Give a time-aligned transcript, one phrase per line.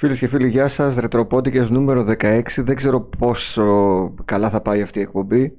[0.00, 0.96] Φίλες και φίλοι, γεια σας.
[0.96, 2.42] Ρετροπόντικες νούμερο 16.
[2.56, 3.64] Δεν ξέρω πόσο
[4.24, 5.52] καλά θα πάει αυτή η εκπομπή.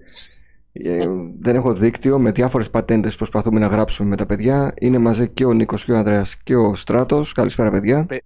[0.72, 1.08] Ε,
[1.40, 2.20] δεν έχω δίκτυο.
[2.20, 4.74] Με διάφορες πατέντες προσπαθούμε να γράψουμε με τα παιδιά.
[4.80, 7.34] Είναι μαζί και ο Νίκος και ο Ανδρέας και ο Στράτος.
[7.34, 8.06] Καλησπέρα, παιδιά.
[8.06, 8.18] Πε...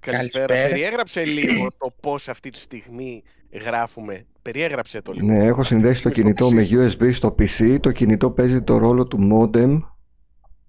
[0.00, 0.46] Καλησπέρα.
[0.46, 0.68] Καλησπέρα.
[0.68, 3.22] Περιέγραψε λίγο το πώς αυτή τη στιγμή
[3.64, 4.24] γράφουμε.
[4.42, 5.26] Περιέγραψε το λίγο.
[5.26, 7.78] Ναι, έχω συνδέσει το κινητό με USB στο PC.
[7.80, 9.78] Το κινητό παίζει το ρόλο του modem.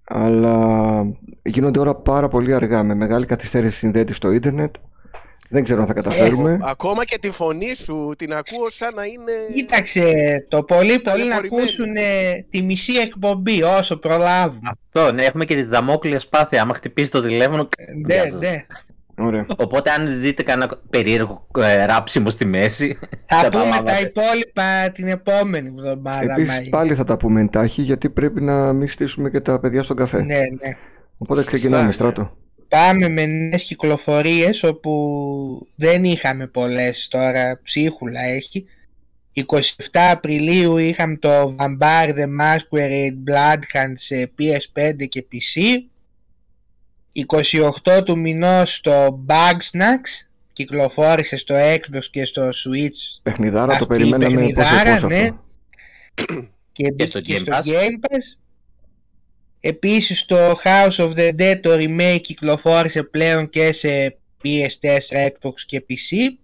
[0.04, 1.06] Αλλά
[1.42, 2.82] γίνονται όλα πάρα πολύ αργά.
[2.82, 4.74] Με μεγάλη καθυστέρηση συνδέεται στο ίντερνετ.
[5.52, 6.52] Δεν ξέρω αν θα καταφέρουμε.
[6.52, 9.32] Έχω, ακόμα και τη φωνή σου την ακούω σαν να είναι.
[9.54, 10.02] Κοίταξε,
[10.48, 11.94] το πολύ πολύ να ακούσουν
[12.50, 14.60] τη μισή εκπομπή όσο προλάβουν.
[14.70, 16.62] Αυτό, ναι, έχουμε και τη δαμόκλεια σπάθεια.
[16.62, 17.68] Άμα χτυπήσει το τηλέφωνο.
[18.06, 18.66] Ναι, ναι.
[19.18, 19.46] Ωραία.
[19.56, 22.98] Οπότε αν δείτε κανένα περίεργο ε, ράψιμο στη μέση.
[23.24, 26.34] Θα πούμε τα υπόλοιπα την επόμενη εβδομάδα.
[26.38, 29.96] Επίσης πάλι θα τα πούμε εντάχει γιατί πρέπει να μην στήσουμε και τα παιδιά στον
[29.96, 30.16] καφέ.
[30.16, 30.76] Ναι, ναι.
[31.18, 32.36] Οπότε ξεκινάμε, στράτο
[32.70, 38.66] πάμε με νέες κυκλοφορίες όπου δεν είχαμε πολλές τώρα, ψίχουλα έχει.
[39.34, 45.60] 27 Απριλίου είχαμε το Vampire the Masquerade Bloodhunt σε PS5 και PC.
[47.84, 53.20] 28 του μηνός το Bugsnax κυκλοφόρησε στο Xbox και στο Switch.
[53.22, 55.28] Παιχνιδάρα το περιμέναμε παιχνιδάρα, ναι.
[56.72, 58.39] και, και, στο, και στο Game Pass.
[59.60, 65.84] Επίσης το House of the Dead το remake κυκλοφόρησε πλέον και σε PS4, Xbox και
[65.88, 66.38] PC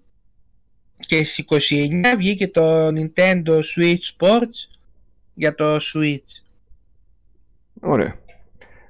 [0.99, 4.79] και στις 29 βγήκε το Nintendo Switch Sports
[5.35, 6.43] για το Switch.
[7.81, 8.19] Ωραία.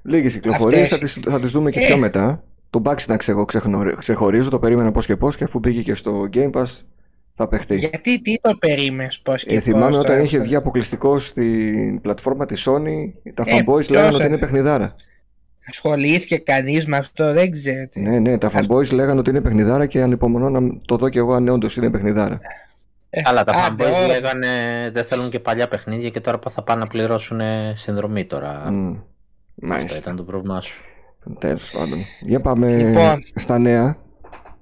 [0.01, 1.13] Λίγες κυκλοφορίες, Αυτές...
[1.13, 1.99] θα, τις, θα τις δούμε και πιο ε.
[1.99, 2.43] μετά.
[2.69, 3.45] Το Bugsnax εγώ
[3.97, 6.65] ξεχωρίζω, το περίμενα πώς και πώς και αφού πήγε και στο Game Pass
[7.37, 7.79] θα παιχτείς.
[7.79, 12.67] Γιατί τι το περίμενες πώς και ε, Θυμάμαι όταν είχε βγει αποκλειστικό στην πλατφόρμα της
[12.67, 14.95] Sony, τα ε, fanboys λέγανε ότι είναι παιχνιδάρα.
[15.69, 17.99] Ασχολήθηκε κανείς με αυτό, δεν ξέρετε.
[17.99, 21.33] Ναι, ναι, τα fanboys λέγανε ότι είναι παιχνιδάρα και ανυπομονώ να το δω και εγώ
[21.33, 22.39] αν όντως είναι παιχνιδάρα.
[23.09, 24.47] Ε, Αλλά τα fanboys λέγανε
[24.93, 27.41] δεν θέλουν και παλιά παιχνίδια και τώρα θα πάνε να πληρώσουν
[27.73, 28.69] συνδρομή τώρα.
[28.71, 28.95] Mm,
[29.69, 30.83] αυτό ήταν το πρόβλημά σου.
[31.39, 31.99] Τέλος πάντων.
[32.21, 33.97] Για πάμε λοιπόν, στα νέα.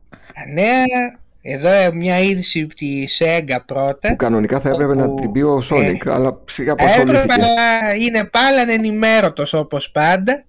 [0.09, 4.09] Τα νέα εδώ μια είδηση από τη Sega πρώτα.
[4.09, 7.17] Που κανονικά θα έπρεπε να την πει ο Sonic, ε, αλλά ψυχα αποσχολήθηκε.
[7.17, 10.43] Έπρεπε να είναι πάλι ενημέρωτος όπως πάντα.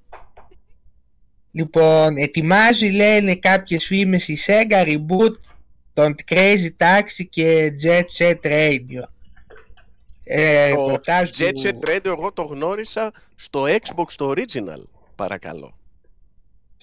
[1.51, 5.35] Λοιπόν, ετοιμάζει λένε κάποιες φήμες η Sega reboot
[5.93, 9.03] των Crazy Taxi και Jet Set Radio.
[10.25, 14.83] Ε, το Jet Set Radio εγώ το γνώρισα στο Xbox το original,
[15.15, 15.75] παρακαλώ.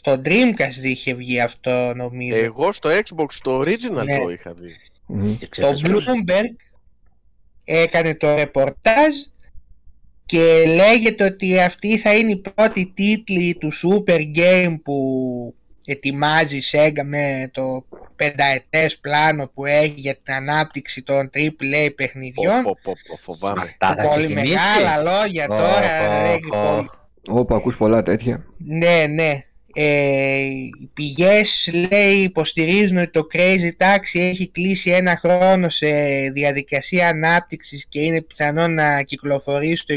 [0.06, 2.36] Στο Dreamcast είχε βγει αυτό νομίζω.
[2.36, 4.20] Εγώ στο Xbox το original ναι.
[4.20, 4.76] το είχα δει.
[5.50, 6.56] Το Bloomberg
[7.64, 9.16] έκανε το ρεπορτάζ
[10.26, 15.56] και λέγεται ότι αυτή θα είναι η πρώτη τίτλη του Super Game που
[15.86, 17.86] ετοιμάζει η Sega με το
[18.16, 22.64] πενταετές πλάνο που έχει για την ανάπτυξη των AAA παιχνιδιών.
[22.64, 23.76] Πω, πω, πω, φοβάμαι.
[24.14, 25.90] Πολύ μεγάλα λόγια τώρα.
[27.28, 28.46] Όπα, ακούς πολλά τέτοια.
[28.58, 29.44] Ναι, ναι.
[29.76, 30.44] Ε,
[30.82, 35.88] οι πηγές λέει υποστηρίζουν ότι το Crazy Taxi έχει κλείσει ένα χρόνο σε
[36.34, 39.96] διαδικασία ανάπτυξης και είναι πιθανό να κυκλοφορήσει το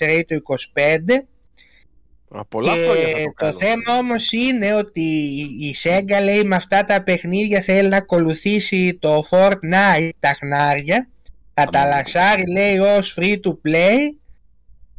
[0.00, 0.36] 24 ή το
[0.74, 1.24] 25
[2.48, 5.00] πολλά και το, το θέμα όμως είναι ότι
[5.60, 11.08] η Sega λέει με αυτά τα παιχνίδια θέλει να ακολουθήσει το Fortnite τα χνάρια.
[11.54, 14.23] Θα τα λασάρει λέει ως free to play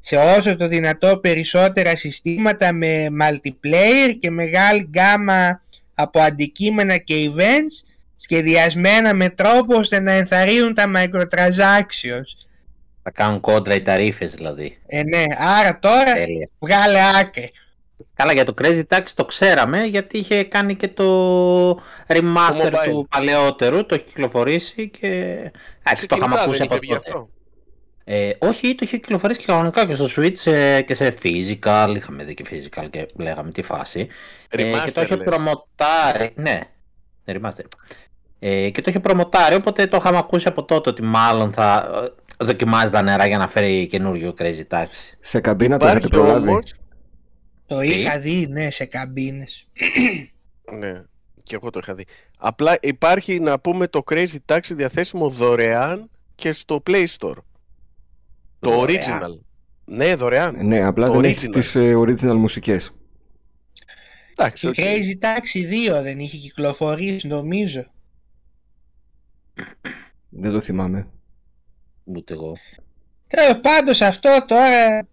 [0.07, 5.61] σε όσο το δυνατό περισσότερα συστήματα με multiplayer και μεγάλη γκάμα
[5.93, 12.45] από αντικείμενα και events σχεδιασμένα με τρόπο ώστε να ενθαρρύνουν τα microtransactions.
[13.03, 14.77] Θα κάνουν κόντρα οι ταρίφες δηλαδή.
[14.87, 16.49] Ε, ναι, άρα τώρα Τέλεια.
[16.59, 17.51] βγάλε άκρη.
[18.13, 21.69] Καλά για το Crazy Taxi το ξέραμε γιατί είχε κάνει και το
[22.07, 25.07] remaster του παλαιότερου, το έχει κυκλοφορήσει και
[25.83, 27.27] εντάξει το είχαμε ακούσει από τότε.
[28.07, 31.93] Ε, όχι, το είχε κυκλοφορήσει και κανονικά και στο Switch ε, και σε physical.
[31.95, 34.07] Είχαμε δει και physical και λέγαμε τι φάση.
[34.49, 36.31] ε, και το είχε προμοτάρει.
[36.35, 36.61] Ναι,
[37.25, 37.65] remaster.
[38.39, 41.89] Ε, και το είχε προμοτάρει, οπότε το είχαμε ακούσει από τότε ότι μάλλον θα
[42.39, 45.13] ε, δοκιμάζει τα νερά για να φέρει καινούριο Crazy Taxi.
[45.19, 46.59] Σε καμπίνα το έχετε προλάβει;
[47.65, 49.67] Το είχα δει, ναι, σε καμπίνες.
[50.79, 51.03] ναι,
[51.43, 52.05] και εγώ το είχα δει.
[52.37, 57.35] Απλά υπάρχει να πούμε το Crazy Taxi διαθέσιμο δωρεάν και στο Play Store.
[58.69, 59.39] Το original.
[59.85, 60.67] Ναι, δωρεάν.
[60.67, 62.91] Ναι, απλά δεν έχεις τις ε, original μουσικές.
[64.37, 64.79] Εντάξει, okay.
[64.79, 67.85] Crazy Taxi 2 δεν είχε κυκλοφορήσει νομίζω.
[70.29, 71.07] Δεν το θυμάμαι.
[72.03, 72.57] Ούτε εγώ.
[73.27, 75.07] Τέλο πάντως αυτό τώρα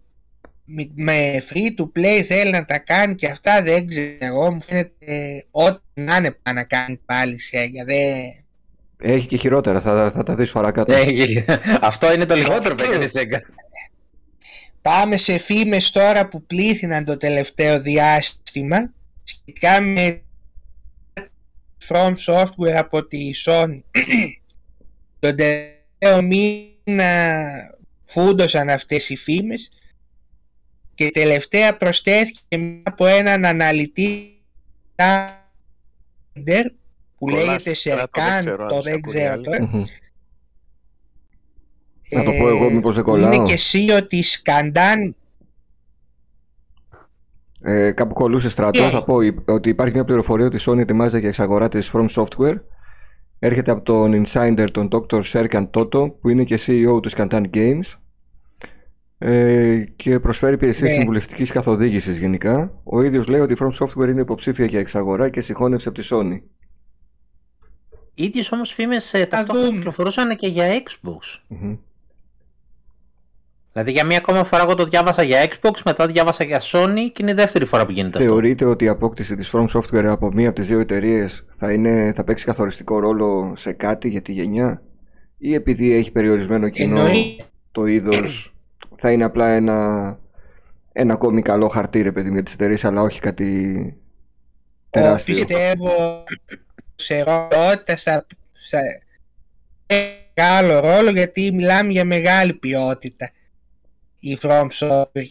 [0.94, 5.80] με free to play θέλει να τα κάνει και αυτά δεν ξέρω μου φαίνεται ό,τι
[5.94, 8.41] να είναι πάνω να κάνει πάλι Sega δεν...
[9.02, 10.94] Έχει και χειρότερα, θα, θα τα δεις παρακάτω.
[11.80, 13.38] Αυτό είναι το λιγότερο που έκανε η Sega.
[14.82, 18.92] Πάμε σε φήμες τώρα που πλήθυναν το τελευταίο διάστημα
[19.24, 20.22] σχετικά με
[21.88, 23.80] From Software από τη Sony.
[25.20, 27.40] Τον τελευταίο μήνα
[28.04, 29.72] φούντωσαν αυτές οι φήμες
[30.94, 32.40] και τελευταία προσθέθηκε
[32.82, 34.40] από έναν αναλυτή
[37.22, 39.70] που λέγεται Σερκάν, το δεν ξέρω τώρα.
[42.10, 43.32] Να το πω εγώ μήπως δεν κολλάω.
[43.32, 45.16] Είναι και εσύ ότι σκαντάν
[47.60, 48.90] ε, κάπου κολούσε στρατός.
[48.90, 52.60] Θα πω ότι υπάρχει μια πληροφορία ότι η Sony ετοιμάζεται για εξαγορά της From Software.
[53.38, 55.22] Έρχεται από τον insider τον Dr.
[55.32, 57.98] Serkan Toto που είναι και CEO του Scantan Games
[59.18, 60.96] ε, και προσφέρει υπηρεσίες ναι.
[60.96, 62.80] συμβουλευτικής καθοδήγησης γενικά.
[62.84, 66.08] Ο ίδιος λέει ότι η From Software είναι υποψήφια για εξαγορά και συγχώνευση από τη
[66.10, 66.40] Sony.
[68.14, 71.54] Οι ίδιες όμως φήμες ε, ταυτόχρονα κυκλοφορούσαν και για Xbox.
[71.62, 71.78] mm
[73.72, 77.22] Δηλαδή για μία ακόμα φορά εγώ το διάβασα για Xbox, μετά διάβασα για Sony και
[77.22, 78.30] είναι η δεύτερη φορά που γίνεται αυτό.
[78.30, 82.12] Θεωρείτε ότι η απόκτηση της From Software από μία από τις δύο εταιρείες θα, είναι,
[82.16, 84.82] θα παίξει καθοριστικό ρόλο σε κάτι για τη γενιά;
[85.38, 87.04] Ή επειδή έχει περιορισμένο κοινό
[87.72, 88.54] το είδος
[88.96, 90.18] θα είναι απλά ένα,
[90.92, 93.96] ένα ακόμη καλό χαρτί ρε παιδί με τις εταιρείες, αλλά όχι κάτι
[94.90, 96.24] τεράστιο; Πιστεύω
[97.02, 98.26] σε ρόλο στα,
[99.86, 103.30] μεγάλο ρόλο γιατί μιλάμε για μεγάλη ποιότητα.
[104.18, 105.28] Η From Software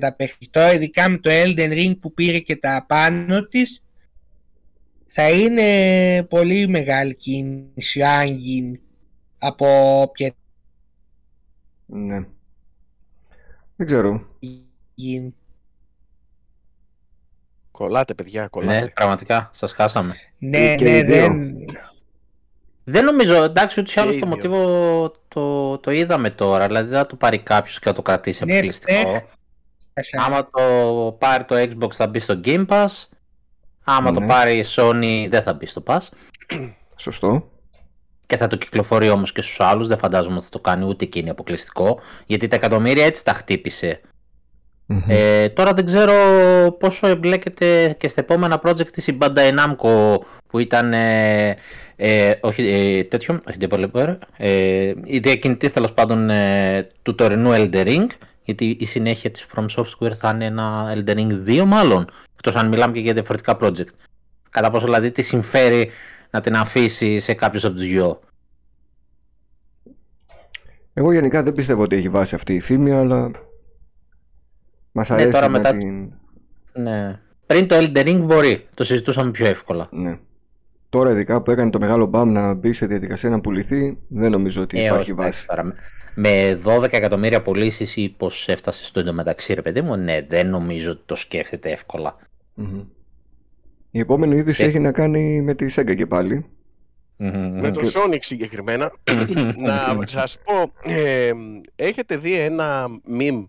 [0.00, 3.84] τα παιχνιδιά, ειδικά με το Elden Ring που πήρε και τα πάνω της
[5.08, 8.80] θα είναι πολύ μεγάλη κίνηση αν γίνει
[9.38, 10.34] από όποια
[11.92, 12.26] ναι.
[13.76, 14.36] Δεν ξέρω.
[14.94, 15.36] γίνει.
[17.80, 18.80] Κολλάτε παιδιά, κολλάτε.
[18.80, 20.14] Ναι, πραγματικά, σας χάσαμε.
[20.38, 21.52] Ναι, ναι, δεν...
[22.84, 27.06] Δεν νομίζω, εντάξει, ούτως ή άλλως το μοτίβο το, το είδαμε τώρα, δηλαδή δεν θα
[27.06, 29.10] το πάρει κάποιος και θα το κρατήσει ναι, αποκλειστικό.
[29.10, 29.22] Ναι.
[30.26, 32.86] Άμα το πάρει το Xbox θα μπει στο Game Pass,
[33.84, 34.26] άμα το ναι.
[34.26, 36.08] πάρει η Sony δεν θα μπει στο Pass.
[36.96, 37.50] Σωστό.
[38.26, 41.04] Και θα το κυκλοφορεί όμως και στους άλλους, δεν φαντάζομαι ότι θα το κάνει ούτε
[41.04, 43.32] εκείνη αποκλειστικό, γιατί τα εκατομμύρια έτσι τα
[44.94, 46.14] χτυπησε Ε, τώρα δεν ξέρω
[46.78, 51.56] πόσο εμπλέκεται και στα επόμενα project της η Bandai Namco που ήταν ε,
[51.96, 57.86] ε, όχι ε, τέτοιο, όχι developer, ε, η διακινητής τέλος πάντων ε, του τωρινού Elder
[57.86, 58.06] Ring,
[58.42, 62.68] γιατί η συνέχεια της From Software θα είναι ένα Elder Ring 2 μάλλον, εκτός αν
[62.68, 63.92] μιλάμε και για διαφορετικά project.
[64.50, 65.90] Κατά πόσο δηλαδή τη συμφέρει
[66.30, 68.20] να την αφήσει σε κάποιους από τους δυο.
[70.92, 73.30] Εγώ γενικά δεν πιστεύω ότι έχει βάσει αυτή η φήμη, αλλά
[74.92, 75.76] μας ναι, αρέσει τώρα μετά...
[75.76, 76.12] την...
[76.72, 77.18] Ναι.
[77.46, 79.88] Πριν το Elden Ring μπορεί, το συζητούσαμε πιο εύκολα.
[79.90, 80.18] Ναι.
[80.88, 84.62] Τώρα, ειδικά που έκανε το μεγάλο μπαμ να μπει σε διαδικασία να πουληθεί, δεν νομίζω
[84.62, 85.46] ότι ε, υπάρχει βάση.
[86.14, 90.90] Με 12 εκατομμύρια πωλήσεις ή πώ έφτασε στο εντωμεταξύ, ρε παιδί μου, ναι, δεν νομίζω
[90.90, 91.78] ότι το σκέφτεται
[93.90, 96.46] Η επόμενη είδηση έχει να κάνει με τη Sega και παλι
[97.52, 98.92] Με το Sonic συγκεκριμένα.
[99.66, 101.30] να σας πω, ε,
[101.76, 102.86] έχετε δει ένα
[103.18, 103.46] meme,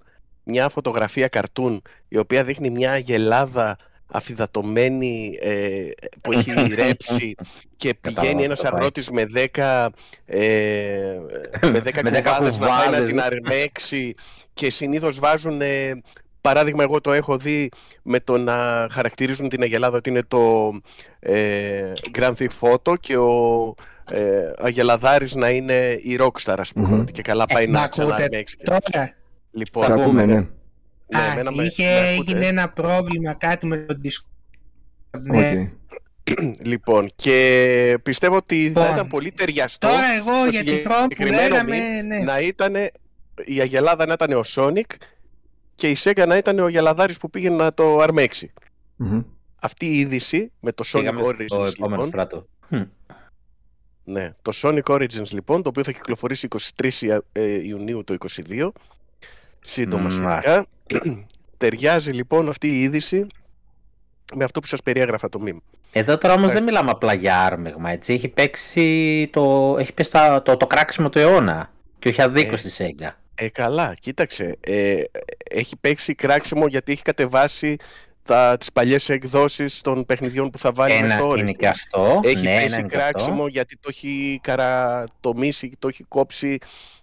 [0.51, 3.77] μια φωτογραφία καρτούν, η οποία δείχνει μια γελάδα
[4.11, 5.89] αφιδατωμένη ε,
[6.21, 6.51] που έχει
[6.83, 7.35] ρέψει
[7.77, 9.87] και πηγαίνει ένας αγρότης με 10,
[10.25, 11.17] ε,
[11.61, 14.13] με 10 κουβάδες να πάει να την αρμέξει
[14.53, 16.01] και συνήθως βάζουν ε,
[16.41, 17.69] παράδειγμα εγώ το έχω δει
[18.01, 20.71] με το να χαρακτηρίζουν την Αγελάδα ότι είναι το
[21.19, 23.73] ε, Grand Theft Photo και ο
[24.11, 27.11] ε, Αγελαδάρης να είναι η Rockstar ας πούμε mm-hmm.
[27.11, 28.57] και καλά πάει ε, να ξαναρμέξει.
[29.51, 30.47] Λοιπόν, ακούμε, ναι.
[31.13, 35.21] Ναι, Α, είχε, έγινε ένα πρόβλημα κάτι με τον Discord.
[35.21, 35.71] Ναι.
[36.61, 39.87] Λοιπόν, και πιστεύω ότι θα ήταν λοιπόν, πολύ ταιριαστό.
[39.87, 42.17] Τώρα εγώ για τη From που λέγαμε, ναι.
[42.17, 42.75] Να ήταν
[43.45, 44.95] η Αγελάδα να ήταν ο Sonic
[45.75, 48.51] και η Sega να ήταν ο Αγελαδάρης που πήγαινε να το αρμεξει
[49.55, 52.47] Αυτή η είδηση με το Sonic Origins λοιπόν, στράτο.
[54.03, 58.15] Ναι, το Sonic Origins λοιπόν, το οποίο θα κυκλοφορήσει 23 ε, Ιουνίου το
[58.49, 58.69] 2022,
[59.61, 60.65] σύντομα σχετικά.
[61.57, 63.27] Ταιριάζει λοιπόν αυτή η είδηση
[64.35, 65.57] με αυτό που σας περιέγραφα το meme.
[65.91, 66.53] Εδώ τώρα όμως ε.
[66.53, 68.13] δεν μιλάμε απλά για άρμεγμα, έτσι.
[68.13, 72.57] Έχει παίξει το, έχει πέσει το, το, το κράξιμο του αιώνα και όχι αδίκως ε,
[72.57, 73.15] στη Σέγγα.
[73.35, 74.57] Ε, καλά, κοίταξε.
[74.59, 75.01] Ε,
[75.49, 77.77] έχει παίξει κράξιμο γιατί έχει κατεβάσει
[78.23, 82.19] τα, τις παλιές εκδόσεις των παιχνιδιών που θα βάλει Ένα, στο Είναι και αυτό.
[82.23, 86.57] Έχει ναι, πέσει κράξιμο γιατί το έχει καρατομήσει, το έχει κόψει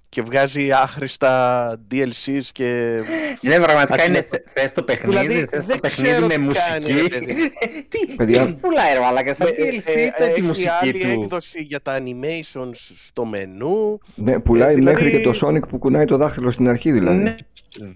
[0.08, 3.00] και βγάζει άχρηστα DLCs και...
[3.40, 7.08] Ναι, πραγματικά είναι θες το παιχνίδι, δηλαδή, θες το παιχνίδι με μουσική.
[7.88, 8.46] Τι, Παιδιά...
[8.46, 10.96] τι πουλάει ρε μαλάκα, σαν DLC ε, ε, τη μουσική του.
[10.96, 14.00] Έχει έκδοση για τα animations στο μενού.
[14.14, 17.22] Ναι, πουλάει ε, μέχρι δηλαδή- και το Sonic που κουνάει το δάχτυλο στην αρχή δηλαδή.
[17.22, 17.34] Ναι.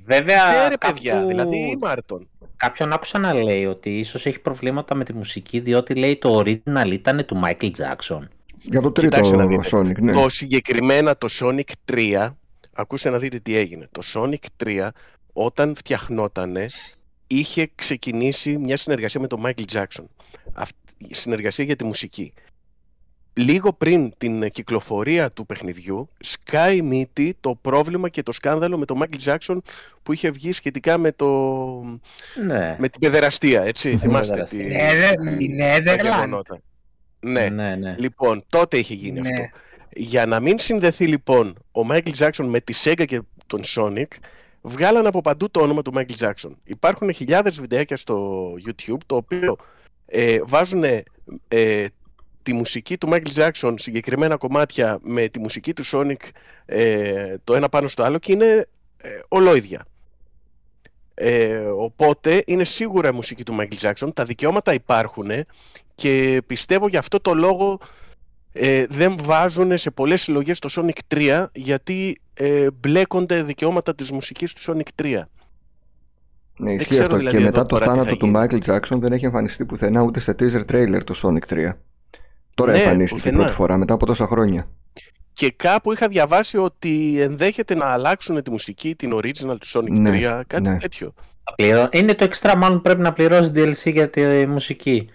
[0.05, 2.29] Βέβαια, ναι, ρε, παιδιά, δηλαδή η Μάρτον.
[2.57, 6.91] Κάποιον άκουσα να λέει ότι ίσως έχει προβλήματα με τη μουσική διότι λέει το original
[6.91, 8.21] ήταν του Michael Jackson.
[8.63, 9.19] Για το τρίτο
[9.71, 10.13] Sonic, ναι.
[10.13, 12.31] Το συγκεκριμένα το Sonic 3,
[12.73, 13.89] ακούστε να δείτε τι έγινε.
[13.91, 14.89] Το Sonic 3
[15.33, 16.67] όταν φτιαχνότανε
[17.27, 20.05] είχε ξεκινήσει μια συνεργασία με τον Michael Jackson.
[20.53, 20.77] Αυτή,
[21.11, 22.33] συνεργασία για τη μουσική.
[23.35, 29.03] Λίγο πριν την κυκλοφορία του παιχνιδιού, σκάει μύτη το πρόβλημα και το σκάνδαλο με τον
[29.03, 29.59] Michael Jackson
[30.03, 31.27] που είχε βγει σχετικά με, το...
[32.47, 32.77] ναι.
[32.79, 34.43] με την παιδεραστία, έτσι, θυμάστε.
[34.43, 34.57] Τη...
[34.57, 34.93] Ναι,
[35.55, 36.59] ναι.
[37.49, 37.95] Ναι, ναι.
[37.99, 39.29] Λοιπόν, τότε είχε γίνει ναι.
[39.29, 39.59] αυτό.
[39.95, 44.07] Για να μην συνδεθεί λοιπόν ο Michael Jackson με τη Sega και τον Sonic,
[44.61, 46.51] βγάλαν από παντού το όνομα του Michael Jackson.
[46.65, 49.57] Υπάρχουν χιλιάδες βιντεάκια στο YouTube, το οποίο
[50.07, 50.85] ε, βάζουν
[51.49, 51.85] ε,
[52.43, 56.29] τη μουσική του Michael Jackson, συγκεκριμένα κομμάτια με τη μουσική του Sonic
[56.67, 59.87] ε, το ένα πάνω στο άλλο και είναι ε, ολόιδια.
[61.15, 65.31] Ε, οπότε είναι σίγουρα η μουσική του Michael Jackson, τα δικαιώματα υπάρχουν
[66.03, 67.79] και πιστεύω γι' αυτό το λόγο
[68.53, 74.53] ε, δεν βάζουν σε πολλές συλλογές το Sonic 3 γιατί ε, μπλέκονται δικαιώματα της μουσικής
[74.53, 75.23] του Sonic 3.
[76.57, 77.17] Ναι, ισχύει αυτό.
[77.17, 80.65] Δηλαδή και μετά το θάνατο του Michael Jackson δεν έχει εμφανιστεί πουθενά ούτε σε teaser
[80.73, 81.73] trailer το Sonic 3.
[82.55, 83.39] Τώρα ναι, εμφανίστηκε πουθενά.
[83.39, 84.69] πρώτη φορά μετά από τόσα χρόνια.
[85.33, 90.39] Και κάπου είχα διαβάσει ότι ενδέχεται να αλλάξουν τη μουσική, την original του Sonic ναι,
[90.39, 90.79] 3, κάτι ναι.
[90.79, 91.15] τέτοιο.
[91.91, 95.09] Είναι το extra μάλλον πρέπει να πληρώσει DLC για τη μουσική.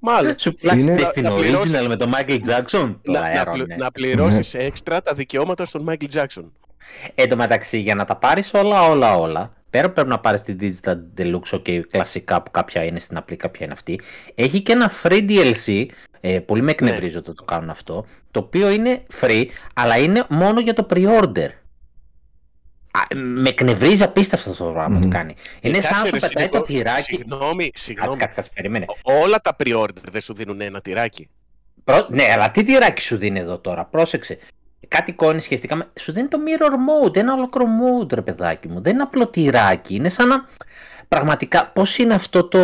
[0.00, 0.34] Μάλλον.
[0.38, 0.98] Σου είναι...
[0.98, 6.18] στην original με τον Michael Jackson; Να, να, να πληρώσεις έξτρα τα δικαιώματα στον Michael
[6.18, 6.44] Jackson.
[7.14, 10.58] Εν τω μεταξύ, για να τα πάρεις όλα, όλα, όλα, πέρα πρέπει να πάρεις την
[10.60, 14.00] Digital Deluxe, ok, κλασικά που κάποια είναι στην απλή, κάποια είναι αυτή,
[14.34, 15.86] έχει και ένα free DLC,
[16.20, 17.18] ε, πολύ με εκνευρίζει ναι.
[17.18, 21.48] ότι το κάνουν αυτό, το οποίο είναι free, αλλά είναι μόνο για το pre-order
[23.14, 25.02] με εκνευρίζει απίστευτα αυτό το πράγμα mm.
[25.02, 25.34] το κάνει.
[25.60, 27.02] Είναι ε, σαν να σου πετάει το τυράκι.
[27.02, 28.16] Συγγνώμη, συγγνώμη.
[28.16, 28.84] Κάτσε, κάτσε, περίμενε.
[29.02, 31.28] Όλα τα pre-order δεν σου δίνουν ένα τυράκι.
[31.84, 32.06] Προ...
[32.10, 34.38] Ναι, αλλά τι τυράκι σου δίνει εδώ τώρα, πρόσεξε.
[34.88, 35.88] Κάτι εικόνη σχετικά με.
[36.00, 38.80] Σου δίνει το mirror mode, ένα ολόκληρο mode, ρε παιδάκι μου.
[38.80, 39.94] Δεν είναι απλό τυράκι.
[39.94, 40.48] Είναι σαν να.
[41.08, 42.58] Πραγματικά, πώς είναι αυτό το,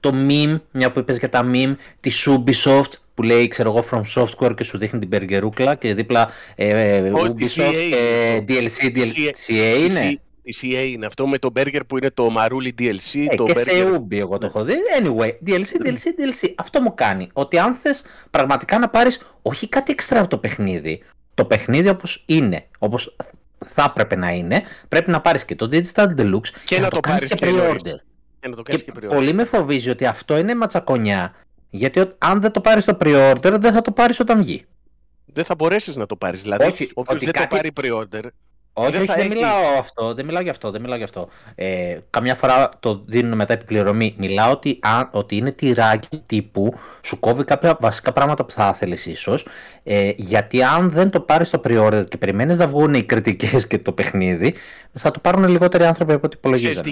[0.00, 4.22] το meme, μια που είπες για τα meme τη Ubisoft που λέει ξέρω εγώ from
[4.22, 10.20] software και σου δείχνει την μπεργκερούκλα και δίπλα ε, Ubisoft και DLC, DLCA είναι.
[10.42, 13.26] Η CA είναι αυτό με το burger που είναι το μαρούλι DLC.
[13.30, 13.60] Ε, το και burger...
[13.60, 14.74] σε Ubi εγώ το έχω δει.
[15.02, 16.52] Anyway, DLC, DLC, DLC.
[16.56, 17.28] Αυτό μου κάνει.
[17.32, 21.02] Ότι αν θες πραγματικά να πάρεις όχι κάτι εξτρά από το παιχνίδι,
[21.34, 23.16] το παιχνίδι όπως είναι, όπως
[23.66, 26.94] θα έπρεπε να είναι, πρέπει να πάρεις και το Digital Deluxe και, και να, το,
[26.94, 27.94] το κάνεις και pre-order.
[28.40, 31.34] Και, να το και, και πολύ με φοβίζει ότι αυτό είναι ματσακονιά
[31.70, 34.64] γιατί αν δεν το πάρεις το pre-order, δεν θα το πάρεις όταν βγει.
[35.26, 36.42] Δεν θα μπορέσεις να το πάρεις.
[36.42, 37.48] Δηλαδή, όχι, όποιος δεν κάτι...
[37.48, 38.28] το πάρει pre-order.
[38.72, 41.28] Όχι, δεν, όχι, δεν μιλάω αυτό, δεν μιλάω για αυτό, δεν μιλάω για αυτό.
[41.54, 44.14] Ε, καμιά φορά το δίνουν μετά επιπληρωμή.
[44.18, 49.06] Μιλάω ότι, αν, ότι είναι τυράκι τύπου, σου κόβει κάποια βασικά πράγματα που θα ήθελες
[49.06, 49.46] ίσως.
[49.82, 53.78] Ε, γιατί αν δεν το πάρεις το pre-order και περιμένεις να βγουν οι κριτικές και
[53.78, 54.54] το παιχνίδι,
[54.92, 56.82] θα το πάρουν λιγότεροι άνθρωποι από ό,τι υπολογίζουν.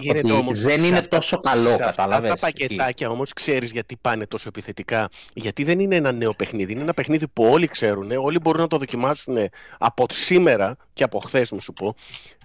[0.53, 5.65] Δεν είναι τόσο καλό, κατάλαβες; Αυτά τα πακετάκια όμως ξέρεις γιατί πάνε τόσο επιθετικά; Γιατί
[5.65, 6.73] δεν είναι ένα νέο παιχνίδι.
[6.73, 9.37] Είναι ένα παιχνίδι που όλοι ξέρουν, όλοι μπορούν να το δοκιμάσουν
[9.79, 11.95] από σήμερα και από χθες, μου σου πω,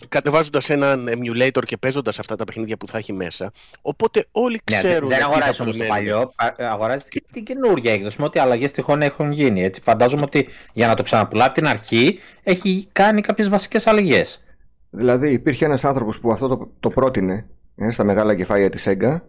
[0.08, 3.52] κατεβάζοντας έναν emulator και παίζοντας αυτά τα παιχνίδια που θα έχει μέσα.
[3.82, 5.10] Οπότε όλοι ναι, ξέρουν.
[5.10, 9.02] Ναι, δεν αγοράζει όμως το παλιό, αγοράζει και την καινούργια έκδοση με ό,τι αλλαγές τυχόν
[9.02, 9.64] έχουν γίνει.
[9.64, 9.82] Έτσι.
[9.82, 14.44] Φαντάζομαι ότι για να το ξαναπουλάει από την αρχή έχει κάνει κάποιες βασικές αλλαγές.
[14.90, 19.22] Δηλαδή υπήρχε ένας άνθρωπος που αυτό το, το πρότεινε ε, στα μεγάλα κεφάλια της Sega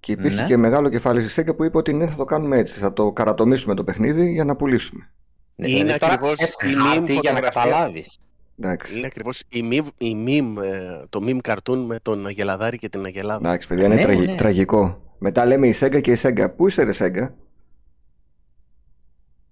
[0.00, 0.46] και υπήρχε ναι.
[0.46, 3.12] και μεγάλο κεφάλι της Sega που είπε ότι ναι θα το κάνουμε έτσι, θα το
[3.12, 5.10] καρατομήσουμε το παιχνίδι για να πουλήσουμε.
[5.54, 7.40] Ναι, είναι δηλαδή, ακριβώς η meme για να
[8.60, 8.96] καταλάβεις.
[8.96, 13.48] Είναι ακριβώς η meme, ε, το meme καρτούν με τον Αγελαδάρη και την Αγελάδα.
[13.48, 14.34] Εντάξει, παιδιά, είναι ναι, τραγ, ναι.
[14.34, 15.00] τραγικό.
[15.18, 16.46] Μετά λέμε η Sega και η Sega.
[16.56, 17.28] Πού είσαι, ρε Sega?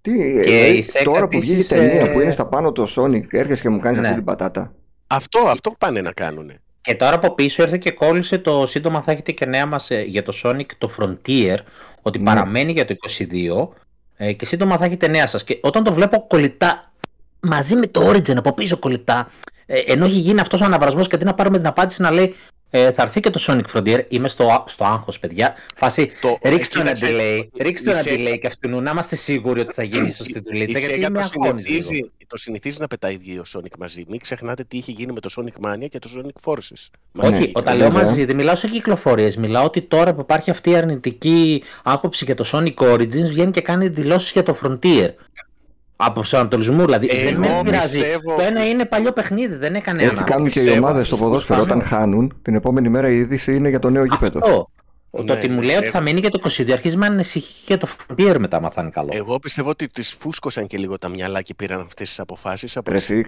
[0.00, 0.12] Τι,
[0.44, 3.68] και ε, τώρα που βγήκε η ταινία που είναι στα πάνω το Sonic, έρχεσαι και
[3.68, 4.04] μου κάνεις ναι.
[4.04, 4.74] αυτή την πατάτα.
[5.06, 6.52] Αυτό, αυτό πάνε να κάνουν.
[6.80, 10.02] Και τώρα από πίσω ήρθε και κόλλησε το σύντομα θα έχετε και νέα μας ε,
[10.02, 11.56] για το Sonic το Frontier
[12.02, 12.24] ότι ναι.
[12.24, 13.68] παραμένει για το 22
[14.16, 16.92] ε, και σύντομα θα έχετε νέα σας και όταν το βλέπω κολλητά
[17.44, 19.30] μαζί με το Origin από πίσω κολλητά
[19.66, 22.34] ε, ενώ έχει γίνει αυτός ο αναβρασμός και αντί να πάρουμε την απάντηση να λέει
[22.76, 24.04] ε, θα έρθει και το Sonic Frontier.
[24.08, 25.54] Είμαι στο, στο άγχος, παιδιά.
[25.76, 29.82] Φάση, το, ρίξτε ένα delay, ρίξτε ένα delay και αυτού να είμαστε σίγουροι ότι θα
[29.82, 30.78] γίνει σωστή δουλίτσα.
[30.78, 34.04] Γιατί είναι το, συνηθίζει, το συνηθίζει να πετάει ο Sonic μαζί.
[34.08, 36.88] Μην ξεχνάτε τι είχε γίνει με το Sonic Mania και το Sonic Forces.
[37.12, 39.36] Όχι, ναι, όταν λέω μαζί, δεν μιλάω σε κυκλοφορίες.
[39.36, 43.60] Μιλάω ότι τώρα που υπάρχει αυτή η αρνητική άποψη για το Sonic Origins, βγαίνει και
[43.60, 45.10] κάνει δηλώσεις για το Frontier.
[45.96, 47.08] Από προσανατολισμού, δηλαδή.
[47.10, 47.98] Εγώ δεν με πειράζει.
[47.98, 48.36] Πιστεύω...
[48.36, 50.32] Το ένα είναι παλιό παιχνίδι, δεν έκανε Έτσι ανάπτυξη.
[50.32, 52.38] κάνουν και οι ομάδες στο ποδόσφαιρο όταν χάνουν.
[52.42, 54.40] Την επόμενη μέρα η είδηση είναι για το νέο γήπεδο.
[54.42, 54.68] Αυτό.
[55.10, 57.76] Ναι, το ότι μου λέει ότι θα μείνει για το 22 αρχίζει με ανησυχεί και
[57.76, 59.08] το Frontier μετά, μα θα είναι καλό.
[59.12, 62.92] Εγώ πιστεύω ότι τις φούσκωσαν και λίγο τα μυαλά και πήραν αυτές τις αποφάσεις από
[62.92, 63.20] τι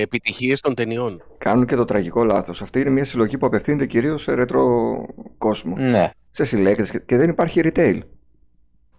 [0.00, 1.22] επιτυχίες των ταινιών.
[1.38, 2.62] Κάνουν και το τραγικό λάθος.
[2.62, 4.64] Αυτή είναι μια συλλογή που απευθύνεται κυρίως σε ρετρο
[5.38, 5.76] κόσμο.
[5.76, 6.10] Ναι.
[6.30, 7.98] Σε συλλέκτες και δεν υπάρχει retail.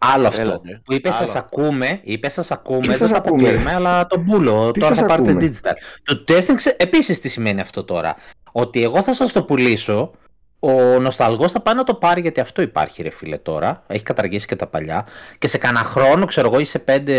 [0.03, 0.41] Άλλο αυτό.
[0.41, 0.81] Έλατε.
[0.83, 4.71] Που είπε σας ακούμε, είπε σας ακούμε, δεν θα πούμε, αλλά τον πούλο.
[4.79, 5.73] τώρα θα πάρετε digital.
[6.03, 8.15] Το testing επίσης τι σημαίνει αυτό τώρα.
[8.51, 10.11] Ότι εγώ θα σας το πουλήσω,
[10.59, 13.83] ο νοσταλγός θα πάει να το πάρει γιατί αυτό υπάρχει ρε φίλε τώρα.
[13.87, 15.07] Έχει καταργήσει και τα παλιά.
[15.37, 17.13] Και σε κανένα χρόνο, ξέρω εγώ, ή σε πέντε,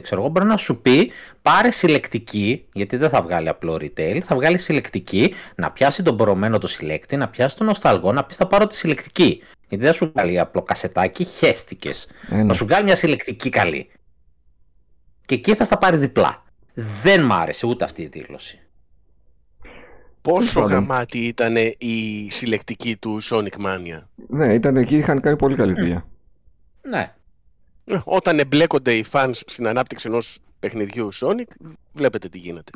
[0.00, 1.10] ξέρω εγώ, μπορεί να σου πει
[1.42, 6.58] πάρε συλλεκτική, γιατί δεν θα βγάλει απλό retail, θα βγάλει συλλεκτική, να πιάσει τον μπορωμένο
[6.58, 9.42] το συλλέκτη, να πιάσει τον νοσταλγό, να πει θα πάρω τη συλλεκτική.
[9.68, 12.08] Γιατί δεν σου βγάλει απλό κασετάκι, χέστηκες.
[12.28, 12.46] Ε, ναι.
[12.46, 13.90] Θα σου βγάλει μια συλλεκτική καλή.
[15.24, 16.42] Και εκεί θα στα πάρει διπλά.
[17.02, 18.58] Δεν μ' άρεσε ούτε αυτή η δήλωση.
[20.22, 25.74] Πόσο γαμάτι ήταν η συλλεκτική του Sonic Mania; Ναι, ήταν εκεί, είχαν κάνει πολύ καλή
[25.74, 26.06] δουλειά.
[26.88, 27.14] Ναι.
[27.84, 32.70] Ε, όταν εμπλέκονται οι fans στην ανάπτυξη ενός παιχνιδιού Sonic, βλέπετε τι γίνεται.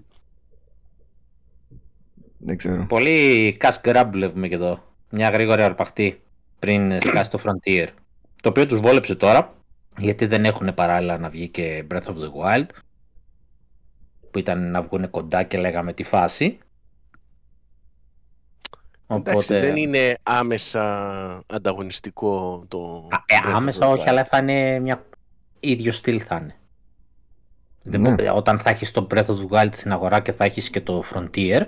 [2.39, 2.87] Δεν ξέρω.
[2.87, 4.83] Πολύ cash grab βλέπουμε και εδώ.
[5.11, 6.21] Μια γρήγορη αρπαχτή
[6.59, 7.87] πριν σκάσει το Frontier.
[8.43, 9.55] Το οποίο τους βόλεψε τώρα,
[9.99, 12.67] γιατί δεν έχουν παράλληλα να βγει και Breath of the Wild,
[14.31, 16.59] που ήταν να βγουν κοντά και λέγαμε τη φάση.
[19.07, 19.31] Οπότε...
[19.31, 20.85] Εντάξει, δεν είναι άμεσα
[21.47, 23.09] ανταγωνιστικό το...
[23.27, 25.07] ε, άμεσα όχι, αλλά θα είναι μια...
[25.61, 26.57] ίδιο στυλ θα είναι.
[27.83, 28.31] Ναι.
[28.31, 31.05] Όταν θα έχεις το Breath of the Wild στην αγορά και θα έχεις και το
[31.15, 31.63] Frontier,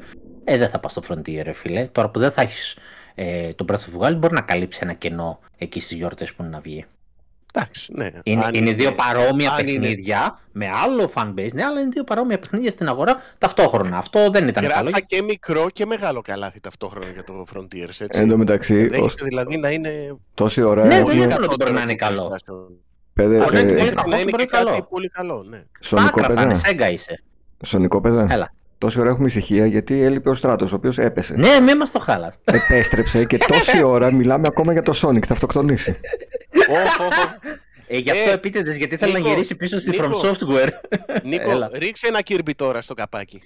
[0.45, 1.89] ε, δεν θα πας στο Frontier, ρε φίλε.
[1.89, 2.77] Τώρα που δεν θα έχεις
[3.23, 6.43] ε, το Breath of the Wild μπορεί να καλύψει ένα κενό εκεί στις γιορτές που
[6.43, 6.85] είναι να βγει.
[7.55, 8.11] Εντάξει, ναι.
[8.23, 12.89] Είναι, είναι, δύο παρόμοια παιχνίδια με άλλο fanbase, ναι, αλλά είναι δύο παρόμοια παιχνίδια στην
[12.89, 13.97] αγορά ταυτόχρονα.
[13.97, 15.05] Αυτό δεν ήταν Γράτα καλό.
[15.07, 18.01] και μικρό και μεγάλο καλάθι ταυτόχρονα για το Frontiers.
[18.01, 18.09] Έτσι.
[18.11, 18.89] Εν τω μεταξύ.
[19.01, 19.15] Ως...
[19.15, 20.17] δηλαδή να είναι.
[20.35, 20.85] Τόση ώρα.
[20.85, 22.39] Ναι, δεν είναι ότι μπορεί να είναι καλό.
[23.13, 25.45] Πέδε, ε, ναι, να είναι και κάτι πολύ καλό.
[25.49, 25.63] Ναι.
[25.81, 27.23] Στον Νικό Σέγγα είσαι.
[27.63, 28.53] Στον Νικό Έλα.
[28.81, 31.35] Τόση ώρα έχουμε ησυχία γιατί έλειπε ο στράτος, ο οποίος έπεσε.
[31.35, 32.35] Ναι, μην μας το χάλας.
[32.45, 35.25] Επέστρεψε και τόση ώρα μιλάμε ακόμα για το Sonic.
[35.27, 35.97] Θα αυτοκτονήσει.
[37.87, 40.69] Ε, γι' αυτό ε, επίτηδες, γιατί θέλει να γυρίσει πίσω στη From Software.
[41.23, 43.43] Νίκο, ρίξε ένα Kirby τώρα στο καπάκι.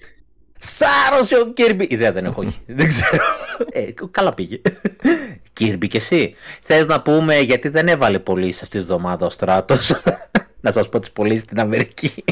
[0.57, 1.85] Σάρωσε ο Kirby.
[1.89, 2.61] Ιδέα δεν έχω, όχι.
[2.65, 3.23] δεν ξέρω.
[3.71, 4.61] Ε, καλά πήγε.
[5.59, 6.35] Kirby και εσύ.
[6.61, 10.01] Θες να πούμε γιατί δεν έβαλε πολύ σε αυτή τη βδομάδα ο στράτος.
[10.61, 12.23] να σας πω τις πωλήσεις στην Αμερική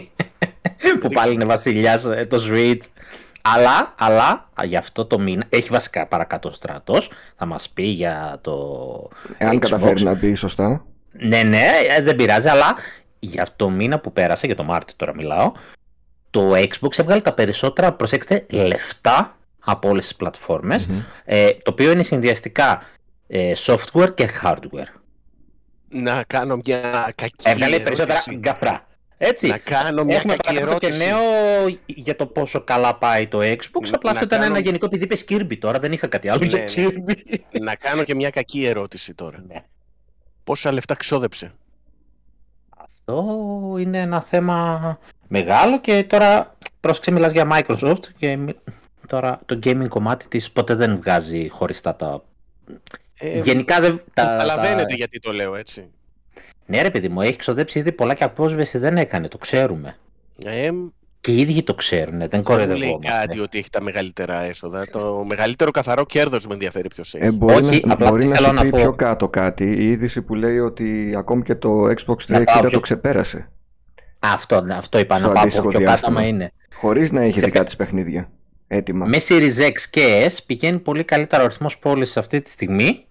[0.99, 2.81] που πάλι είναι βασιλιάς ε, το Switch.
[3.41, 7.11] Αλλά, αλλά για αυτό το μήνα έχει βασικά παρακάτω στρατός.
[7.37, 9.09] Θα μας πει για το.
[9.37, 10.85] Εάν καταφέρει να πει σωστά.
[11.11, 11.67] Ναι, ναι,
[11.97, 12.75] ε, δεν πειράζει, αλλά
[13.19, 15.51] για το μήνα που πέρασε, για το Μάρτιο τώρα μιλάω,
[16.29, 20.89] το Xbox έβγαλε τα περισσότερα, προσέξτε, λεφτά από όλες τις πλατφορμες
[21.25, 22.81] ε, το οποίο είναι συνδυαστικά
[23.65, 24.99] software και hardware.
[25.89, 28.87] Να κάνω μια κακή Έβγαλε περισσότερα γκαφρά.
[29.25, 29.47] Έτσι.
[29.47, 30.91] Να κάνω μια Έχουμε κακή ερώτηση.
[30.91, 31.19] και νέο
[31.85, 33.89] για το πόσο καλά πάει το Xbox.
[33.91, 36.59] Απλά αυτό ήταν ένα γενικό επειδή είπες Kirby τώρα, δεν είχα κάτι άλλο ναι, για
[36.59, 36.65] ναι.
[36.75, 37.39] Kirby.
[37.61, 39.43] Να κάνω και μια κακή ερώτηση τώρα.
[39.47, 39.63] Ναι.
[40.43, 41.51] Πόσα λεφτά ξόδεψε;
[42.77, 48.39] Αυτό είναι ένα θέμα μεγάλο και τώρα πρόσεξε μιλάς για Microsoft και
[49.07, 52.23] τώρα το gaming κομμάτι της ποτέ δεν βγάζει χωριστά τα...
[53.19, 54.01] Ε, Γενικά δεν...
[54.13, 54.93] Καταλαβαίνετε τα...
[54.95, 55.89] γιατί το λέω έτσι.
[56.65, 59.95] Ναι, ρε παιδί μου, έχει ξοδέψει ήδη πολλά και απόσβεση δεν έκανε, το ξέρουμε.
[60.45, 60.69] Ε,
[61.23, 62.97] και οι ίδιοι το ξέρουν, δεν κοροϊδευόμαστε.
[62.99, 64.85] Δεν λέει κάτι ότι έχει τα μεγαλύτερα έσοδα.
[64.91, 67.25] Το μεγαλύτερο καθαρό κέρδος με ενδιαφέρει ποιος έχει.
[67.25, 68.77] Ε, μπορεί Όχι, να, απλά μπορεί να σου πει πω...
[68.77, 69.63] πιο κάτω κάτι.
[69.63, 72.69] Η είδηση που λέει ότι ακόμη και το Xbox 360 πιο...
[72.69, 73.49] το ξεπέρασε.
[74.19, 76.51] Αυτό, αυτό είπα να πάω πιο κάτω, μα είναι.
[76.75, 78.29] Χωρίς να έχει δικά της παιχνίδια.
[78.67, 79.05] Έτοιμα.
[79.05, 83.05] Με Series X και S πηγαίνει πολύ καλύτερο αριθμό πώλησης αυτή τη στιγμή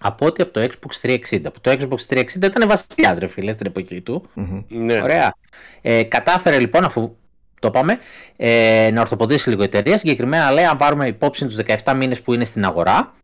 [0.00, 1.40] από ό,τι από το Xbox 360.
[1.60, 4.28] το Xbox 360 ήταν βασιλιάς ρε φίλε στην εποχή του.
[4.68, 5.00] Ναι.
[5.02, 5.34] Ωραία.
[5.80, 7.16] Ε, κατάφερε λοιπόν αφού
[7.60, 7.98] το πάμε,
[8.36, 9.98] ε, να ορθοποδήσει λίγο η εταιρεία.
[9.98, 13.14] Συγκεκριμένα λέει αν πάρουμε υπόψη τους 17 μήνες που είναι στην αγορά,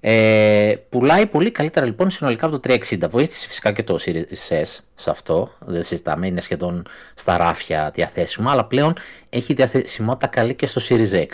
[0.00, 3.08] ε, πουλάει πολύ καλύτερα λοιπόν συνολικά από το 360.
[3.10, 8.50] Βοήθησε φυσικά και το Series S σε αυτό, δεν συζητάμε, είναι σχεδόν στα ράφια διαθέσιμο,
[8.50, 8.94] αλλά πλέον
[9.30, 11.28] έχει διαθεσιμότητα καλή και στο Series X.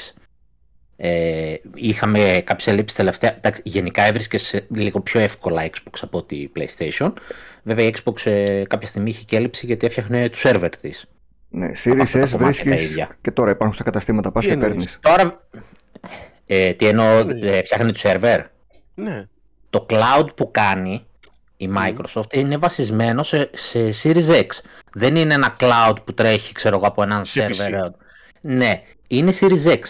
[1.00, 3.36] Ε, είχαμε κάποιε ελλείψει τελευταία.
[3.36, 7.12] Εντάξει, γενικά έβρισκες λίγο πιο εύκολα Xbox από τη PlayStation.
[7.62, 11.04] Βέβαια η Xbox ε, κάποια στιγμή είχε και έλλειψη γιατί έφτιαχνε τους σερβερ της.
[11.48, 14.98] Ναι, Series S βρίσκεις και τώρα υπάρχουν στα καταστήματα, πας και παίρνεις.
[15.00, 15.46] Τώρα,
[16.46, 18.40] ε, τι εννοώ, ε, φτιάχνει το σερβερ;
[18.94, 19.26] Ναι.
[19.70, 21.06] Το cloud που κάνει
[21.56, 24.46] η Microsoft είναι βασισμένο σε, σε Series X.
[24.92, 27.70] Δεν είναι ένα cloud που τρέχει, ξέρω εγώ, από έναν σερβερ.
[28.40, 29.80] Ναι, είναι Series X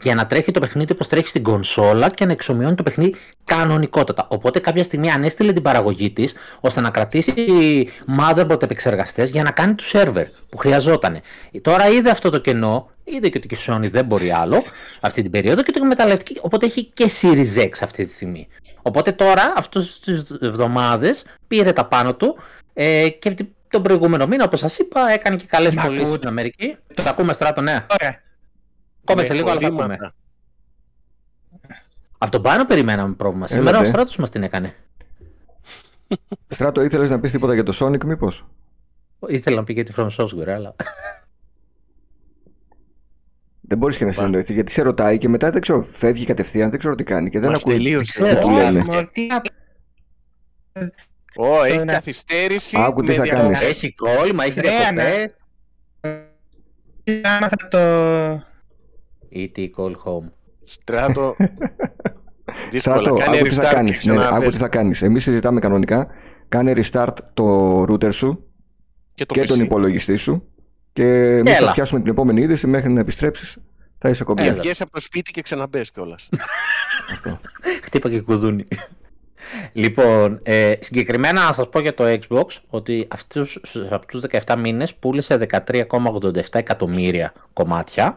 [0.00, 4.26] για να τρέχει το παιχνίδι όπως τρέχει στην κονσόλα και να εξομοιώνει το παιχνίδι κανονικότατα.
[4.30, 7.32] Οπότε κάποια στιγμή ανέστειλε την παραγωγή της ώστε να κρατήσει
[8.20, 11.20] motherboard επεξεργαστές για να κάνει τους σερβερ που χρειαζόταν.
[11.62, 14.62] Τώρα είδε αυτό το κενό, είδε και ότι η Sony δεν μπορεί άλλο
[15.00, 16.38] αυτή την περίοδο και το εκμεταλλευτεί.
[16.40, 18.48] Οπότε έχει και Series X αυτή τη στιγμή.
[18.82, 22.36] Οπότε τώρα, αυτές τις εβδομάδες, πήρε τα πάνω του
[22.74, 23.34] ε, και
[23.68, 26.76] τον προηγούμενο μήνα, όπως σας είπα, έκανε και καλές πωλήσεις στην Αμερική.
[26.94, 27.86] Θα ακούμε στράτο, ναι.
[28.00, 28.22] Ωραία.
[29.04, 30.14] Κόμε σε λίγο, αλλά θα πούμε.
[32.18, 33.46] Από τον πάνω περιμέναμε πρόβλημα.
[33.46, 34.74] Σήμερα ο Στράτος μας την έκανε.
[36.48, 38.46] Στράτο, ήθελες να πεις τίποτα για το Sonic μήπως;
[39.26, 40.74] Ήθελα να πει για τη From Software, αλλά...
[43.60, 46.78] Δεν μπορείς και να συνεννοηθεί γιατί σε ρωτάει και μετά δεν ξέρω, φεύγει κατευθείαν, δεν
[46.78, 47.74] ξέρω τι κάνει και δεν Μας ακούει.
[47.74, 48.22] Τελείωσε.
[51.36, 52.76] Ω, έχει καθυστέρηση.
[52.80, 53.60] Άκου τι θα κάνεις.
[53.60, 55.36] Έχει κόλλημα, έχει διακοπές.
[57.22, 57.78] Άμαθα το
[59.34, 59.58] E.T.
[59.76, 60.30] Call Home.
[60.64, 61.36] Στράτο.
[62.72, 64.04] Στράτο, άκου τι θα κάνεις.
[64.06, 65.02] Ναι, άκου τι θα κάνεις.
[65.02, 66.06] Εμείς συζητάμε κανονικά.
[66.48, 68.44] Κάνε restart το router σου
[69.14, 70.48] και, το και τον υπολογιστή σου
[70.92, 73.56] και εμείς θα πιάσουμε την επόμενη είδηση μέχρι να επιστρέψεις.
[73.98, 74.44] Θα είσαι κομπιά.
[74.44, 76.28] Και βγες από το σπίτι και ξαναμπες κιόλας.
[77.84, 78.66] Χτύπα και κουδούνι.
[79.72, 84.94] Λοιπόν, ε, συγκεκριμένα να σας πω για το Xbox ότι αυτούς, από τους 17 μήνες
[84.94, 88.16] πούλησε 13,87 εκατομμύρια κομμάτια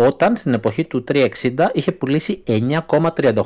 [0.00, 1.28] όταν στην εποχή του 360
[1.72, 3.42] είχε πουλήσει 9,38.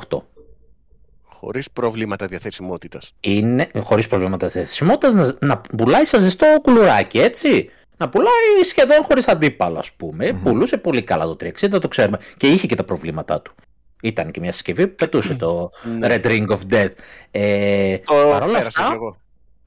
[1.23, 3.13] Χωρίς προβλήματα διαθεσιμότητας.
[3.19, 7.69] Είναι χωρίς προβλήματα διαθεσιμότητας να, να πουλάει σαν ζεστό κουλουράκι, έτσι.
[7.97, 10.33] Να πουλάει σχεδόν χωρίς αντίπαλο, ας πούμε.
[10.43, 12.17] Πουλούσε πολύ καλά το 360, το ξέρουμε.
[12.37, 13.53] Και είχε και τα προβλήματά του.
[14.01, 16.07] Ήταν και μια συσκευή που πετούσε το ναι.
[16.09, 16.91] Red Ring of Death.
[17.31, 19.17] Ε, το παρόλα αυτά, εγώ.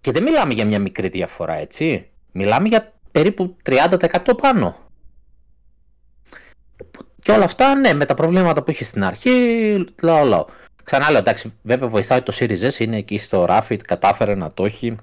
[0.00, 2.08] και δεν μιλάμε για μια μικρή διαφορά, έτσι.
[2.32, 3.96] Μιλάμε για περίπου 30%
[4.40, 4.85] πάνω.
[7.26, 9.30] Και όλα αυτά, ναι, με τα προβλήματα που είχε στην αρχή,
[10.02, 10.44] λαό, λαό.
[10.84, 14.64] Ξανά λέω, εντάξει, βέβαια βοηθάει το Series S, είναι εκεί στο Rapid, κατάφερε να το
[14.64, 14.96] έχει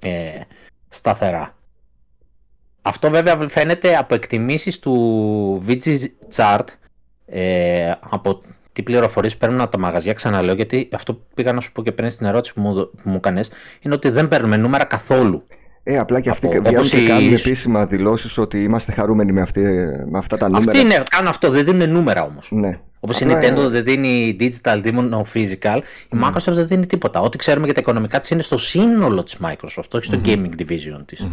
[0.00, 0.40] ε,
[0.88, 1.56] σταθερά.
[2.82, 5.96] Αυτό βέβαια φαίνεται από εκτιμήσεις του VG
[6.34, 6.64] Chart,
[7.26, 11.72] ε, από τι πληροφορίες παίρνουν από τα μαγαζιά, ξαναλέω, γιατί αυτό που πήγα να σου
[11.72, 14.84] πω και πριν στην ερώτηση που μου, που μου έκανες, είναι ότι δεν παίρνουμε νούμερα
[14.84, 15.46] καθόλου.
[15.86, 19.60] Ε, απλά και αυτοί βγαίνουν και κάνουν επίσημα δηλώσεις ότι είμαστε χαρούμενοι με, αυτή,
[20.10, 20.70] με αυτά τα νούμερα.
[20.70, 22.48] Αυτοί είναι, κάνουν αυτό, δεν δίνουν νούμερα όμως.
[22.52, 22.78] Ναι.
[23.00, 25.78] Όπως η Nintendo δεν δίνει digital, δίνει physical,
[26.12, 26.26] η ναι.
[26.26, 27.20] Microsoft δεν δίνει τίποτα.
[27.20, 31.02] Ό,τι ξέρουμε για τα οικονομικά της είναι στο σύνολο της Microsoft, όχι στο gaming division
[31.04, 31.28] της.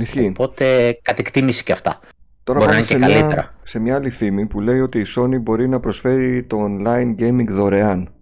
[0.00, 0.26] Ισχύει.
[0.26, 2.00] Οπότε κατεκτήμηση και αυτά.
[2.44, 3.54] Τώρα Μπορεί να είναι και καλύτερα.
[3.64, 7.46] σε μια άλλη θύμη που λέει ότι η Sony μπορεί να προσφέρει το online gaming
[7.48, 8.12] δωρεάν.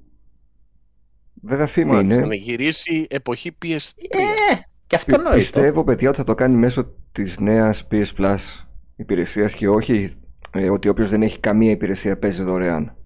[1.40, 2.16] Βέβαια φήμη είναι.
[2.16, 3.76] Να γυρίσει εποχή PS3.
[4.08, 5.36] Ε, και αυτό νοητό.
[5.36, 8.38] Πιστεύω, παιδιά, ότι θα το κάνει μέσω της νέας PS Plus
[8.96, 10.12] υπηρεσίας και όχι
[10.50, 12.96] ε, ότι όποιος δεν έχει καμία υπηρεσία παίζει δωρεάν.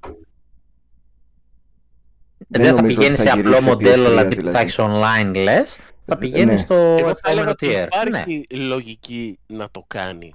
[2.49, 6.57] Δεν, θα πηγαίνει σε απλό μοντέλο, δηλαδή που θα έχεις online λες, θα πηγαίνεις ναι.
[6.57, 7.87] στο επόμενο tier.
[7.87, 8.59] Υπάρχει ναι.
[8.59, 10.35] λογική να το κάνει,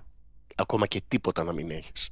[0.55, 2.09] ακόμα και τίποτα να μην έχεις.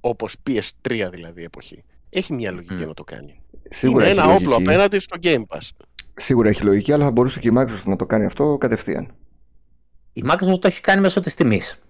[0.00, 1.82] Όπως PS3 δηλαδή εποχή.
[2.10, 2.86] Έχει μια λογική mm.
[2.86, 3.40] να το κάνει.
[3.70, 5.68] Σίγουρα είναι ένα όπλο απέναντι στο Game Pass.
[6.16, 9.14] Σίγουρα έχει λογική, αλλά θα μπορούσε και η Microsoft να το κάνει αυτό κατευθείαν.
[10.12, 11.80] Η Microsoft το έχει κάνει μέσω της τιμής.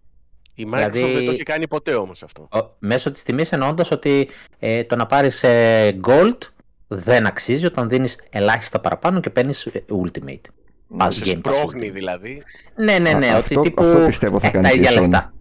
[0.55, 2.49] Η Microsoft δηλαδή, δεν το έχει κάνει ποτέ όμως αυτό.
[2.79, 6.39] Μέσω της τιμής εννοώντας ότι ε, το να πάρεις ε, Gold
[6.87, 10.41] δεν αξίζει όταν δίνεις ελάχιστα παραπάνω και παίρνεις ε, Ultimate.
[10.87, 12.43] Μα σε σπρώχνει δηλαδή.
[12.77, 13.27] Ναι, ναι, ναι.
[13.27, 13.83] Α, ότι αυτό, τύπου.
[13.83, 15.35] Αυτό πιστεύω θα ε, κάνει τα ίδια λεφτά.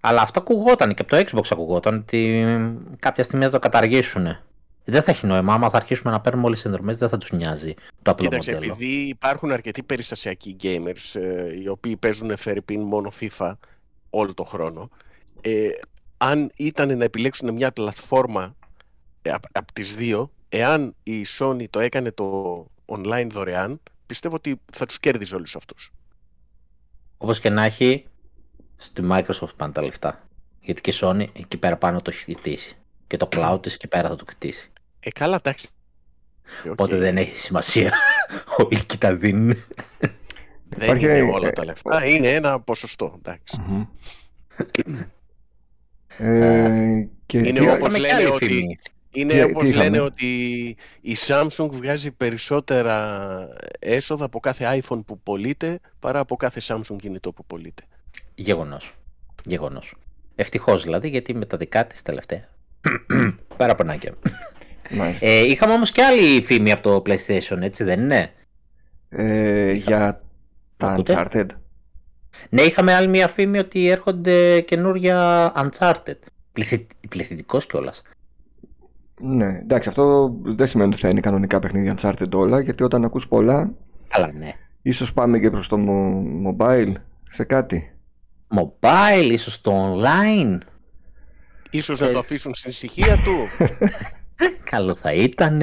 [0.00, 2.44] Αλλά αυτό ακουγόταν και από το Xbox ακουγόταν ότι
[2.98, 4.38] κάποια στιγμή θα το καταργήσουν.
[4.88, 5.54] Δεν θα έχει νόημα.
[5.54, 8.52] Άμα θα αρχίσουμε να παίρνουμε όλες τις συνδρομές, δεν θα τους νοιάζει το απλό Κοίταξε,
[8.52, 8.72] μοντέλο.
[8.72, 13.52] επειδή υπάρχουν αρκετοί περιστασιακοί gamers ε, οι οποίοι παίζουν φερρυπίν μόνο FIFA
[14.10, 14.90] όλο το χρόνο,
[15.40, 15.68] ε,
[16.16, 18.56] αν ήταν να επιλέξουν μια πλατφόρμα
[19.22, 24.60] ε, από απ τις δύο, εάν η Sony το έκανε το online δωρεάν, πιστεύω ότι
[24.72, 25.92] θα τους κέρδιζε όλους αυτούς.
[27.18, 28.06] Όπως και να έχει,
[28.76, 30.28] στη Microsoft πάνε τα λεφτά.
[30.60, 32.76] Γιατί και η Sony εκεί πέρα πάνω το έχει χτίσει.
[33.06, 34.70] Και το cloud της εκεί πέρα θα το κτίσει.
[35.06, 35.68] Ε, καλά, εντάξει.
[36.70, 37.92] Οπότε δεν έχει σημασία.
[38.64, 39.56] Όλοι και τα δίνουν.
[40.68, 42.06] Δεν είναι όλα τα λεφτά.
[42.06, 43.20] Είναι ένα ποσοστό.
[46.18, 48.78] Ε, και είναι όπως λένε ότι,
[49.10, 50.26] είναι όπως λένε ότι
[51.00, 57.32] η Samsung βγάζει περισσότερα έσοδα από κάθε iPhone που πωλείται παρά από κάθε Samsung κινητό
[57.32, 57.82] που πωλείται.
[58.34, 58.94] Γεγονός.
[59.44, 59.94] Γεγονός.
[60.34, 62.48] Ευτυχώς δηλαδή γιατί με τα δικά της τελευταία.
[63.56, 64.14] Παραπονάκια.
[65.20, 68.30] Ε, είχαμε όμως και άλλη φήμη από το PlayStation, έτσι δεν είναι;
[69.08, 70.22] Ε, για
[70.76, 71.46] τα Uncharted.
[72.50, 76.18] Ναι, είχαμε άλλη μια φήμη ότι έρχονται καινούργια Uncharted.
[77.08, 78.02] Πληθυντικός κιόλας.
[79.20, 83.28] Ναι, εντάξει, αυτό δεν σημαίνει ότι θα είναι κανονικά παιχνίδια Uncharted όλα, γιατί όταν ακούς
[83.28, 83.72] πολλά,
[84.10, 84.52] Αλλά ναι.
[84.82, 85.76] ίσως πάμε και προς το
[86.46, 86.92] mobile,
[87.30, 87.90] σε κάτι.
[88.56, 90.58] Mobile, ίσως το online.
[91.70, 92.18] Ίσως να το ε.
[92.18, 93.36] αφήσουν στην ησυχία του.
[94.70, 95.62] Καλό θα ήταν.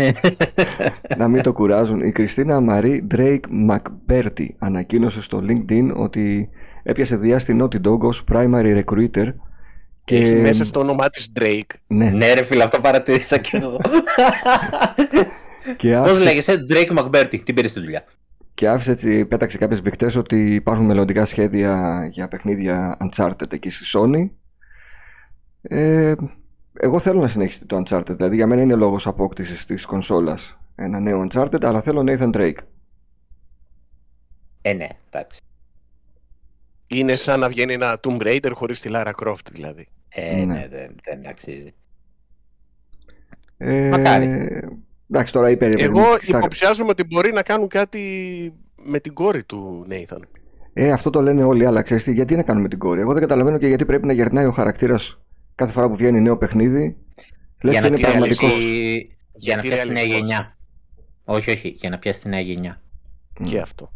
[1.18, 2.00] να μην το κουράζουν.
[2.00, 6.50] Η Κριστίνα Μαρή Drake McBerty ανακοίνωσε στο LinkedIn ότι
[6.84, 9.34] έπιασε δουλειά στην Naughty Dog ως primary recruiter
[10.04, 10.18] και...
[10.18, 11.76] Έχει μέσα στο όνομά της Drake.
[11.88, 13.80] Ναι, ναι ρε φίλε, αυτό παρατήρησα και εγώ.
[15.78, 16.14] και άφησε...
[16.14, 18.04] Πώς λέγεσαι, Drake McBerty, τι πήρε στη δουλειά.
[18.54, 23.86] Και άφησε έτσι, πέταξε κάποιες μπικτές ότι υπάρχουν μελλοντικά σχέδια για παιχνίδια Uncharted εκεί στη
[23.98, 24.30] Sony.
[25.62, 26.14] Ε,
[26.80, 31.00] εγώ θέλω να συνεχίσει το Uncharted, δηλαδή για μένα είναι λόγος απόκτησης της κονσόλας ένα
[31.00, 32.58] νέο Uncharted, αλλά θέλω Nathan Drake.
[34.62, 35.42] Ε, ναι, εντάξει.
[36.88, 39.88] Είναι σαν να βγαίνει ένα Tomb Raider χωρίς τη Lara Croft δηλαδή.
[40.10, 41.74] Ε, ναι, ναι δεν, δεν αξίζει.
[43.58, 44.50] Ε, Μακάρι.
[45.10, 48.02] Εντάξει, τώρα είπε, Εγώ υποψιάζομαι ότι μπορεί να κάνουν κάτι
[48.84, 50.20] με την κόρη του Nathan.
[50.74, 53.58] Ε, αυτό το λένε όλοι, αλλά ξέρεις γιατί να κάνουμε την κόρη; Εγώ δεν καταλαβαίνω
[53.58, 55.23] και γιατί πρέπει να γερνάει ο χαρακτήρας
[55.56, 56.98] κάθε φορά που βγαίνει νέο παιχνίδι.
[57.62, 58.52] για να είναι πραγματικός.
[59.36, 60.58] Για να πιάσεις τη νέα γενιά.
[61.24, 62.82] Όχι, όχι, για να πιάσεις τη νέα γενιά.
[63.44, 63.92] Και αυτό.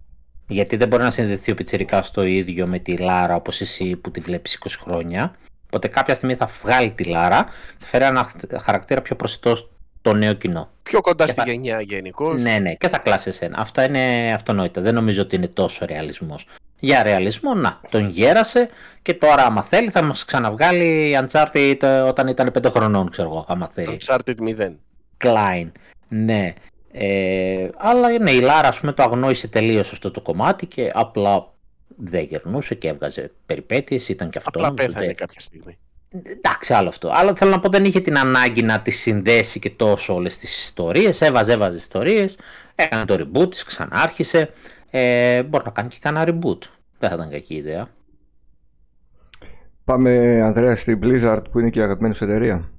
[0.48, 4.12] Γιατί δεν μπορεί να συνδεθεί ο Πιτσερικά στο ίδιο με τη Λάρα όπως εσύ που
[4.12, 5.36] τη βλέπεις 20 χρόνια.
[5.66, 7.46] Οπότε κάποια στιγμή θα βγάλει τη Λάρα,
[7.78, 9.70] θα φέρει ένα χαρακτήρα πιο προσιτός
[10.08, 10.70] στο νέο κοινό.
[10.84, 12.42] Πιο κοντά στη γενιά γενικώς.
[12.42, 13.58] Ναι, ναι, και θα κλάσει εσένα.
[13.60, 14.82] Αυτό είναι αυτονόητα.
[14.82, 16.48] Δεν νομίζω ότι είναι τόσο ρεαλισμός.
[16.80, 18.70] Για ρεαλισμό, να, τον γέρασε
[19.02, 23.70] και τώρα άμα θέλει θα μας ξαναβγάλει Uncharted όταν ήταν 5 χρονών, ξέρω εγώ, άμα
[23.74, 23.98] θέλει.
[24.02, 24.70] Uncharted 0.
[25.24, 25.72] Klein,
[26.08, 26.54] ναι.
[26.92, 31.54] Ε, αλλά ναι, η Λάρα ας πούμε το αγνόησε τελείως αυτό το κομμάτι και απλά
[31.88, 34.60] δεν γερνούσε και έβγαζε περιπέτειες, ήταν και αυτό.
[34.60, 35.78] Απλά πέθανε κάποια στιγμή.
[36.10, 37.10] Εντάξει, άλλο αυτό.
[37.14, 40.58] Αλλά θέλω να πω δεν είχε την ανάγκη να τη συνδέσει και τόσο όλες τις
[40.58, 41.22] ιστορίες.
[41.22, 42.38] Έβαζε, έβαζε ιστορίες,
[42.76, 44.54] έκανε το reboot της, ξανάρχισε.
[44.90, 46.60] Ε, μπορεί να κάνει και κανένα reboot.
[47.00, 47.88] Δεν θα ήταν κακή ιδέα.
[49.84, 52.72] Πάμε, Ανδρέα, στην Blizzard που είναι και η αγαπημένη σου εταιρεία.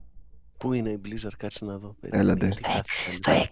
[0.59, 1.97] Πού είναι η Blizzard, κάτσε να δω.
[2.11, 2.51] Έλατε.
[2.51, 3.43] Στο 6.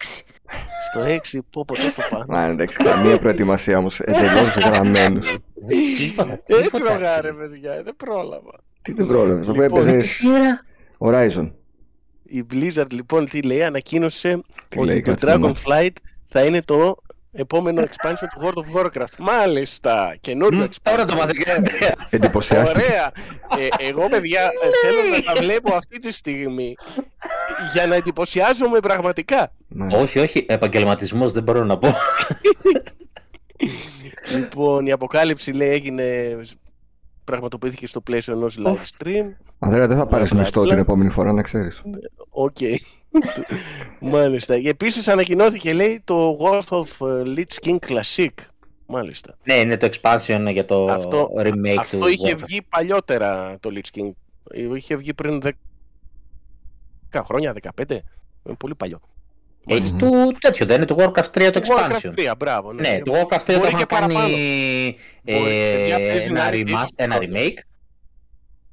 [0.91, 1.01] Στο
[1.37, 2.25] 6, πω πω τόσο πάνω.
[2.29, 4.01] Μα εντάξει, καμία προετοιμασία όμως.
[4.01, 5.21] Εντελώς γραμμένου.
[6.47, 8.66] Δεν τρώγα ρε παιδιά, δεν πρόλαβα.
[8.87, 10.23] Τι δεν πρόλαβε, αφού λοιπόν, έπαιζες.
[10.99, 11.51] Horizon.
[12.23, 14.41] Η Blizzard λοιπόν τι λέει, ανακοίνωσε
[14.77, 15.91] ότι το Dragonflight
[16.29, 16.97] θα είναι το
[17.33, 19.17] επόμενο expansion του World of Warcraft.
[19.19, 20.17] Μάλιστα!
[20.21, 20.77] Καινούριο expansion.
[20.83, 21.71] Τώρα το μαθηκάτε.
[22.11, 22.85] Εντυπωσιάστηκε.
[22.85, 23.13] Ωραία.
[23.59, 26.75] Ε, εγώ, παιδιά, ε, θέλω να τα βλέπω αυτή τη στιγμή
[27.73, 29.53] για να εντυπωσιάζομαι πραγματικά.
[29.69, 29.97] Ναι.
[29.97, 30.47] Όχι, όχι.
[30.49, 31.89] Επαγγελματισμός δεν μπορώ να πω.
[34.37, 36.37] λοιπόν, η αποκάλυψη λέει έγινε
[37.27, 39.27] πραγματοποιήθηκε στο πλαίσιο ενός live stream.
[39.59, 41.83] Ανδρέα, δεν θα πάρεις μισθό την επόμενη φορά, να ξέρεις.
[42.29, 42.57] Οκ.
[44.13, 44.55] Μάλιστα.
[44.55, 48.29] Επίσης ανακοινώθηκε, λέει, το Wrath of Lich King Classic.
[48.87, 49.37] Μάλιστα.
[49.45, 52.05] Ναι, είναι το expansion για το αυτό, remake αυτό του.
[52.05, 54.11] Αυτό είχε βγει παλιότερα το Lich King.
[54.75, 55.51] Είχε βγει πριν 10
[57.25, 57.91] χρόνια, 15.
[57.91, 59.01] Είναι πολύ παλιό.
[59.69, 59.99] Έχει mm-hmm.
[59.99, 62.11] του τέτοιο, δεν είναι το Warcraft 3 το expansion.
[62.15, 62.73] Warcraft 3, μπράβο.
[62.73, 64.17] Ναι, ναι το Warcraft 3 το είχαν κάνει
[65.25, 65.93] ε,
[66.27, 67.59] ένα, remaster, ένα remake.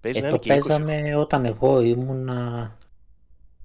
[0.01, 2.71] Ε, το παίζαμε όταν εγώ ήμουνα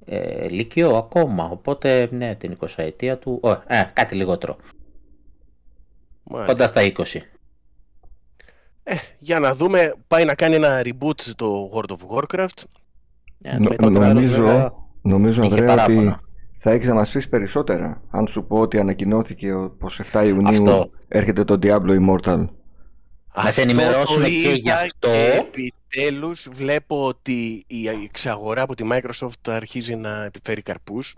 [0.04, 4.56] ε, Λύκειο ακόμα, οπότε ναι, την 20 ετία του, oh, ε, κάτι λιγότερο.
[6.22, 6.52] Μάλιστα.
[6.52, 7.20] Κοντά στα 20.
[8.82, 12.62] Ε, για να δούμε, πάει να κάνει ένα reboot το World of Warcraft.
[13.42, 16.16] Ε, Νο, νομίζω, νομίζω Ανδρέα, ότι
[16.58, 18.02] θα έχεις να μας πεις περισσότερα.
[18.10, 20.90] Αν σου πω ότι ανακοινώθηκε πως 7 Ιουνίου αυτό.
[21.08, 22.44] έρχεται το Diablo Immortal.
[23.44, 25.10] Να σε ενημερώσουμε και γι' αυτό.
[25.10, 31.16] Επιτέλους βλέπω ότι η εξαγορά από τη Microsoft αρχίζει να επιφέρει καρπούς.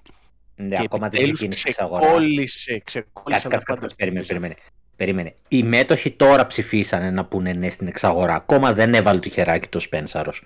[0.56, 2.00] Ναι, και ακόμα δεν έχει γίνει εξαγορά.
[2.06, 3.48] Ξεκόλλησε, ξεκόλλησε.
[3.48, 4.54] Κάτσε, κάτσε, κάτσε, περίμενε, περίμενε.
[4.96, 5.34] Περίμενε.
[5.48, 8.34] Οι μέτοχοι τώρα ψηφίσανε να πούνε ναι στην εξαγορά.
[8.34, 10.44] Ακόμα δεν έβαλε το χεράκι το Σπένσαρος.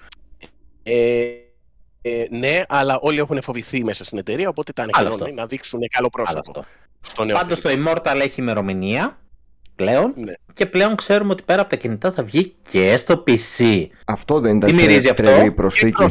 [0.83, 1.27] Ε,
[2.07, 6.09] ε, ναι, αλλά όλοι έχουν φοβηθεί μέσα στην εταιρεία, οπότε τα ανακοινώνουν να δείξουν καλό
[6.09, 6.65] πρόσωπο.
[7.33, 9.19] Πάντως το Immortal έχει ημερομηνία.
[9.75, 10.33] πλέον ναι.
[10.53, 13.87] και πλέον ξέρουμε ότι πέρα από τα κινητά θα βγει και στο PC.
[14.05, 16.07] Αυτό δεν ήταν Τι τρελή προσθήκη.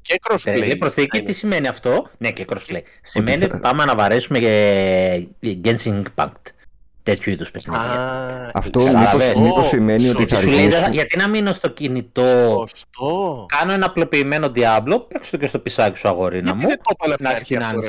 [0.00, 0.76] Και crossplay.
[0.78, 2.80] προσθήκη, τι σημαίνει αυτό; Ναι, και crossplay.
[3.00, 6.42] Σημαίνει ότι πάμε να βαρέσουμε για Genshin Impact
[7.08, 8.50] τέτοιου είδους παιχνίδια.
[8.54, 8.80] Αυτό
[9.42, 10.92] μήπω σημαίνει ότι θα αργήσουν.
[10.92, 13.46] Γιατί να μείνω στο κινητό, Σωστό.
[13.58, 16.60] κάνω ένα απλοποιημένο Diablo, παίξω το και στο πισάκι σου αγορίνα μου.
[16.60, 17.80] Δεν το να αρχή αυτό,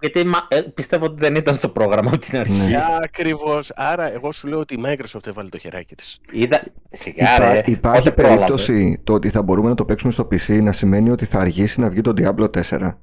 [0.00, 2.70] Γιατί ε, πιστεύω ότι δεν ήταν στο πρόγραμμα από την αρχή.
[2.70, 2.84] Ναι.
[3.02, 3.72] Ακριβώς.
[3.74, 6.18] Άρα εγώ σου λέω ότι η Microsoft έβαλε το χεράκι της.
[6.30, 6.62] Είδα...
[6.90, 7.62] Σιγά, ρε.
[7.66, 11.38] Υπάρχει περίπτωση το ότι θα μπορούμε να το παίξουμε στο PC να σημαίνει ότι θα
[11.38, 12.94] αργήσει να βγει το Diablo 4.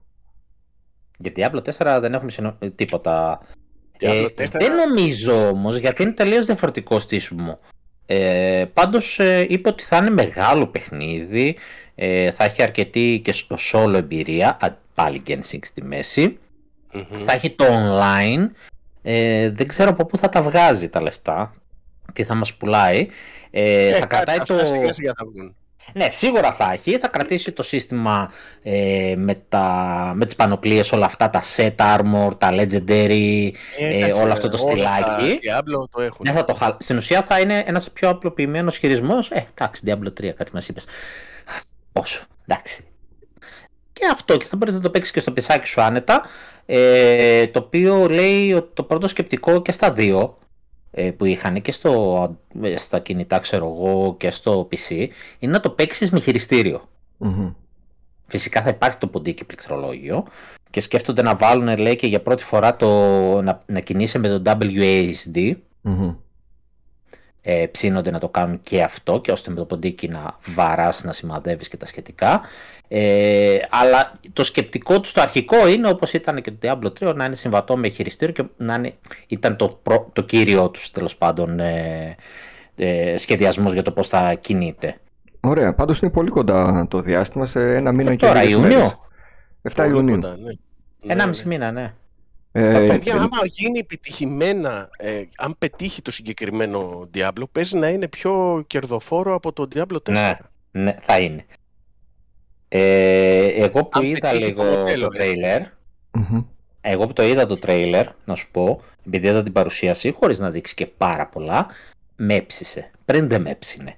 [1.17, 2.58] Για Diablo 4 δεν έχουμε συνο...
[2.75, 3.39] τίποτα
[3.99, 7.60] ε, δεν νομίζω όμως, γιατί είναι τελείως διαφορετικό στήσιμο.
[8.05, 11.55] Ε, Πάντως ε, είπε ότι θα είναι μεγάλο παιχνίδι,
[11.95, 16.38] ε, θα έχει αρκετή και στο solo εμπειρία, πάλι Genshin στη μεση
[17.25, 18.49] θα έχει το online,
[19.01, 21.53] ε, δεν ξέρω από πού θα τα βγάζει τα λεφτά,
[22.13, 23.08] τι θα μας πουλάει.
[23.51, 24.55] Ε, θα κρατάει το...
[25.93, 26.98] Ναι, σίγουρα θα έχει.
[26.98, 28.32] Θα κρατήσει το σύστημα
[28.63, 34.32] ε, με, τα, με τις πανοπλίες, όλα αυτά, τα set armor, τα legendary, ε, όλο
[34.32, 35.39] αυτό το στυλάκι.
[35.41, 36.26] Diablo το έχουν.
[36.26, 39.30] Ναι, θα το Στην ουσία θα είναι ένας πιο απλοποιημένος χειρισμός.
[39.32, 40.86] Ε, εντάξει, Diablo 3, κάτι μας είπες.
[41.91, 42.86] Πόσο, εντάξει.
[43.93, 46.26] Και αυτό, και θα μπορείς να το παίξεις και στο πισάκι σου άνετα.
[46.65, 50.44] Ε, το οποίο λέει ότι το πρώτο σκεπτικό και στα δύο ε,
[51.17, 55.08] που είχαν και στο, ε, στα κινητά ξέρω εγώ και στο PC
[55.39, 56.89] είναι να το παίξεις με χειριστηριο
[58.27, 60.25] Φυσικά θα υπάρχει το ποντίκι πληκτρολόγιο
[60.69, 62.88] και σκέφτονται να βάλουν λέει και για πρώτη φορά το,
[63.41, 65.53] να, να κινείσαι με το WASD
[65.84, 66.15] mm
[67.47, 71.13] ε, ψήνονται να το κάνουν και αυτό και ώστε με το ποντίκι να βαράς, να
[71.13, 72.41] σημαδεύεις και τα σχετικά.
[72.88, 77.26] Ε, αλλά το σκεπτικό του στο αρχικό είναι όπως ήταν και το Diablo 3 να
[77.26, 78.93] είναι συμβατό με χειριστήριο και να είναι,
[79.28, 79.82] ήταν το,
[80.13, 82.15] το κύριο τους τέλος πάντων ε,
[82.76, 85.00] ε, σχεδιασμός για το πώς θα κινείται.
[85.39, 89.00] Ωραία, πάντως είναι πολύ κοντά το διάστημα σε ένα μήνα και Τώρα Ιούνιο;
[89.76, 90.17] 7 Ιουνίου.
[90.17, 90.34] ναι.
[91.08, 91.93] Ένα μισή μήνα, ναι.
[92.52, 98.63] Ε, παιδιά, άμα γίνει επιτυχημένα, ε, αν πετύχει το συγκεκριμένο Diablo, παίζει να είναι πιο
[98.67, 100.12] κερδοφόρο από το Diablo 4.
[100.12, 100.38] Ναι,
[100.71, 101.45] ναι θα είναι.
[102.77, 104.63] Ε, εγώ που είδα λίγο
[104.99, 105.61] το, τρέιλερ,
[106.81, 110.49] εγώ που το είδα το τρέιλερ, να σου πω, επειδή είδα την παρουσίαση, χωρίς να
[110.49, 111.67] δείξει και πάρα πολλά,
[112.15, 112.91] με έψησε.
[113.05, 113.97] Πριν δεν με έψινε.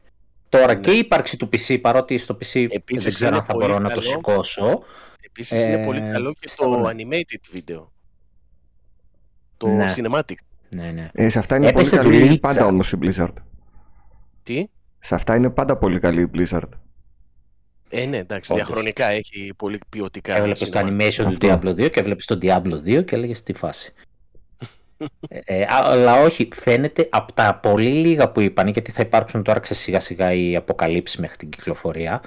[0.49, 0.79] Τώρα ναι.
[0.79, 3.89] και η ύπαρξη του PC, παρότι στο PC Επίσης δεν ξέρω αν θα μπορώ να
[3.89, 4.83] το σηκώσω.
[5.21, 7.85] Επίσης είναι πολύ ε, καλό και στο animated video
[9.57, 9.93] το ναι.
[9.95, 10.35] cinematic.
[10.69, 11.09] Ναι, ναι.
[11.13, 13.33] Ε, σε αυτά είναι Έπεσε πολύ καλή πάντα όμως η Blizzard.
[14.43, 14.65] Τι;
[14.99, 16.69] Σε αυτά είναι πάντα πολύ καλή η Blizzard.
[17.89, 18.65] Ε, ναι, εντάξει, Όντως.
[18.65, 20.35] διαχρονικά έχει πολύ ποιοτικά.
[20.35, 23.93] Έβλεπες το animation του Diablo 2 και έβλεπες το Diablo 2 και έλεγες στη φάση.
[25.29, 29.59] ε, ε αλλά όχι, φαίνεται από τα πολύ λίγα που είπαν, γιατί θα υπάρξουν τώρα
[29.63, 32.21] σιγά σιγά οι αποκαλύψεις μέχρι την κυκλοφορία.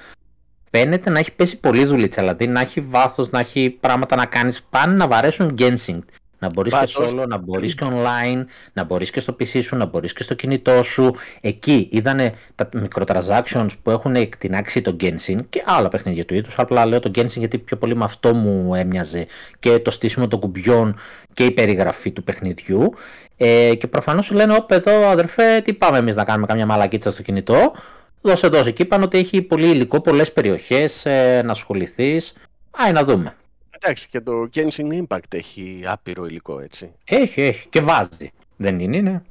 [0.70, 4.62] Φαίνεται να έχει πέσει πολύ δουλίτσα, δηλαδή να έχει βάθος, να έχει πράγματα να κάνεις,
[4.62, 5.98] πάνε να βαρέσουν Gensing.
[6.40, 9.84] Να μπορείς και solo, να μπορείς και online, να μπορείς και στο PC σου, να
[9.84, 11.14] μπορείς και στο κινητό σου.
[11.40, 16.54] Εκεί είδανε τα microtransactions που έχουν εκτινάξει το Genshin και άλλα παιχνίδια του είδους.
[16.58, 19.26] Απλά λέω το Genshin γιατί πιο πολύ με αυτό μου έμοιαζε
[19.58, 20.96] και το στήσιμο των κουμπιών
[21.34, 22.92] και η περιγραφή του παιχνιδιού.
[23.36, 27.12] Ε, και προφανώς σου λένε, όπ εδώ αδερφέ, τι πάμε εμείς να κάνουμε καμιά μαλακίτσα
[27.12, 27.72] στο κινητό.
[28.20, 28.70] Δώσε δώσε.
[28.70, 32.32] Και είπαν ότι έχει πολύ υλικό, πολλές περιοχές ε, να ασχοληθείς.
[32.70, 33.34] Άι να δούμε.
[33.82, 36.92] Εντάξει, και το Genshin Impact έχει άπειρο υλικό, έτσι.
[37.04, 37.68] Έχει, έχει.
[37.68, 38.30] Και βάζει.
[38.56, 39.22] Δεν είναι, είναι.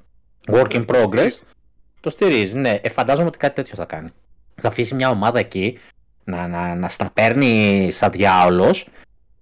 [0.46, 1.30] Work in progress.
[2.00, 2.80] Το στηρίζει, ναι.
[2.82, 4.10] Ε, φαντάζομαι ότι κάτι τέτοιο θα κάνει.
[4.62, 5.78] Θα αφήσει μια ομάδα εκεί
[6.24, 8.88] να, να, να στα παίρνει σαν διάολος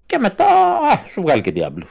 [0.06, 0.46] και μετά
[0.78, 1.88] α, σου βγάλει και Diablo.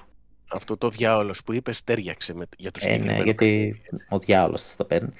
[0.52, 4.68] Αυτό το διάολος που είπες ταίριαξε με, για το ε, ναι, γιατί ο διάολος θα
[4.68, 5.12] στα παίρνει.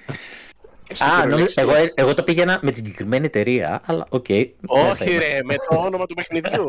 [0.99, 4.25] Α, νομίζω, εγώ, εγώ το πήγαινα με την συγκεκριμένη εταιρεία, αλλά OK.
[4.27, 6.67] Okay, Όχι ρε, με το όνομα του παιχνιδιού.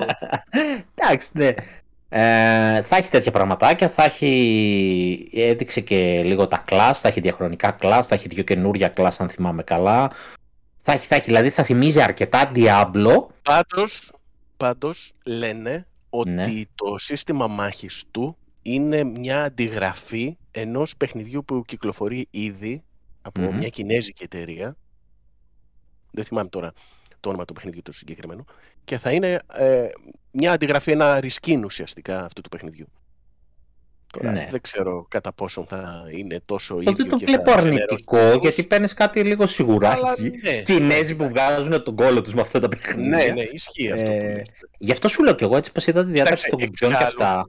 [0.95, 1.55] Εντάξει, ναι.
[2.11, 7.77] Ε, θα έχει τέτοια πραγματάκια, θα έχει, έδειξε και λίγο τα class, θα έχει διαχρονικά
[7.81, 10.11] class, θα έχει δύο καινούρια class αν θυμάμαι καλά.
[10.83, 13.27] Θα έχει, θα έχει, δηλαδή θα θυμίζει αρκετά Diablo.
[13.43, 14.13] Πάντως,
[14.57, 16.63] πάντως λένε ότι ναι.
[16.75, 22.83] το σύστημα μάχης του είναι μια αντιγραφή ενός παιχνιδιού που κυκλοφορεί ήδη
[23.23, 24.77] από μια κινέζικη εταιρεία.
[26.11, 26.73] Δεν θυμάμαι τώρα
[27.21, 28.45] το όνομα του παιχνιδιού του συγκεκριμένου.
[28.85, 29.89] Και θα είναι ε,
[30.31, 32.87] μια αντιγραφή, ένα ρισκίν ουσιαστικά αυτού του παιχνιδιού.
[34.13, 34.47] Τώρα, ναι.
[34.51, 36.93] Δεν ξέρω κατά πόσο θα είναι τόσο ίδιο.
[36.93, 40.31] Δεν το βλέπω αρνητικό, γιατί παίρνεις κάτι λίγο σιγουράκι.
[40.43, 40.63] Ναι.
[40.63, 43.17] Κινέζοι που βγάζουν τον κόλλο τους με αυτά τα παιχνίδια.
[43.17, 44.11] Ναι, ναι, ισχύει αυτό.
[44.11, 44.43] Ε,
[44.79, 47.49] γι' αυτό σου λέω και εγώ έτσι πω είδα τη διάταξη των κουμπιών και αυτά.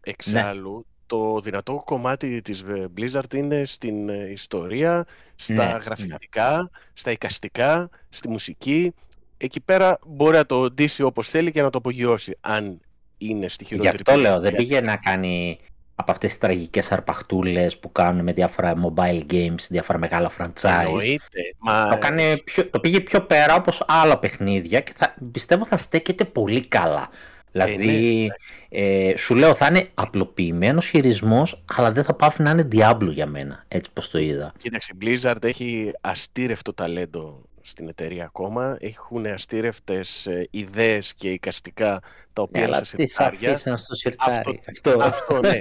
[0.00, 2.64] Εξάλλου, το δυνατό κομμάτι της
[2.96, 5.06] Blizzard είναι στην ιστορία,
[5.36, 6.68] στα ναι, γραφιστικά, ναι.
[6.92, 8.94] στα εικαστικά, στη μουσική.
[9.36, 12.80] Εκεί πέρα μπορεί να το ντύσει όπως θέλει και να το απογειώσει, αν
[13.18, 15.58] είναι στη χειρότερη Γι' αυτό λέω, δεν πήγε να κάνει
[15.94, 20.84] από αυτές τις τραγικές αρπαχτούλες που κάνουν με διάφορα mobile games, διάφορα μεγάλα franchise.
[20.84, 21.88] Εννοείται, μα...
[21.88, 26.24] το, κάνει πιο, το πήγε πιο πέρα όπως άλλα παιχνίδια και θα, πιστεύω θα στέκεται
[26.24, 27.08] πολύ καλά.
[27.54, 28.24] Δηλαδή,
[28.68, 29.08] ε, ναι.
[29.08, 33.26] ε, σου λέω θα είναι απλοποιημένος χειρισμός, αλλά δεν θα πάφει να είναι Diablo για
[33.26, 34.52] μένα, έτσι πως το είδα.
[34.56, 38.76] Κοίταξε, η Blizzard έχει αστήρευτο ταλέντο στην εταιρεία ακόμα.
[38.80, 42.00] Έχουν αστήρευτες ε, ιδέες και εικαστικά
[42.32, 43.76] τα οποία ναι, σε σιρτάρια.
[43.76, 44.60] στο σιρτάρι.
[44.68, 45.58] Αυτό, αυτό, ναι.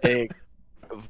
[0.00, 0.24] ε,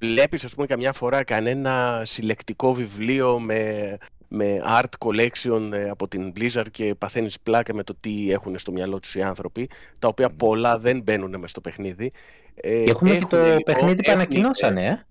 [0.01, 3.99] βλέπεις ας πούμε καμιά φορά κανένα συλλεκτικό βιβλίο με,
[4.35, 8.73] με art collection ε, από την Blizzard και παθαίνεις πλάκα με το τι έχουν στο
[8.73, 12.13] μυαλό τους οι άνθρωποι, τα οποία πολλά δεν μπαίνουν μέσα στο παιχνίδι.
[12.55, 15.07] Ε, έχουμε και το λοιπόν, παιχνίδι που ανακοινώσανε, ε.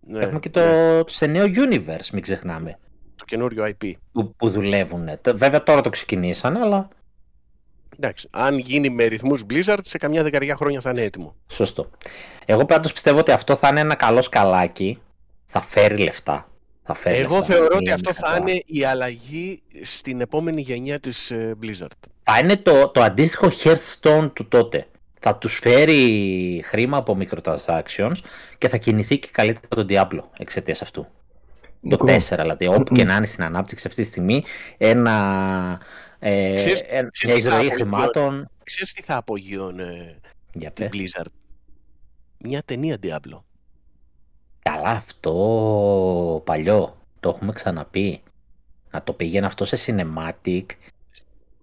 [0.00, 1.02] Ναι, έχουμε και το, ναι.
[1.06, 2.78] σε νέο universe, μην ξεχνάμε
[3.16, 3.92] το καινούριο IP.
[4.12, 5.08] Που, που δουλεύουν.
[5.34, 6.88] Βέβαια τώρα το ξεκινήσανε, αλλά...
[7.96, 11.34] Εντάξει, αν γίνει με ρυθμούς Blizzard, σε καμιά δεκαετία χρόνια θα είναι έτοιμο.
[11.46, 11.90] Σωστό.
[12.44, 14.98] Εγώ πάντως πιστεύω ότι αυτό θα είναι ένα καλό σκαλάκι.
[15.46, 16.49] Θα φέρει λεφτά.
[16.82, 21.30] Θα φέρει Εγώ λεφτά, θεωρώ ότι αυτό θα είναι η αλλαγή στην επόμενη γενιά της
[21.30, 22.08] ε, Blizzard.
[22.22, 24.86] Θα είναι το, το αντίστοιχο Hearthstone του τότε.
[25.20, 28.14] Θα τους φέρει χρήμα από microtransactions
[28.58, 31.06] και θα κινηθεί και καλύτερα τον Diablo εξαιτίας αυτού.
[31.88, 34.44] Το 4 δηλαδή, όπου και να είναι στην ανάπτυξη αυτή τη στιγμή,
[34.76, 35.80] ένα,
[36.18, 36.82] ε, ξέρεις,
[37.24, 38.50] μια εισρωή χρημάτων.
[38.64, 40.20] Ξέρεις τι θα απογείωνε
[40.52, 41.30] Για την Blizzard;
[42.38, 43.40] Μια ταινία Diablo.
[44.62, 48.20] Καλά αυτό παλιό, το έχουμε ξαναπεί.
[48.90, 50.64] Να το πήγαινε αυτό σε cinematic.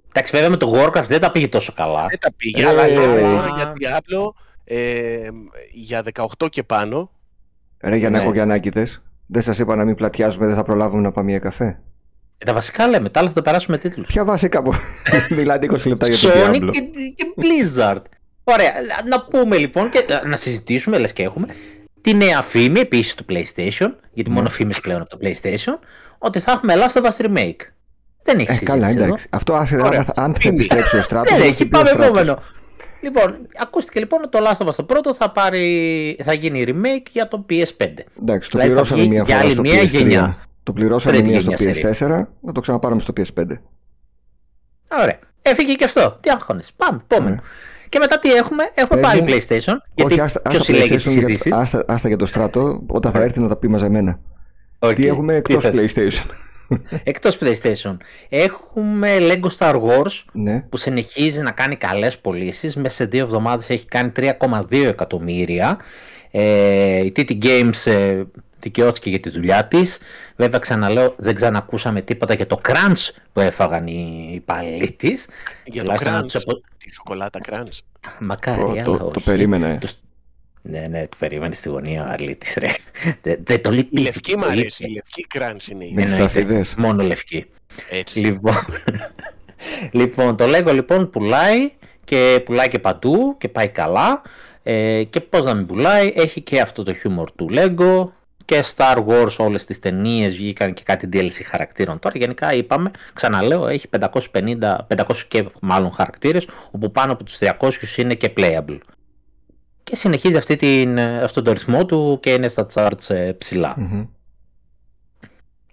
[0.09, 2.05] Εντάξει βέβαια με το Warcraft δεν τα πήγε τόσο καλά.
[2.09, 4.33] Δεν τα πήγε, ε, αλλά λέμε τώρα για Diablo
[4.63, 5.27] ε,
[5.71, 6.03] για
[6.39, 7.11] 18 και πάνω.
[7.79, 9.01] Ρε για να έχω και ανάγκητες.
[9.25, 11.79] Δεν σας είπα να μην πλατιάζουμε, δεν θα προλάβουμε να πάμε για καφέ.
[12.37, 14.07] Ε, τα βασικά λέμε, τα άλλα θα το περάσουμε τίτλους.
[14.07, 14.73] Ποια βασικά που
[15.37, 16.81] μιλάτε 20 λεπτά για το Sonic και,
[17.15, 18.01] και Blizzard.
[18.43, 18.71] Ωραία,
[19.09, 21.47] να πούμε λοιπόν και να συζητήσουμε, λες και έχουμε,
[22.01, 24.49] τη νέα φήμη επίσης του PlayStation, γιατί μόνο ναι.
[24.49, 25.79] φήμες πλέον από το PlayStation,
[26.17, 27.61] ότι θα έχουμε Last of Us Remake.
[28.23, 28.65] Δεν έχει ε, συζήτηση.
[28.65, 29.27] Καλά, εντάξει.
[29.29, 29.53] Αυτό
[30.15, 31.35] αν θα επιστρέψει ο στράτο.
[31.35, 32.37] Δεν έχει, πάμε επόμενο.
[33.01, 37.07] Λοιπόν, ακούστηκε λοιπόν ότι το Last of Us το πρώτο θα, πάρει, θα γίνει remake
[37.11, 37.87] για το PS5.
[38.21, 39.85] Εντάξει, το δηλαδή πληρώσαμε μία φορά στο PS3.
[39.85, 40.37] Γενιά.
[40.63, 43.45] Το πληρώσαμε μία στο PS4, να το ξαναπάρουμε στο PS5.
[45.01, 45.19] Ωραία.
[45.41, 46.17] Έφυγε και αυτό.
[46.21, 46.61] Τι άγχονε.
[46.75, 47.35] Πάμε, επόμενο.
[47.35, 47.41] Ναι.
[47.89, 49.75] Και μετά τι έχουμε, έχουμε πάλι PlayStation.
[49.93, 53.39] Γιατί Όχι, άστα, ποιος συλλέγει τις ειδήσεις; Άστα, άστα για το στράτο, όταν θα έρθει
[53.39, 54.19] να τα πει μαζεμένα.
[54.79, 54.95] Okay.
[54.95, 56.25] Τι έχουμε εκτός PlayStation;
[57.03, 57.97] Εκτός PlayStation.
[58.29, 60.65] Έχουμε Lego Star Wars ναι.
[60.69, 62.75] που συνεχίζει να κάνει καλές πωλήσεις.
[62.75, 65.77] Μέσα σε δύο εβδομάδες έχει κάνει 3,2 εκατομμύρια.
[66.31, 68.23] Ε, η TT Games ε,
[68.59, 69.97] δικαιώθηκε για τη δουλειά της.
[70.35, 75.27] Βέβαια ξαναλέω δεν ξανακούσαμε τίποτα για το crunch που έφαγαν οι υπαλλήλοι της.
[75.65, 76.31] Για το crunch,
[76.77, 77.79] τη σοκολάτα crunch.
[78.19, 79.79] Μακάρι, το, το, το περίμενε.
[80.61, 82.75] Ναι, ναι, το περίμενε στη γωνία ο Αρλίτης, ρε.
[83.43, 83.99] Δεν το λείπει.
[83.99, 87.45] Η λευκή μου αρέσει, η λευκή κράνς είναι η ναι, Μόνο λευκή.
[87.89, 88.19] Έτσι.
[88.19, 88.65] Λοιπόν,
[89.99, 91.71] λοιπόν, το Lego λοιπόν πουλάει
[92.03, 94.21] και πουλάει και παντού και πάει καλά.
[94.63, 98.09] Ε, και πώς να μην πουλάει, έχει και αυτό το χιούμορ του Lego
[98.47, 101.99] και Star Wars όλες τις ταινίες βγήκαν και κάτι DLC χαρακτήρων.
[101.99, 107.97] Τώρα γενικά είπαμε, ξαναλέω, έχει 550, 500 και μάλλον χαρακτήρες, όπου πάνω από τους 300
[107.97, 108.77] είναι και playable
[109.89, 113.75] και συνεχίζει αυτή την, αυτόν τον ρυθμό του και είναι στα charts ε, ψηλά.
[113.79, 114.07] Mm-hmm.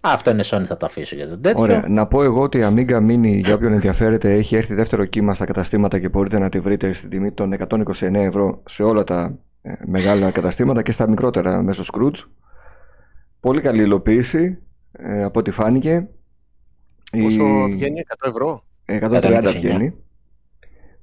[0.01, 1.62] Αυτό είναι Sony, θα το αφήσω για τον τέτοιο.
[1.62, 1.85] Ωραία.
[1.89, 5.45] Να πω εγώ ότι η Amiga Mini, για όποιον ενδιαφέρεται, έχει έρθει δεύτερο κύμα στα
[5.45, 9.72] καταστήματα και μπορείτε να τη βρείτε στην τιμή των 129 ευρώ σε όλα τα ε,
[9.87, 12.25] μεγάλα καταστήματα και στα μικρότερα μέσω Scrooge.
[13.45, 14.59] Πολύ καλή υλοποίηση
[14.92, 16.09] ε, από ό,τι φάνηκε.
[17.22, 17.72] Πόσο η...
[17.72, 19.95] βγαίνει, 100 ευρώ; 130 βγαίνει.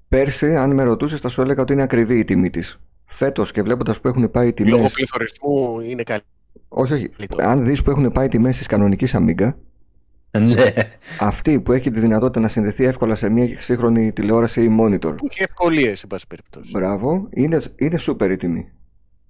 [0.08, 2.80] Πέρσι, αν με ρωτούσες, θα σου έλεγα ότι είναι ακριβή η τιμή της.
[3.06, 4.70] Φέτος και βλέποντας που έχουν πάει οι τιμέ.
[4.70, 6.22] Λόγω πληθωρισμού είναι καλή.
[6.68, 7.10] Όχι, όχι.
[7.38, 9.54] Αν δεις που έχουν πάει οι τιμές της κανονικής Amiga,
[10.40, 10.74] ναι.
[11.20, 15.18] Αυτή που έχει τη δυνατότητα να συνδεθεί εύκολα σε μια σύγχρονη τηλεόραση ή monitor.
[15.18, 16.72] Που έχει ευκολίες, εν πάση περιπτώσει.
[16.74, 17.28] Μπράβο.
[17.30, 18.72] Είναι, είναι σούπερ η τιμή.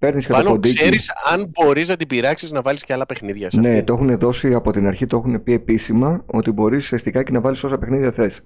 [0.02, 3.60] Παίρνεις και το ξέρεις αν μπορείς να την πειράξεις να βάλεις και άλλα παιχνίδια σε
[3.60, 7.32] Ναι, το έχουν δώσει από την αρχή, το έχουν πει επίσημα ότι μπορείς ουστικά και
[7.32, 8.42] να βάλεις όσα παιχνίδια θες.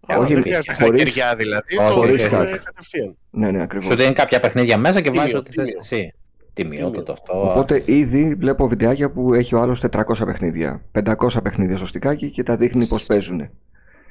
[0.00, 1.76] Όχι, δεν χρειάζεται χακεριά δηλαδή.
[1.90, 3.16] Χωρίς κατευθείαν.
[3.30, 3.88] Ναι, ναι, ακριβώς.
[3.88, 6.14] Σου δίνει κάποια παιχνίδια μέσα και βάζεις ό,τι θες εσύ.
[6.52, 7.50] Τιμιότατο αυτό.
[7.50, 10.82] Οπότε ήδη βλέπω βιντεάκια που έχει ο άλλος 400 παιχνίδια.
[10.92, 13.48] 500 παιχνίδια στο στικάκι και τα δείχνει πώς παίζουν.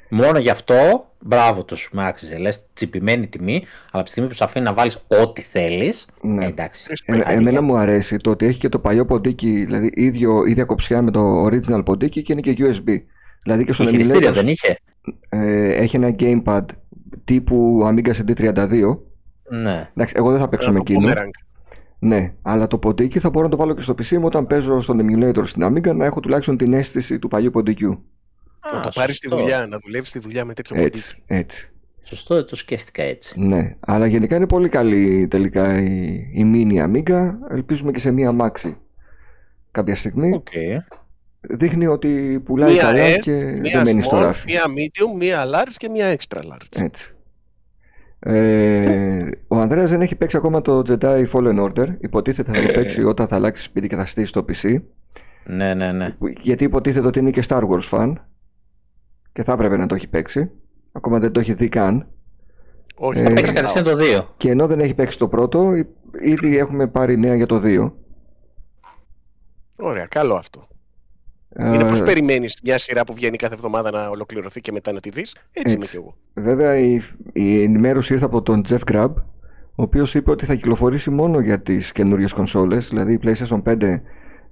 [0.08, 2.38] Μόνο γι' αυτό, μπράβο του, με άξιζε.
[2.38, 6.06] Λες τσιπημένη τιμή, αλλά από τη στιγμή που σου αφήνει να βάλεις ό,τι θέλεις.
[6.20, 6.46] Ναι.
[6.46, 6.86] εντάξει.
[7.04, 11.02] Ε, εμένα μου αρέσει το ότι έχει και το παλιό ποντίκι, δηλαδή ίδιο, ίδια κοψιά
[11.02, 13.02] με το original ποντίκι και είναι και USB.
[13.42, 14.30] Δηλαδή και στον Emulator.
[14.32, 14.78] δεν είχε;
[15.28, 16.64] Ε, έχει ένα gamepad
[17.24, 18.96] τύπου Amiga CD32.
[19.50, 19.88] Ναι.
[19.94, 21.12] Εντάξει, εγώ δεν θα παίξω με εκείνο.
[22.00, 24.80] Ναι, αλλά το ποντίκι θα μπορώ να το βάλω και στο PC μου όταν παίζω
[24.80, 28.04] στον emulator στην Amiga να έχω τουλάχιστον την αίσθηση του παλιού ποντικιού.
[28.74, 31.22] Να το πάρεις στη δουλειά, να δουλεύεις στη δουλειά με τέτοιο έτσι, ποντίκι.
[31.26, 31.70] Έτσι.
[32.02, 33.40] Σωστό, δεν το σκέφτηκα έτσι.
[33.40, 37.30] Ναι, αλλά γενικά είναι πολύ καλή τελικά η, η mini Amiga.
[37.50, 38.74] Ελπίζουμε και σε μία Maxi
[39.70, 40.42] κάποια στιγμή.
[40.44, 40.96] Okay.
[41.40, 44.52] Δείχνει ότι πουλάει μία καλά και δεν μένει στο ράφι.
[44.52, 46.82] Μία medium, μία large και μία extra large.
[46.82, 47.12] Έτσι.
[48.20, 51.86] Ε, ο Ανδρέας δεν έχει παίξει ακόμα το Jedi Fallen Order.
[52.00, 54.82] Υποτίθεται θα το παίξει όταν θα αλλάξει σπίτι και θα στήσει το PC.
[55.44, 56.16] Ναι, ναι, ναι.
[56.40, 58.12] Γιατί υποτίθεται ότι είναι και Star Wars fan
[59.38, 60.50] και θα έπρεπε να το έχει παίξει.
[60.92, 62.08] Ακόμα δεν το έχει δει καν.
[62.94, 64.26] Όχι, θα ε, παίξει κατευθείαν το 2.
[64.36, 65.72] Και ενώ δεν έχει παίξει το πρώτο,
[66.20, 67.92] ήδη έχουμε πάρει νέα για το 2.
[69.76, 70.68] Ωραία, καλό αυτό.
[71.58, 75.10] Είναι πώ περιμένεις μια σειρά που βγαίνει κάθε εβδομάδα να ολοκληρωθεί και μετά να τη
[75.10, 76.14] δεις; Έτσι, έτσι, είμαι κι εγώ.
[76.34, 77.00] Βέβαια, η,
[77.32, 79.12] η ενημέρωση ήρθε από τον Jeff Grubb,
[79.74, 84.00] ο οποίος είπε ότι θα κυκλοφορήσει μόνο για τις καινούριες κονσόλες, δηλαδή PlayStation 5,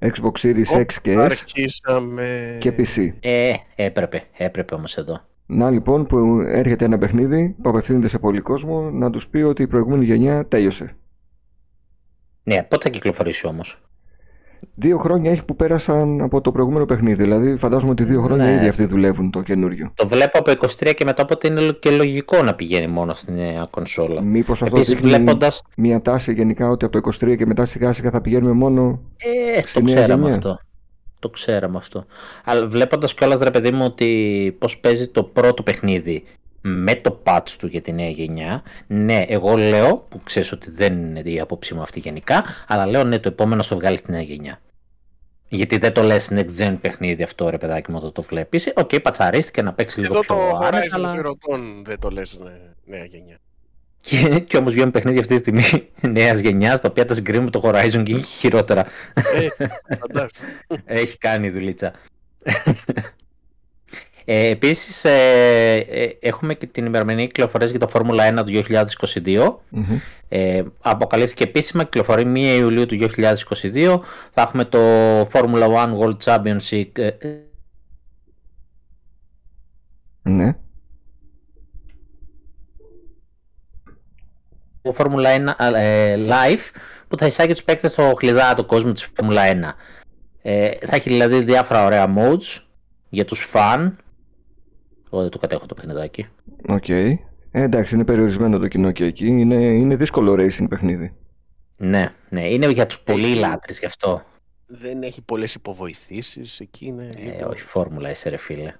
[0.00, 1.32] Xbox Series X και S
[2.58, 3.12] και PC.
[3.20, 5.20] Ε, έπρεπε, έπρεπε όμως εδώ.
[5.46, 9.62] Να λοιπόν που έρχεται ένα παιχνίδι που απευθύνεται σε πολύ κόσμο να τους πει ότι
[9.62, 10.96] η προηγούμενη γενιά τέλειωσε.
[12.42, 13.82] Ναι, πότε θα κυκλοφορήσει όμως;
[14.74, 17.22] Δύο χρόνια έχει που πέρασαν από το προηγούμενο παιχνίδι.
[17.22, 18.52] Δηλαδή, φαντάζομαι ότι δύο χρόνια ναι.
[18.52, 19.92] ήδη αυτοί δουλεύουν το καινούριο.
[19.94, 23.68] Το βλέπω από 23 και μετά, οπότε είναι και λογικό να πηγαίνει μόνο στην νέα
[23.70, 24.22] κονσόλα.
[24.22, 25.62] Μήπως αυτό Επίσης, βλέποντας...
[25.76, 29.00] μια τάση γενικά ότι από το 23 και μετά σιγά σιγά θα πηγαίνουμε μόνο.
[29.16, 30.58] Ε, το ξέραμε αυτό.
[31.18, 32.04] Το ξέραμε αυτό.
[32.44, 36.24] Αλλά βλέποντας κιόλας ρε παιδί μου ότι πώς παίζει το πρώτο παιχνίδι
[36.68, 38.62] με το patch του για τη νέα γενιά.
[38.86, 43.04] Ναι, εγώ λέω, που ξέρεις ότι δεν είναι η άποψή μου αυτή γενικά, αλλά λέω
[43.04, 44.60] ναι, το επόμενο στο βγάλεις στη νέα γενιά.
[45.48, 48.72] Γιατί δεν το λες next gen παιχνίδι αυτό, ρε παιδάκι μου, το, το βλέπεις.
[48.74, 50.56] OK, okay, πατσαρίστηκε να παίξει λίγο πιο άνετα.
[50.56, 51.14] Εδώ το Horizon αλλά...
[51.84, 52.50] δεν το λες ναι,
[52.84, 53.38] νέα γενιά.
[54.00, 55.88] Και, και όμως βγαίνουν παιχνίδια αυτή τη στιγμή
[56.18, 58.86] νέας γενιάς, τα οποία τα συγκρίνουμε με το Horizon και έχει χειρότερα.
[59.14, 59.48] Ε,
[61.00, 61.92] έχει κάνει δουλίτσα.
[64.28, 68.62] Ε, επίσης ε, ε, έχουμε και την ημερομηνία κυκλοφορίας για το Φόρμουλα 1 του
[69.24, 69.56] 2022.
[69.76, 74.00] mm Ε, αποκαλύφθηκε επίσημα, κυκλοφορεί 1 Ιουλίου του 2022.
[74.32, 74.78] Θα έχουμε το
[75.20, 76.88] Formula 1 World Championship.
[76.92, 77.40] Ε, ε,
[80.22, 80.56] ναι.
[84.82, 85.54] Το Formula 1
[86.28, 86.70] Live
[87.08, 89.74] που θα εισάγει τους παίκτες στο χλιδάτο κόσμο της Formula 1.
[90.42, 92.62] Ε, θα έχει δηλαδή διάφορα ωραία modes
[93.08, 93.98] για τους φαν
[95.12, 96.26] εγώ δεν το κατέχω το παιχνιδάκι.
[96.68, 96.84] OK.
[96.86, 97.14] Okay.
[97.50, 99.26] Ε, εντάξει, είναι περιορισμένο το κοινό και εκεί.
[99.26, 101.14] Είναι, είναι δύσκολο racing παιχνίδι.
[101.76, 102.48] Ναι, ναι.
[102.48, 104.22] Είναι για τους πολύ λάτρεις γι' αυτό.
[104.66, 106.60] Δεν έχει πολλές υποβοηθήσεις.
[106.60, 107.10] Εκεί είναι...
[107.16, 108.74] Ε, όχι φόρμουλα, είσαι ρε φίλε.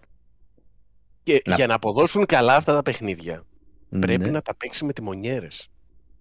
[1.22, 3.42] Και για να αποδώσουν καλά αυτά τα παιχνίδια,
[3.88, 4.00] ναι.
[4.00, 5.68] πρέπει να τα παίξει με τιμονιέρες.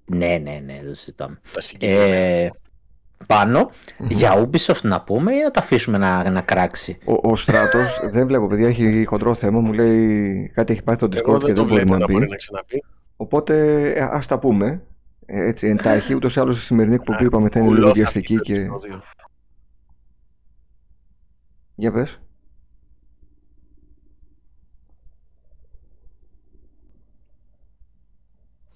[0.06, 1.42] Ναι, ναι, ναι, δεν συζητάμε.
[1.80, 2.50] Ε,
[3.28, 4.06] πάνω mm-hmm.
[4.08, 8.28] για Ubisoft να πούμε ή να τα αφήσουμε να, να κράξει; Ο, ο Στράτος, δεν
[8.28, 9.60] βλέπω παιδιά, έχει χοντρό θέμα.
[9.60, 12.16] Μου λέει κάτι έχει πάει στο Discord και δεν μπορεί να, πει.
[12.16, 12.84] να ξαναπεί.
[13.16, 14.82] Οπότε ε, ας τα πούμε.
[15.26, 18.70] Ε, έτσι, εντάχει, ούτως ή άλλως η σημερινή εκπομπή είπαμε θα είναι λίγο βιαστική και.
[21.76, 22.20] Για πες.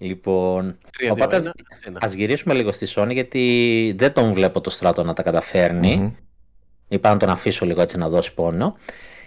[0.02, 0.78] Λοιπόν,
[1.10, 1.52] οπότε ας,
[2.00, 6.12] ας γυρίσουμε λίγο στη Sony γιατί δεν τον βλέπω το στράτο να τα καταφέρνει.
[6.12, 6.22] Mm-hmm.
[6.88, 8.76] Είπα να τον αφήσω λίγο έτσι να δώσει πόνο.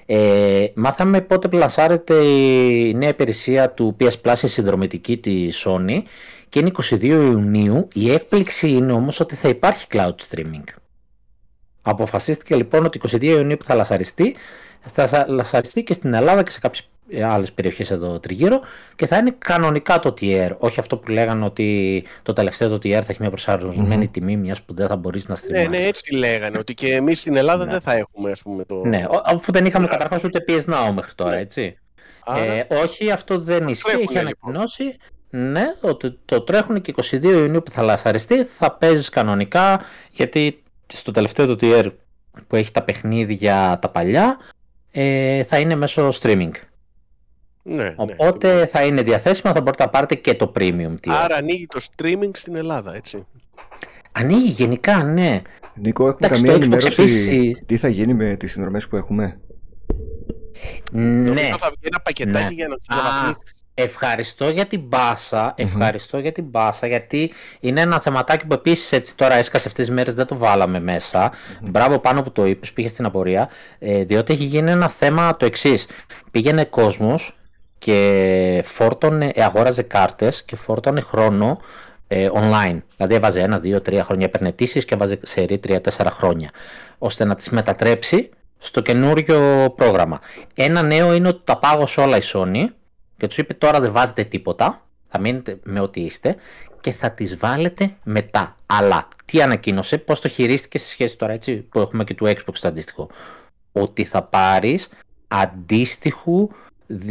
[0.06, 6.02] Ε, μάθαμε πότε πλασάρεται η νέα υπηρεσία του PS Plus η συνδρομητική τη Sony
[6.50, 7.88] και είναι 22 Ιουνίου.
[7.94, 10.64] Η έκπληξη είναι όμως ότι θα υπάρχει cloud streaming.
[11.82, 14.36] Αποφασίστηκε λοιπόν ότι 22 Ιουνίου που θα λασαριστεί
[14.82, 16.90] θα λασαριστεί και στην Ελλάδα και σε κάποιες
[17.26, 18.62] άλλες περιοχές εδώ τριγύρω
[18.96, 22.90] και θα είναι κανονικά το tier, όχι αυτό που λέγανε ότι το τελευταίο το tier
[22.90, 24.14] θα έχει μια προσαρμοσμένη mm-hmm.
[24.14, 25.70] τιμή μιας που δεν θα μπορείς να στριμάρεις.
[25.70, 27.72] Ναι, ναι, έτσι λέγανε, ότι και εμείς στην Ελλάδα ναι.
[27.72, 28.82] δεν θα έχουμε ας πούμε το...
[28.86, 31.40] Ναι, αφού δεν είχαμε καταρχάς ούτε PS Now μέχρι τώρα, ναι.
[31.40, 31.78] έτσι.
[32.38, 34.18] Ε, όχι, αυτό δεν ισχύει, έχει λοιπόν.
[34.18, 34.98] ανακοινώσει.
[35.30, 39.82] Ναι, ότι το τρέχουν και 22 Ιουνίου που θα λασαριστεί, θα παίζεις κανονικά,
[40.12, 41.92] γιατί στο τελευταίο το tier
[42.48, 44.38] που έχει τα παιχνίδια τα παλιά,
[44.92, 46.52] ε, θα είναι μέσω streaming.
[47.64, 50.96] Ναι, ναι, Οπότε ναι, θα είναι διαθέσιμο, θα μπορείτε να πάρετε και το premium.
[51.08, 53.26] Άρα ανοίγει το streaming στην Ελλάδα, έτσι.
[54.12, 55.42] Ανοίγει γενικά, ναι.
[55.76, 59.40] Νίκο, έχουμε καμία ενημέρωση τι θα γίνει με τις συνδρομές που έχουμε;
[60.92, 61.42] Ναι.
[61.42, 62.54] θα βγει ένα πακετάκι ναι.
[62.54, 63.40] για να το
[63.76, 69.16] Ευχαριστώ για την μπάσα, ευχαριστώ για την μπάσα, γιατί είναι ένα θεματάκι που επίσης έτσι
[69.18, 71.32] τώρα έσκασε αυτές τις μέρες, δεν το βάλαμε μέσα.
[71.62, 73.50] Μπράβο πάνω που το είπες, πήγε στην απορία,
[73.80, 75.88] ε, διότι έχει γίνει ένα θέμα το εξής.
[76.32, 77.38] Πήγαινε κόσμος
[77.84, 81.60] και φόρτωνε, ε, αγόραζε κάρτες και φόρτωνε χρόνο
[82.08, 82.78] ε, online.
[82.98, 86.50] Δηλαδή έβαζε ένα, δύο, τρία χρόνια επενετήσεις και έβαζε σε τρία-τέσσερα χρόνια,
[86.98, 90.20] ώστε να τις μετατρέψει στο καινούριο πρόγραμμα.
[90.56, 92.66] Ένα νέο είναι ότι τα πάγωσε όλα η Sony
[93.18, 96.36] και τους είπε τώρα δεν βάζετε τίποτα, θα μείνετε με ό,τι είστε
[96.82, 98.56] και θα τις βάλετε μετά.
[98.66, 102.54] Αλλά τι ανακοίνωσε, πώς το χειρίστηκε σε σχέση τώρα έτσι που έχουμε και του Xbox
[102.62, 103.10] το αντίστοιχο.
[103.72, 104.90] Ότι θα πάρεις
[105.28, 106.50] αντίστοιχου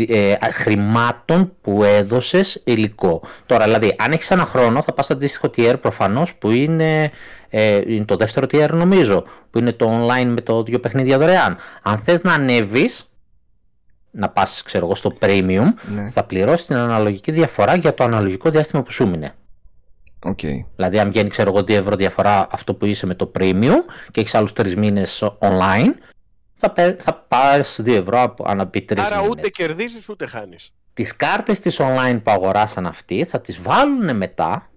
[0.09, 3.23] ε, χρημάτων που έδωσες υλικό.
[3.47, 7.11] Τώρα δηλαδή αν έχεις ένα χρόνο θα πας στο αντίστοιχο tier προφανώς που είναι,
[7.49, 11.57] ε, είναι το δεύτερο tier νομίζω που είναι το online με το δύο παιχνίδια δωρεάν.
[11.83, 13.07] Αν θες να ανέβεις
[14.11, 16.11] να πας ξέρω εγώ στο premium ναι.
[16.11, 19.35] θα πληρώσεις την αναλογική διαφορά για το αναλογικό διάστημα που σου μείνε.
[20.25, 20.65] Okay.
[20.77, 24.21] Δηλαδή αν βγαίνει ξέρω εγώ 2 ευρώ διαφορά αυτό που είσαι με το premium και
[24.21, 25.93] έχεις άλλους 3 μήνες online
[26.71, 30.73] θα, θα πάρεις 2 ευρώ ανά πει 3 Άρα ούτε κερδίζεις ούτε χάνεις.
[30.95, 34.71] Τις κάρτες της online που αγοράσαν αυτοί θα τις βάλουν μετά,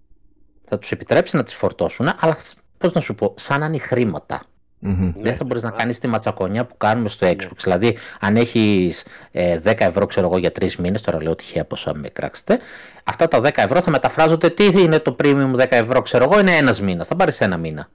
[0.68, 2.38] θα τους επιτρέψει να τις φορτώσουν, αλλά
[2.78, 4.40] πώς να σου πω, σαν να είναι χρήματα.
[4.88, 5.14] Mm-hmm.
[5.18, 7.34] Δεν θα μπορείς να κάνεις τη ματσακονιά που κάνουμε στο Xbox.
[7.34, 7.64] Mm-hmm.
[7.64, 11.96] Δηλαδή, αν έχεις ε, 10 ευρώ, ξέρω εγώ, για 3 μήνες, τώρα λέω τυχαία πόσα
[11.96, 12.60] με κράξετε,
[13.04, 14.50] αυτά τα 10 ευρώ θα μεταφράζονται.
[14.50, 17.08] Τι είναι το premium 10 ευρώ, ξέρω εγώ, είναι ένας μήνας.
[17.08, 17.90] Θα πάρεις ένα μήνα.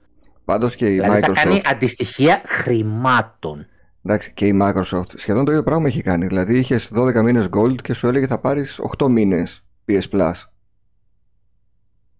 [0.45, 1.33] Πάντως και η δηλαδή, Microsoft.
[1.33, 3.65] Θα κάνει αντιστοιχεία χρημάτων.
[4.03, 6.27] Εντάξει, και η Microsoft σχεδόν το ίδιο πράγμα έχει κάνει.
[6.27, 10.33] Δηλαδή, είχες 12 μήνες Gold και σου έλεγε θα πάρεις 8 μήνες PS Plus.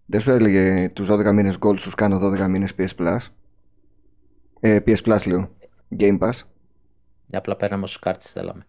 [0.06, 3.18] Δεν σου έλεγε τους 12 μήνες Gold σου κάνω 12 μήνες PS Plus.
[4.60, 5.50] Ε, PS Plus λέω.
[5.98, 6.32] Game Pass.
[7.26, 8.66] Για απλά πέραμε όσου κάρτες θέλαμε.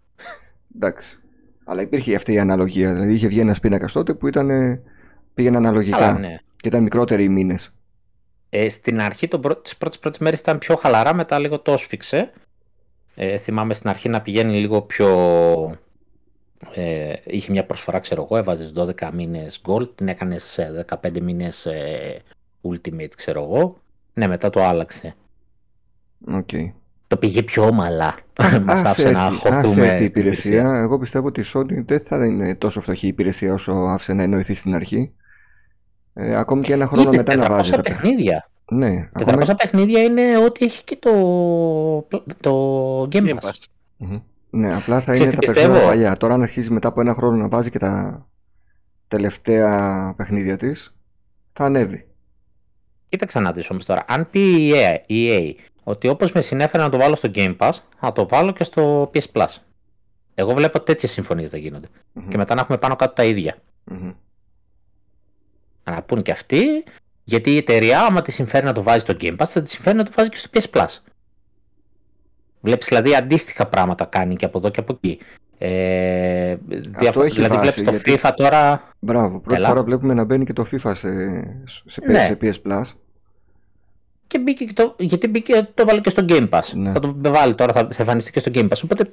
[0.76, 1.20] Εντάξει.
[1.64, 2.93] Αλλά υπήρχε αυτή η αναλογία.
[2.93, 4.80] Δηλαδή είχε βγει ένας πίνακας τότε που ήταν,
[5.34, 5.97] πήγαινε αναλογικά.
[5.97, 6.38] Καλά, ναι.
[6.55, 7.74] Και ήταν μικρότεροι οι μήνες.
[8.49, 12.32] Ε, στην αρχή, τις πρώτες πρώτες μέρες ήταν πιο χαλαρά, μετά λίγο το όσφιξε.
[13.16, 15.07] Ε, θυμάμαι στην αρχή να πηγαίνει λίγο πιο.
[16.74, 20.59] Ε, είχε μια προσφορά, ξέρω εγώ, έβαζες 12 μήνες gold, την έκανες
[21.01, 22.22] 15 μήνες ε,
[22.61, 23.78] ultimate, ξέρω εγώ.
[24.14, 25.16] Ναι, μετά το άλλαξε.
[26.32, 26.72] Okay.
[27.07, 28.16] Το πήγε πιο ομαλά.
[28.64, 29.89] Μας άφησε να χωθούμε.
[29.89, 30.76] Αυτή η υπηρεσία.
[30.76, 34.53] Εγώ πιστεύω ότι η Sony δεν θα είναι τόσο φτωχή υπηρεσία όσο άφησε να εννοηθεί
[34.53, 35.11] στην αρχή.
[36.14, 37.80] Ε, ακόμη και ένα χρόνο μετά να βάζει.
[37.82, 38.49] παιχνίδια.
[38.74, 39.56] Ναι, 400 ακόμα...
[39.56, 41.12] παιχνίδια είναι ό,τι έχει και το,
[42.40, 43.50] το Game Pass.
[44.00, 44.22] Mm-hmm.
[44.50, 45.80] Ναι, απλά θα είναι τα πιστεύω...
[45.80, 46.18] παλιά.
[46.18, 48.26] Τώρα αν αρχίζεις μετά από ένα χρόνο να βάζει και τα
[49.08, 50.96] τελευταία παιχνίδια της,
[51.54, 52.08] θα ανέβει.
[53.10, 54.06] Κοίταξε να δεις όμως τώρα.
[54.08, 55.54] Αν πει η EA, η EA
[55.84, 59.12] ότι όπως με συνέφερε να το βάλω στο Game Pass, θα το βάλω και στο
[59.14, 59.56] PS Plus.
[60.34, 61.88] Εγώ βλέπω τέτοιες συμφωνίες να γίνονται.
[61.88, 62.24] Mm-hmm.
[62.30, 63.56] Και μετά να έχουμε πάνω κάτω τα ίδια.
[63.92, 64.14] Mm-hmm.
[65.84, 66.84] Να πούν και αυτοί,
[67.24, 69.98] γιατί η εταιρεία, άμα τη συμφέρει να το βάζει στο Game Pass, θα τη συμφέρει
[69.98, 70.98] να το βάζει και στο PS Plus.
[72.62, 75.20] Βλέπεις δηλαδή αντίστοιχα πράγματα κάνει και από εδώ και από εκεί.
[75.58, 76.56] Ε,
[76.98, 77.22] διαφο...
[77.22, 78.84] Δηλαδή βλέπεις το FIFA τώρα...
[79.00, 79.68] Μπράβο, πρώτη Έλα.
[79.68, 81.10] φορά βλέπουμε να μπαίνει και το FIFA σε,
[81.86, 82.26] σε, ναι.
[82.26, 82.84] σε PS Plus.
[84.28, 86.74] Και μπήκε και το, γιατί μπήκε, το βάλε και στο Game Pass.
[86.76, 86.92] Ναι.
[86.92, 88.82] Θα το βάλει τώρα, θα εμφανιστεί και στο Game Pass.
[88.84, 89.12] Οπότε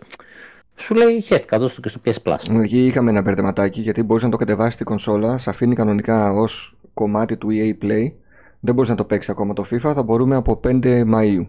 [0.76, 2.62] σου λέει χαίστηκα, δώσ' το και στο PS Plus.
[2.62, 6.74] Εκεί είχαμε ένα μπερδεματάκι γιατί μπορείς να το κατεβάσεις στην κονσόλα, σε αφήνει κανονικά ως
[6.94, 8.12] κομμάτι του EA Play.
[8.60, 11.48] Δεν μπορείς να το παίξεις ακόμα το FIFA, θα μπορούμε από 5 Μαου.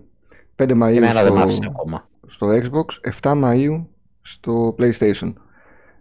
[0.56, 1.04] 5 Μαου
[1.52, 2.08] στο, ακόμα.
[2.28, 3.90] στο Xbox, 7 Μαου
[4.22, 5.34] στο PlayStation.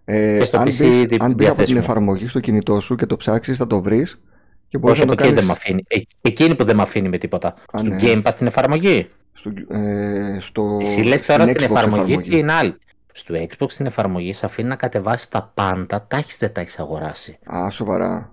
[0.05, 3.07] Ε, και στο αν PC μπεις, αν μπεις από την εφαρμογή στο κινητό σου και
[3.07, 4.21] το ψάξεις, θα το βρεις.
[4.69, 5.41] Και Όχι, να το κάνεις...
[5.41, 5.85] δεν αφήνει.
[5.89, 7.49] Ε, εκείνη που δεν με αφήνει με τίποτα.
[7.49, 7.97] Α, στο ναι.
[8.01, 9.11] Game Pass στην εφαρμογή.
[9.33, 10.77] Στο, ε, στο...
[10.81, 12.39] Εσύ λες τώρα στην, στην εφαρμογή, εφαρμογή.
[12.39, 12.75] είναι άλλη.
[13.13, 16.79] Στο Xbox στην εφαρμογή σε αφήνει να κατεβάσεις τα πάντα, τα έχει δεν τα έχεις
[16.79, 17.39] αγοράσει.
[17.55, 18.33] Α, σοβαρά.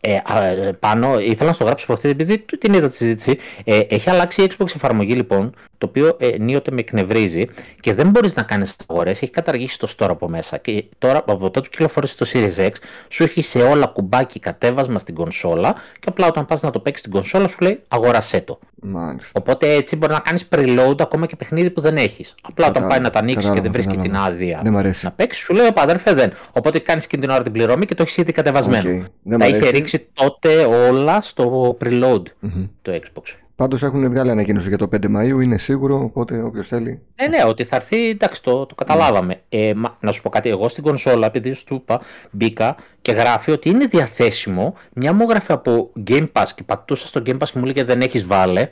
[0.00, 3.38] Ε, ε, πάνω, ήθελα να στο γράψω αυτή επειδή την είδα τη συζήτηση.
[3.64, 7.46] Ε, έχει αλλάξει η Xbox εφαρμογή λοιπόν, το οποίο ε, ενίοτε με εκνευρίζει
[7.80, 9.22] και δεν μπορείς να κάνεις αγορές.
[9.22, 10.58] Έχει καταργήσει το store από μέσα.
[10.58, 12.70] Και τώρα από τότε που κυκλοφορήσει το Series X,
[13.08, 17.00] σου έχει σε όλα κουμπάκι κατέβασμα στην κονσόλα και απλά όταν πας να το παίξεις
[17.00, 18.58] στην κονσόλα σου λέει αγορασέ το.
[18.82, 19.30] Μάλιστα.
[19.32, 22.34] Οπότε έτσι μπορεί να κάνεις preload ακόμα και παιχνίδι που δεν έχεις.
[22.42, 24.62] Απλά όταν πάει να τα ανοίξεις και δεν βρίσκει την άδεια
[25.02, 26.32] να παίξεις, σου λέει ο αδερφέ δεν.
[26.52, 29.04] Οπότε κάνεις και την ώρα την πληρωμή και το έχεις ήδη κατεβασμένο.
[29.30, 29.36] Okay.
[29.38, 32.68] Τα είχε ρίξει τότε όλα στο preload mm-hmm.
[32.82, 33.47] το Xbox.
[33.58, 37.00] Πάντως έχουν βγάλει ανακοίνωση για το 5 Μαου, είναι σίγουρο, οπότε όποιος θέλει.
[37.20, 39.34] Ναι, ναι, ότι θα έρθει, εντάξει, το, το καταλάβαμε.
[39.34, 39.40] Mm.
[39.48, 42.00] Ε, μα, να σου πω κάτι, εγώ στην κονσόλα, επειδή σου είπα,
[42.30, 44.74] μπήκα και γράφει ότι είναι διαθέσιμο.
[44.92, 48.00] Μια μου έγραφε από Game Pass και πατούσα στο Game Pass και μου λέει δεν
[48.00, 48.68] έχεις βάλε.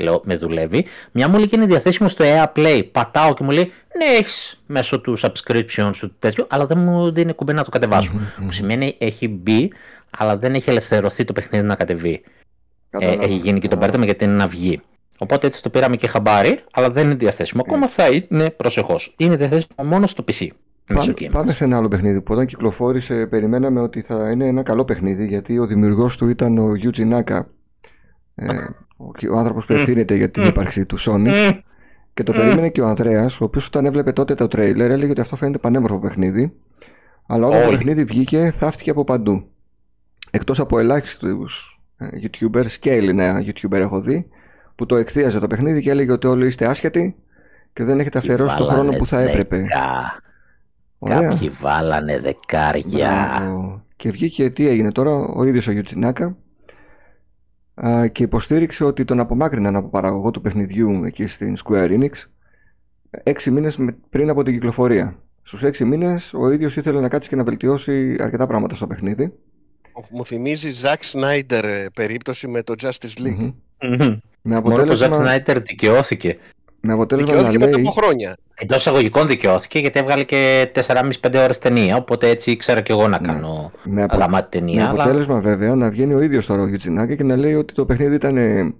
[0.00, 0.84] Λέω, με δουλεύει.
[1.12, 2.88] Μια μου λέει είναι διαθέσιμο στο EA Play.
[2.92, 7.32] Πατάω και μου λέει, ναι, έχεις μέσω του subscription σου τέτοιο, αλλά δεν μου δίνει
[7.32, 8.12] κουμπί να το κατεβασω
[8.46, 9.72] Που σημαίνει έχει μπει,
[10.18, 12.22] αλλά δεν έχει ελευθερωθεί το παιχνίδι να κατεβεί.
[12.98, 14.80] Ε, έχει γίνει και το μπέρδεμα γιατί είναι να βγει.
[15.18, 17.62] Οπότε έτσι το πήραμε και χαμπάρι, αλλά δεν είναι διαθέσιμο.
[17.66, 17.74] Ναι.
[17.74, 19.14] Ακόμα θα είναι προσεχώς.
[19.18, 20.48] Είναι διαθέσιμο μόνο στο PC.
[20.86, 24.84] Πάμε, πάμε σε ένα άλλο παιχνίδι που όταν κυκλοφόρησε περιμέναμε ότι θα είναι ένα καλό
[24.84, 27.40] παιχνίδι γιατί ο δημιουργός του ήταν ο Yuji Naka
[28.34, 28.54] ε,
[28.96, 31.58] ο, ο άνθρωπος που ευθύνεται για την ύπαρξη του Sonic
[32.14, 35.20] και το περίμενε και ο Ανδρέας ο οποίος όταν έβλεπε τότε το τρέιλερ έλεγε ότι
[35.20, 36.52] αυτό φαίνεται πανέμορφο παιχνίδι
[37.26, 39.48] αλλά όταν το παιχνίδι βγήκε θαύτηκε από παντού
[40.30, 44.28] εκτός από ελάχιστους ε, YouTubers και Έλληνα YouTuber έχω δει
[44.74, 47.16] που το εκθίαζε το παιχνίδι και έλεγε ότι όλοι είστε άσχετοι
[47.72, 49.66] και δεν έχετε αφιερώσει τον χρόνο που θα έπρεπε.
[50.98, 51.28] Ωραία.
[51.28, 53.42] Κάποιοι βάλανε δεκάρια.
[53.96, 56.36] Και βγήκε τι έγινε τώρα, ο ίδιος ο Γιουτσινάκα
[58.12, 62.10] και υποστήριξε ότι τον απομάκρυναν από παραγωγό του παιχνιδιού εκεί στην Square Enix
[63.22, 63.78] έξι μήνες
[64.10, 65.18] πριν από την κυκλοφορία.
[65.42, 69.32] Στους έξι μήνες ο ίδιος ήθελε να κάτσει και να βελτιώσει αρκετά πράγματα στο παιχνίδι.
[70.10, 73.52] Μου θυμίζει Zack Snyder ε, περίπτωση με το Justice League.
[73.78, 74.18] Mm-hmm.
[74.42, 75.08] Με αποτέλεσμα...
[75.08, 76.38] Μόνο που ο Zack Snyder δικαιώθηκε.
[76.80, 77.74] Με αποτέλεσμα δικαιώθηκε να λέει...
[77.74, 78.36] μετά από χρόνια.
[78.54, 81.10] Εντός εισαγωγικών δικαιώθηκε γιατί έβγαλε και 4,5-5
[81.42, 81.96] ώρες ταινία.
[81.96, 83.26] Οπότε έτσι ήξερα και εγώ να ναι.
[83.26, 84.04] κάνω ναι.
[84.28, 84.82] με ταινία.
[84.82, 87.84] Με αποτέλεσμα βέβαια να βγαίνει ο ίδιος τώρα ο Γιουτσινάκη και να λέει ότι το
[87.84, 88.74] παιχνίδι ήταν ε,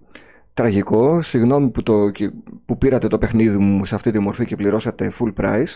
[0.55, 1.23] τραγικό.
[1.23, 2.11] Συγγνώμη που, το,
[2.67, 5.75] που πήρατε το παιχνίδι μου σε αυτή τη μορφή και πληρώσατε full price.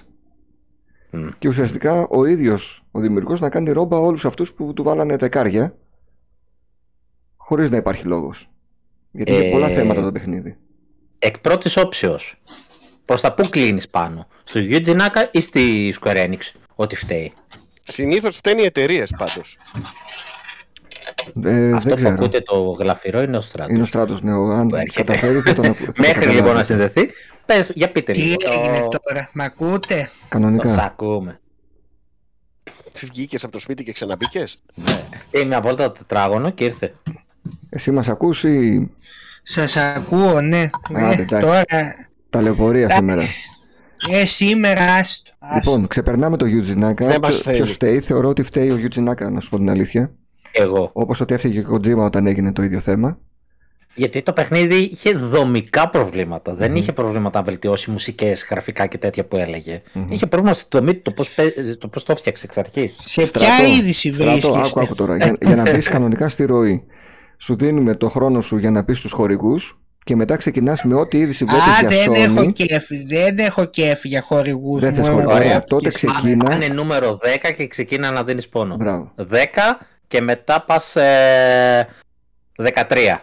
[1.12, 1.28] Mm.
[1.38, 5.76] Και ουσιαστικά ο ίδιος ο δημιουργός να κάνει ρόμπα όλους αυτούς που του βάλανε δεκάρια
[7.36, 8.48] χωρίς να υπάρχει λόγος.
[9.10, 9.50] Γιατί ε...
[9.50, 10.56] πολλά θέματα το παιχνίδι
[11.18, 12.40] εκ πρώτης όψεως,
[13.04, 16.40] προς τα πού κλείνεις πάνω, στο Yuji Naka ή στη Square Enix,
[16.74, 17.32] ό,τι φταίει;
[17.82, 19.58] Συνήθως φταίνει οι εταιρείες πάντως.
[21.44, 23.72] Ε, Αυτό που ακούτε το γλαφυρό είναι ο Στράτο.
[23.72, 24.32] Είναι ο Στράτο, ναι.
[24.32, 27.10] Αν καταφέρει θα τον Μέχρι λοιπόν να συνδεθεί.
[27.46, 28.36] Πες, για πείτε λίγο.
[28.36, 30.68] Τι έγινε τώρα, μ' ακούτε; Κανονικά.
[30.68, 31.40] Σα ακούμε.
[33.04, 35.02] Βγήκες από το σπίτι και ξαναμπήκες; Ναι.
[35.30, 36.94] Είναι μια βόλτα το τετράγωνο και ήρθε.
[37.70, 38.88] Εσύ μας ακούσει.
[39.42, 40.70] Σας ακούω, ναι.
[40.94, 41.62] Α, ε, τώρα...
[42.30, 43.22] Ταλαιπωρία σήμερα.
[44.10, 45.32] Ε, σήμερα άστο.
[45.54, 47.20] Λοιπόν, ξεπερνάμε το Γιουτζινάκα.
[47.44, 50.12] Ποιο φταίει, θεωρώ ότι φταίει ο Γιουτζινάκα, να σου πω την αλήθεια.
[50.52, 50.90] Εγώ.
[50.92, 53.18] Όπως ότι έφυγε και ο Κοτζίμα όταν έγινε το ίδιο θέμα.
[53.94, 56.54] Γιατί το παιχνίδι είχε δομικά προβλήματα.
[56.54, 59.82] Δεν είχε προβλήματα να βελτιώσει μουσικές, γραφικά και τέτοια που έλεγε.
[59.94, 60.06] Mm-hmm.
[60.08, 61.34] Είχε πρόβλημα στη δομή το πώς
[61.78, 62.98] το, πώς το έφτιαξε εξ αρχής.
[63.04, 64.58] Σε ποια είδηση βρίσκεσαι.
[64.58, 65.16] Άκου, άκου τώρα.
[65.16, 66.84] για, για να μπεις κανονικά στη ροή
[67.38, 71.18] σου δίνουμε το χρόνο σου για να πεις στους χορηγούς και μετά ξεκινάς με ό,τι
[71.18, 74.80] είδηση βλέπεις για δεν Έχω κέφι, δεν έχω κέφι για χορηγούς.
[74.80, 75.34] Δεν θες χορηγούς.
[75.34, 76.54] Ωραία, τότε ξεκίνα.
[76.54, 78.76] Είναι νούμερο 10 και ξεκίνα να δίνεις πόνο.
[78.76, 79.12] Μπράβο.
[79.16, 79.24] 10
[80.08, 81.88] και μετά πας ε,
[82.56, 83.18] 13.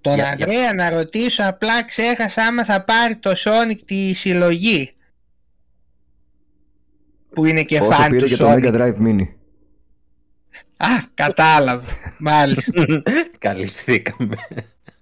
[0.00, 4.92] Τον Ανδρέα να ρωτήσω απλά ξέχασα άμα θα πάρει το Sonic τη συλλογή.
[7.30, 8.28] Που είναι και φαν του Sonic.
[8.28, 9.28] και το Mega Drive Mini.
[10.76, 11.88] Α, κατάλαβα.
[12.18, 12.86] Μάλιστα.
[13.38, 14.36] Καλυφθήκαμε.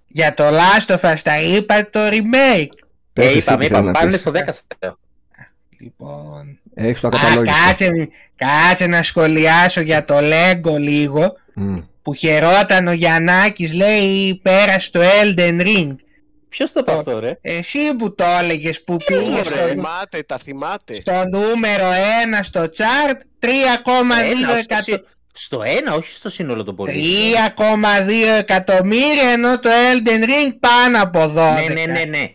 [0.06, 2.72] Για το Last of Us τα είπα το remake.
[3.12, 4.32] Ε, είπαμε, είπαμε, πάνε στο
[4.80, 4.90] 10
[5.78, 6.60] Λοιπόν.
[6.74, 7.10] Έχεις το Α,
[7.66, 11.36] κάτσε, κάτσε να σχολιάσω για το Lego λίγο.
[11.60, 11.82] Mm.
[12.02, 15.94] Που χαιρόταν ο Γιαννάκης λέει πέρασε το Elden Ring.
[16.48, 19.46] Ποιος το είπε αυτό, ρε; Εσύ που το έλεγες που πήγες.
[19.46, 19.54] Στο...
[19.54, 20.94] Θυμάται, τα θυμάται.
[20.94, 21.84] Στο νούμερο
[22.38, 23.48] 1 στο chart 3,2
[24.62, 25.02] εκατομμύρια.
[25.34, 27.02] Στο ένα, όχι στο σύνολο των πολιτών.
[27.02, 31.34] 3,2 εκατομμύρια ενώ το Elden Ring πάνω από 12.
[31.34, 32.32] Ναι, ναι, ναι, ναι.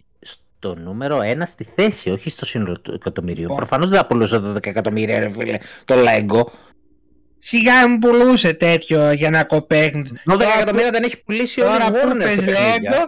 [0.60, 3.52] Στο νούμερο 1 στη θέση, όχι στο σύνολο του εκατομμυρίου.
[3.52, 3.56] Oh.
[3.56, 6.44] Προφανώς δεν θα πουλούσε 12 εκατομμύρια, ρε φίλε, το Lego.
[7.40, 10.10] Σιγά μου πουλούσε τέτοιο για να κοπέχνει.
[10.32, 12.40] 12 εκατομμύρια δεν έχει πουλήσει όλη η Warner.
[12.40, 13.06] Lego,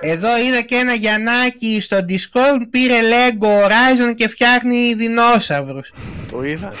[0.00, 5.92] εδώ είδα και ένα Γιαννάκι στο Discord πήρε Lego Horizon και φτιάχνει δεινόσαυρους.
[6.30, 6.72] Το είδα.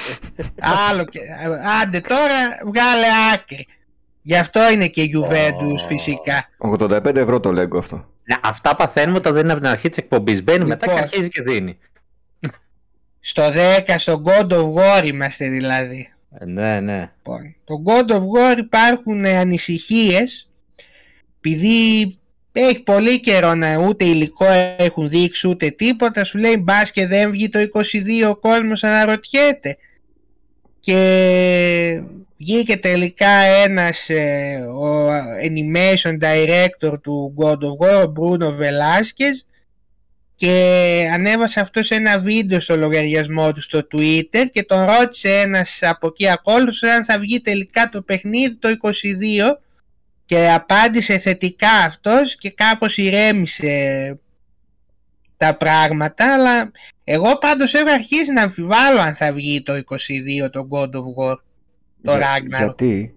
[0.88, 1.18] Άλλο και...
[1.82, 2.34] Άντε τώρα
[2.66, 3.66] βγάλε άκρη.
[4.26, 5.86] Γι' αυτό είναι και Juventus oh.
[5.86, 6.48] φυσικά.
[6.58, 7.96] 85 ευρώ το Lego αυτό.
[8.24, 10.42] Να, αυτά παθαίνουμε όταν δίνει από την αρχή της εκπομπής.
[10.42, 11.02] Μπαίνει μετά και λοιπόν.
[11.02, 11.78] αρχίζει και δίνει.
[13.20, 13.42] Στο
[13.86, 16.08] 10, στο God of War είμαστε δηλαδή.
[16.38, 17.10] Ε, ναι, ναι.
[17.16, 20.48] Λοιπόν, το God of War υπάρχουν ανησυχίες
[21.38, 22.18] επειδή
[22.52, 24.46] έχει πολύ καιρό να ούτε υλικό
[24.76, 29.76] έχουν δείξει ούτε τίποτα σου λέει μπας και δεν βγει το 22 ο κόσμος αναρωτιέται
[30.80, 32.02] και
[32.44, 33.28] βγήκε τελικά
[33.64, 35.08] ένας ε, ο
[35.48, 39.46] animation director του God of War ο Bruno Velasquez
[40.36, 45.78] και ανέβασε αυτό σε ένα βίντεο στο λογαριασμό του στο Twitter και τον ρώτησε ένας
[45.82, 48.92] από εκεί ακόλουθος αν θα βγει τελικά το παιχνίδι το 22
[50.24, 54.18] και απάντησε θετικά αυτός και κάπως ηρέμησε
[55.36, 56.70] τα πράγματα αλλά
[57.04, 61.36] εγώ πάντως έχω αρχίσει να αμφιβάλλω αν θα βγει το 22 το God of War
[62.04, 63.14] το Για, Ragnar γιατί;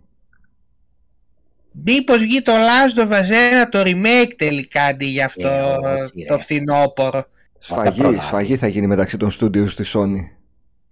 [1.83, 6.37] Μήπως βγει το Last of Us 1 το remake τελικά αντί για αυτό ε, το
[6.37, 7.23] φθινόπωρο.
[7.59, 10.37] Σφαγή, σφαγή θα γίνει μεταξύ των studios στη Sony.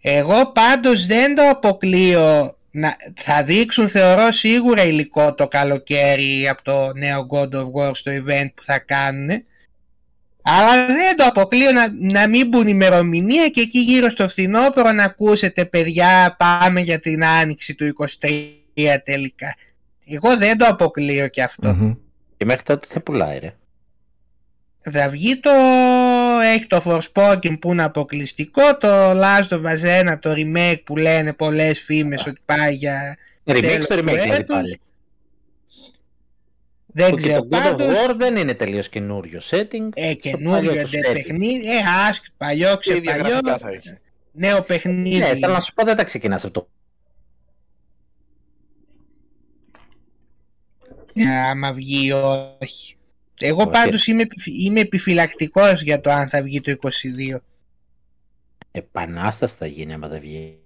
[0.02, 6.94] Εγώ πάντως δεν το αποκλείω να, θα δείξουν θεωρώ σίγουρα υλικό το καλοκαίρι από το
[6.94, 9.44] νέο God of War στο event που θα κάνουν
[10.48, 15.04] αλλά δεν το αποκλείω να, να μην μπουν ημερομηνία και εκεί γύρω στο φθινόπωρο να
[15.04, 18.38] ακούσετε παιδιά πάμε για την άνοιξη του 23
[19.04, 19.56] τελικά.
[20.06, 21.98] Εγώ δεν το αποκλείω και αυτό.
[22.38, 23.54] Και μέχρι τότε θα πουλάει ρε.
[24.80, 25.52] Θα βγει το...
[26.54, 31.34] Έχει το Forspoken που είναι αποκλειστικό, το Last of Us 1, το remake που λένε
[31.34, 33.18] πολλές φήμες ότι πάει για...
[33.46, 34.80] Remake στο remake δηλαδή πάλι.
[36.98, 37.42] Δεν που ξέρω.
[37.42, 39.90] Και το God of War δεν είναι τελείως καινούριο setting.
[39.94, 41.68] Ε, καινούριο δεν παιχνίδι.
[41.68, 43.40] Ε, άσκ, παλιό, ξεπαλιό.
[44.32, 45.18] Νέο παιχνίδι.
[45.18, 46.70] Ναι, θέλω να σου πω δεν τα ξεκινάς από το.
[51.50, 52.96] Άμα βγει όχι.
[53.40, 53.70] Εγώ όχι.
[53.70, 57.40] πάντως είμαι, είμαι επιφυλακτικός για το αν θα βγει το 22.
[58.72, 60.65] Επανάσταση θα γίνει άμα δεν βγει.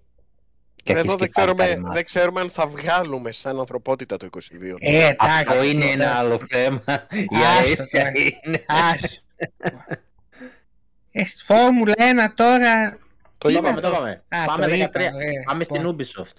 [0.93, 4.39] Και εδώ δεν ξέρουμε, δεν ξέρουμε αν θα βγάλουμε σαν ανθρωπότητα το 22.
[4.79, 6.81] Ε, Αυτό είναι ένα άλλο θέμα.
[7.11, 8.65] Η αλήθεια είναι.
[11.11, 11.99] Ε, Φόρμουλα 1
[12.35, 12.97] τώρα...
[13.37, 14.23] Το είπαμε, το είπαμε.
[14.45, 14.99] Πάμε, 13.
[15.45, 16.33] Πάμε στην Ubisoft.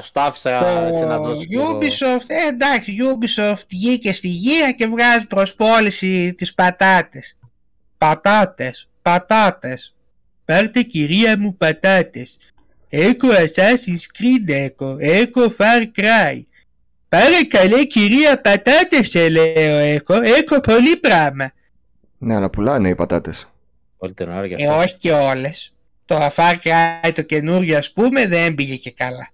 [0.00, 1.06] Στο άφησα το...
[1.06, 1.42] να δώσω.
[1.70, 7.36] Ubisoft, ε, εντάξει, Ubisoft βγήκε στη γύρα και βγάζει προς πώληση τις πατάτες.
[7.98, 9.94] Πατάτες, πατάτες.
[10.44, 12.38] Πάρτε κυρία μου πατάτες.
[12.92, 16.42] Έχω Assassin's Creed έχω, έχω Far Cry.
[17.08, 21.50] Πάρε καλέ κυρία πατάτες σε λέω έχω, έχω πολύ πράγμα.
[22.18, 23.48] Ναι, αλλά πουλάνε οι πατάτες.
[23.96, 25.72] Όλη την ώρα για ε, όχι και όλες.
[26.04, 29.30] Το Far Cry το καινούργιο ας πούμε δεν πήγε και καλά.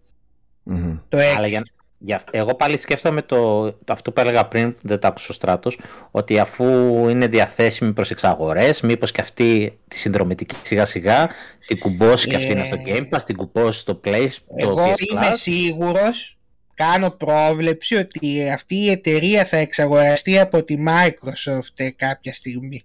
[0.71, 0.99] Mm-hmm.
[1.09, 1.63] Το Αλλά για,
[1.99, 5.79] για, εγώ πάλι σκέφτομαι το, το, αυτό που έλεγα πριν, δεν το άκουσα ο Στράτος,
[6.11, 6.65] ότι αφού
[7.09, 11.29] είναι διαθέσιμη προς εξαγορές, μήπως και αυτή τη συνδρομητική σιγά σιγά
[11.67, 14.83] την κουμπώσει και αυτή είναι στο ε, Game Pass, την κουμπώσει στο Play, Εγώ το
[14.83, 16.39] PS είμαι σίγουρος,
[16.75, 22.85] κάνω πρόβλεψη ότι αυτή η εταιρεία θα εξαγοραστεί από τη Microsoft κάποια στιγμή.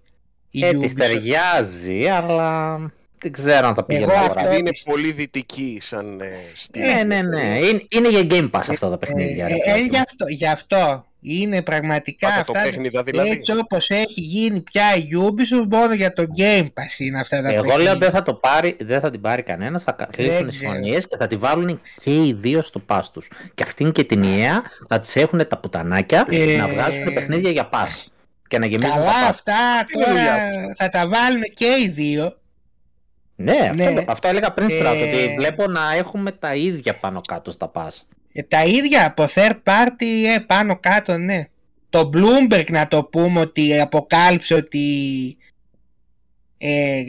[0.52, 2.78] Ε, της ταιριάζει, αλλά
[3.22, 6.82] δεν ξέρω αν τα πήγαινε Εγώ αυτό είναι πολύ δυτική σαν ε, στυλ.
[6.82, 7.58] Ναι, ναι, ναι.
[7.58, 9.46] Είναι, είναι για Game Pass αυτά τα παιχνίδια.
[9.46, 12.52] Ε, ε, ε, γι, αυτό, γι' αυτό είναι πραγματικά Πάτε αυτά.
[12.52, 13.30] Το παιχνίδα, δηλαδή.
[13.30, 17.48] Έτσι όπως έχει γίνει πια η Ubisoft, μόνο για το Game Pass είναι αυτά τα
[17.48, 17.84] Εγώ παιχνίδια.
[17.84, 21.26] λέω δεν θα, το πάρει, δεν θα την πάρει κανένας, θα κλείσουν συμφωνίε και θα
[21.26, 23.30] τη βάλουν και οι δύο στο pass τους.
[23.54, 26.56] Και αυτήν και την ΙΕΑ θα τι έχουν τα πουτανάκια ε...
[26.56, 28.06] να βγάζουν παιχνίδια για pass.
[28.48, 30.22] Και να γεμίζουν Καλά, τα αυτά τώρα
[30.76, 32.34] θα τα βάλουν και οι δύο.
[33.42, 33.84] Ναι, ναι.
[33.84, 35.08] Αυτό, αυτό έλεγα πριν στράτο, ε...
[35.08, 37.90] ότι βλέπω να έχουμε τα ίδια πάνω κάτω στα pass.
[38.32, 41.44] Ε, τα ίδια από third party ε, πάνω κάτω, ναι.
[41.90, 44.86] Το Bloomberg να το πούμε ότι αποκάλυψε ότι
[46.58, 47.02] ε,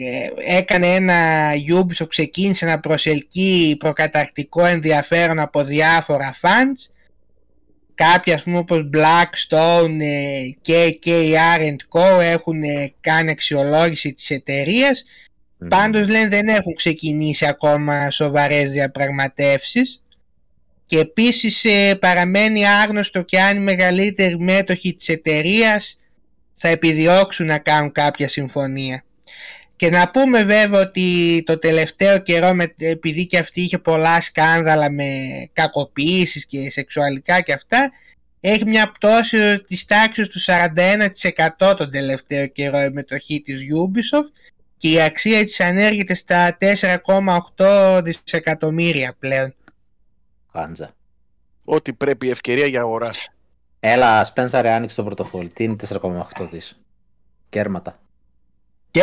[0.44, 6.90] έκανε ένα Ubisoft, ξεκίνησε να προσελκύει προκαταρκτικό ενδιαφέρον από διάφορα fans.
[7.94, 9.98] Κάποιοι ας πούμε όπως Blackstone,
[10.60, 12.60] και KKR Co έχουν
[13.00, 15.02] κάνει αξιολόγηση της εταιρείας
[15.64, 15.68] Mm.
[15.68, 20.02] Πάντως λένε δεν έχουν ξεκινήσει ακόμα σοβαρές διαπραγματεύσεις
[20.86, 25.98] και επίσης ε, παραμένει άγνωστο και αν οι μεγαλύτεροι μέτοχοι της εταιρείας
[26.54, 29.04] θα επιδιώξουν να κάνουν κάποια συμφωνία.
[29.76, 35.08] Και να πούμε βέβαια ότι το τελευταίο καιρό επειδή και αυτή είχε πολλά σκάνδαλα με
[35.52, 37.92] κακοποίησεις και σεξουαλικά και αυτά
[38.40, 40.40] έχει μια πτώση της τάξης του
[41.60, 44.32] 41% τον τελευταίο καιρό η μετοχή της Ubisoft
[44.84, 46.56] και η αξία της ανέργεται στα
[47.56, 49.54] 4,8 δισεκατομμύρια πλέον.
[50.52, 50.94] Χάντζα.
[51.64, 53.28] Ό,τι πρέπει ευκαιρία για αγοράς.
[53.80, 55.48] Έλα, Σπένσαρε, άνοιξε το πρωτοφόλι.
[55.48, 56.78] Τι είναι 4,8 δις;
[57.48, 57.98] Κέρματα.
[58.90, 59.00] 4,8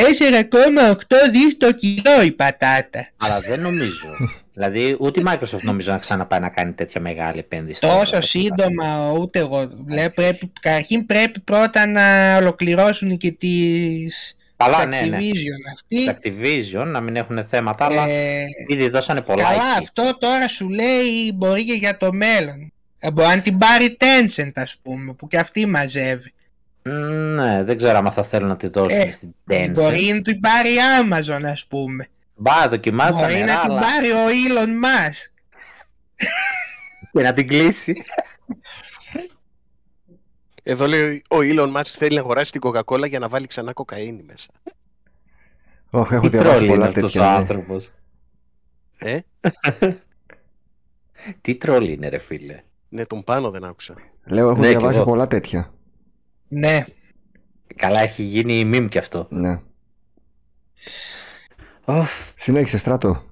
[1.32, 3.10] δις το κιλό η πατάτα.
[3.18, 4.08] Αλλά δεν νομίζω.
[4.54, 7.80] δηλαδή, ούτε η Microsoft νομίζω να ξαναπάει να κάνει τέτοια μεγάλη επένδυση.
[7.80, 9.70] Τόσο σύντομα, ούτε εγώ.
[10.16, 15.18] Πρέπει, καταρχήν πρέπει πρώτα να ολοκληρώσουν και τις Καλά, ναι, ναι.
[15.74, 16.16] Αυτή.
[16.16, 19.44] Activision να μην έχουν θέματα, αλλά ε, ήδη δώσανε πολλά.
[19.44, 22.74] Καλά, αυτό τώρα σου λέει μπορεί και για το μέλλον.
[23.00, 26.34] Ε, μπορεί να την πάρει Tencent, ας πούμε, που και αυτή μαζεύει.
[26.84, 29.72] Ναι, δεν ξέρω αν θα θέλουν να τη δώσουν ε, στην Tencent.
[29.74, 30.70] Μπορεί να την πάρει
[31.02, 32.08] Amazon, ας πούμε.
[32.36, 35.32] Μπα, δοκιμάζει Μπορεί να την πάρει ο Elon Musk.
[37.12, 37.94] και να την κλείσει.
[40.64, 44.24] Εδώ λέει ο Elon Musk θέλει να αγοράσει την Coca-Cola για να βάλει ξανά κοκαίνη
[44.28, 44.48] μέσα.
[45.90, 47.22] Όχι, έχω διαβάσει πολλά τέτοια.
[47.22, 47.36] ο ναι.
[47.36, 47.90] άνθρωπος.
[48.98, 49.20] Ε;
[51.42, 52.62] Τι τρόλ είναι ρε φίλε.
[52.90, 53.96] Ναι, τον πάνω δεν άκουσα.
[54.26, 55.06] Λέω, έχω Ναι, κι διαβάσει εγώ.
[55.08, 55.74] πολλά τέτοια.
[56.48, 56.86] Ναι.
[57.76, 59.28] Καλά έχει γίνει meme κι αυτό.
[59.30, 59.60] Ναι.
[61.86, 63.24] Οφ, Συνέχισε, στράτο.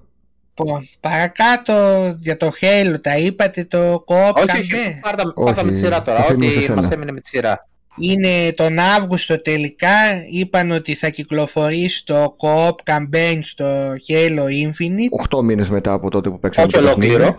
[0.58, 1.74] Λοιπόν, παρακάτω
[2.20, 4.86] για το Halo τα είπατε το co-op όχι, campaign.
[4.86, 6.74] όχι, πάρτα, Όχι, πάρτα με τη σειρά τώρα, αφήνουμε σε ό,τι σένα.
[6.80, 7.68] μας έμεινε με τη σειρά.
[7.98, 9.90] Είναι τον Αύγουστο τελικά,
[10.30, 15.36] είπαν ότι θα κυκλοφορήσει το co-op campaign στο Halo Infinite.
[15.38, 16.66] 8 μήνες μετά από τότε που παίξαμε.
[16.66, 17.14] Όχι το παιχνίδι.
[17.14, 17.36] ολόκληρο.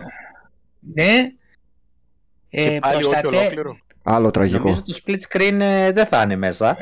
[0.94, 1.32] Ναι.
[2.50, 3.78] Και Ε, πάλι όχι προστατε- ολόκληρο.
[4.04, 4.58] Άλλο τραγικό.
[4.58, 6.78] Νομίζω το split screen ε, δεν θα είναι μέσα.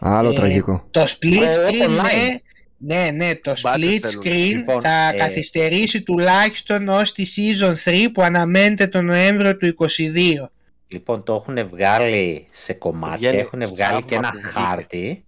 [0.00, 0.84] Άλλο Ε, τραγικό.
[0.90, 2.38] Το split Ε, screen, online.
[2.84, 4.24] Ναι, ναι, ναι, το Μπάτσες split θέλουν.
[4.24, 9.76] screen Λοιπόν, θα ε, καθυστερήσει τουλάχιστον ως τη season 3 που αναμένεται τον Νοέμβριο του
[9.78, 10.48] 2022.
[10.88, 14.58] Λοιπόν, το έχουν βγάλει σε κομμάτια, Βγαίνει έχουν βγάλει θαύμα και ένα που βγήκε.
[14.58, 15.24] χάρτη.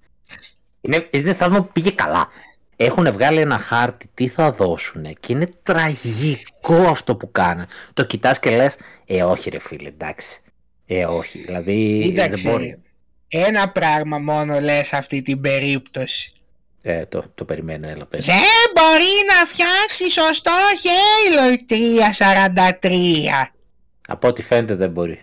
[0.80, 2.28] Είναι, είναι θαύμα που πήγε καλά.
[2.76, 7.66] Έχουν βγάλει ένα χάρτη, τι θα δώσουνε; Και είναι τραγικό αυτό που κάνουν.
[7.94, 8.76] Το κοιτάς και λες,
[9.06, 10.40] ε όχι ρε φίλε, εντάξει.
[10.86, 12.82] Ε όχι, δηλαδή δεν Κοίταξε, μπορεί.
[13.28, 16.32] ένα πράγμα μόνο λες αυτή την περίπτωση.
[16.88, 18.26] Ε, το, το περιμένω, έλα πες.
[18.26, 18.36] Δεν
[18.74, 20.50] μπορεί να φτιάξεις σωστό
[20.82, 21.98] Halo η
[23.42, 23.50] 343.
[24.08, 25.20] Από ό,τι φαίνεται δεν μπορεί.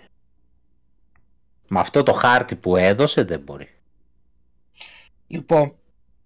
[1.70, 3.70] Με αυτό το χάρτη που έδωσε δεν μπορεί.
[5.28, 5.76] Λοιπόν,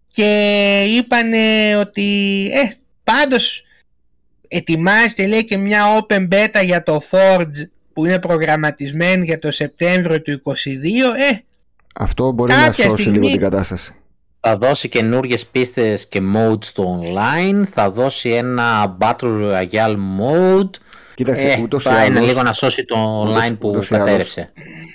[0.08, 2.72] και είπανε ότι, ε,
[3.04, 3.64] πάντως
[4.48, 10.22] ετοιμάζεται λέει και μια open beta για το Forge που είναι προγραμματισμένη για το Σεπτέμβριο
[10.22, 11.14] του 22.
[11.32, 11.40] Ε,
[11.96, 13.92] Αυτό μπορεί κάποια να σώσει στιγμή- λίγο την κατάσταση.
[14.40, 20.70] Θα δώσει καινούργιες πίστες και modes στο online, θα δώσει ένα Battle Royale mode,
[21.16, 23.90] Κοίταξε, ε, ούτως ή θα είναι άλλως, λίγο να σώσει το ούτως- online που ούτως
[23.90, 24.06] ή άλλως.
[24.06, 24.52] κατέρευσε.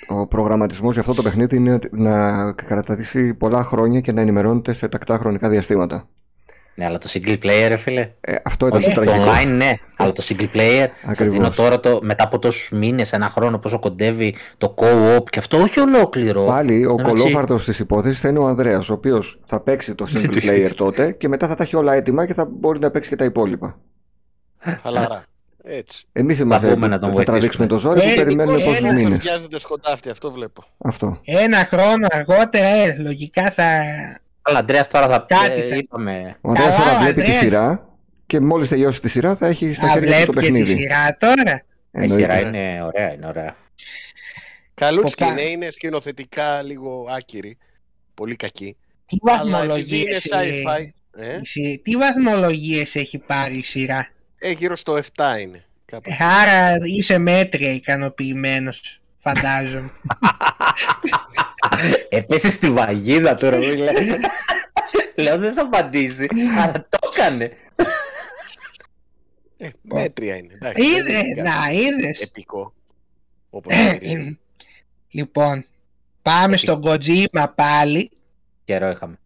[0.07, 4.87] ο προγραμματισμός για αυτό το παιχνίδι είναι να κρατήσει πολλά χρόνια και να ενημερώνεται σε
[4.87, 6.07] τακτά χρονικά διαστήματα.
[6.75, 8.09] Ναι, αλλά το single player, ρε φίλε.
[8.21, 9.31] Ε, αυτό ήταν Όχι, το το τραγικό.
[9.31, 10.85] online, ναι, αλλά το single player.
[11.01, 11.33] Σας Ακριβώς.
[11.33, 15.57] δίνω τώρα το, μετά από τόσους μήνες, ένα χρόνο, πόσο κοντεύει το co-op και αυτό,
[15.57, 16.45] όχι ολόκληρο.
[16.45, 17.11] Πάλι ο Εντάξει.
[17.11, 21.11] κολόφαρτος της υπόθεσης θα είναι ο Ανδρέας, ο οποίος θα παίξει το single player τότε
[21.11, 23.79] και μετά θα τα έχει όλα έτοιμα και θα μπορεί να παίξει και τα υπόλοιπα.
[24.81, 25.23] Χαλαρά.
[25.65, 26.05] Έτσι.
[26.11, 27.23] Εμείς είμαστε πούμε να τον θα βοηθήσουμε.
[27.25, 29.17] τραβήξουμε το ζόρι Ε, και περιμένουμε Νικό, πόσους ένας μήνες.
[29.17, 30.63] Βιάζεται σκοτάφτη, αυτό βλέπω.
[30.77, 31.19] Αυτό.
[31.25, 33.63] ένα χρόνο αργότερα, ε, λογικά θα...
[34.45, 36.37] Αλλά Αντρέας τώρα θα Κάτι ε, θα- είπαμε.
[36.41, 37.43] Ο Ανδρέας Καλά, τώρα ο βλέπει τη Ανδρέας.
[37.51, 37.87] σειρά
[38.25, 40.59] και μόλις τελειώσει τη σειρά θα έχει στα Θα χέρια του το βλέπει και τη
[40.63, 40.81] παιχνίδι.
[40.81, 41.53] σειρά τώρα.
[41.55, 42.13] Η Εννοείται.
[42.13, 43.55] σειρά είναι ωραία, είναι ωραία.
[44.73, 45.31] Καλούτσικη Ποπά.
[45.41, 47.57] είναι, είναι σκηνοθετικά λίγο άκυρη.
[48.13, 48.77] Πολύ κακή.
[49.05, 50.81] Τι Αλλά επειδή βαθμολογίες, είναι ε, sci-fi.
[51.17, 54.07] Ε, η σι- τι βαθμολογίες έχει πάρει η σειρά;
[54.39, 55.63] ε, γύρω στο 7 είναι.
[55.85, 56.09] Κάπου.
[56.19, 59.91] Ε, Άρα είσαι μέτρια ικανοποιημένος, φαντάζομαι.
[62.09, 63.91] Έπεσε στη βαγίδα τώρα, φίλε.
[65.15, 67.51] Λέω δεν θα απαντήσει, αλλά το έκανε.
[69.57, 70.53] Ε, μέτρια είναι.
[70.53, 72.21] εντάξει, δεν Είδε, είναι κάτι να είδες.
[72.21, 72.73] Επικό.
[73.49, 74.37] Όπως είναι.
[75.11, 75.65] λοιπόν,
[76.21, 78.11] πάμε στον Kojima πάλι,
[78.65, 79.17] Καιρό είχαμε.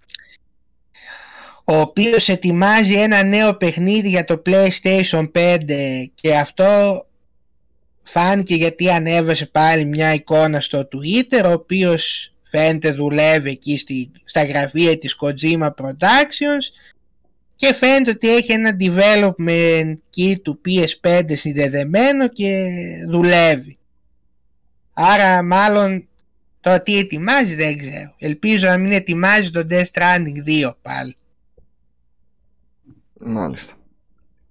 [1.63, 7.01] ο οποίος ετοιμάζει ένα νέο παιχνίδι για το PlayStation 5 και αυτό
[8.07, 14.45] φάνηκε γιατί ανέβασε πάλι μια εικόνα στο Twitter, ο οποίος φαίνεται δουλεύει εκεί στη, στα
[14.45, 16.93] γραφεία της Kojima Productions
[17.55, 22.67] και φαίνεται ότι έχει ένα development kit του PS5 συνδεδεμένο και
[23.09, 23.77] δουλεύει.
[24.93, 26.07] Άρα μάλλον
[26.61, 28.13] το τι ετοιμάζει δεν ξέρω.
[28.19, 31.15] Ελπίζω να μην ετοιμάζει το Death Stranding 2 πάλι.
[33.19, 33.73] Μάλιστα.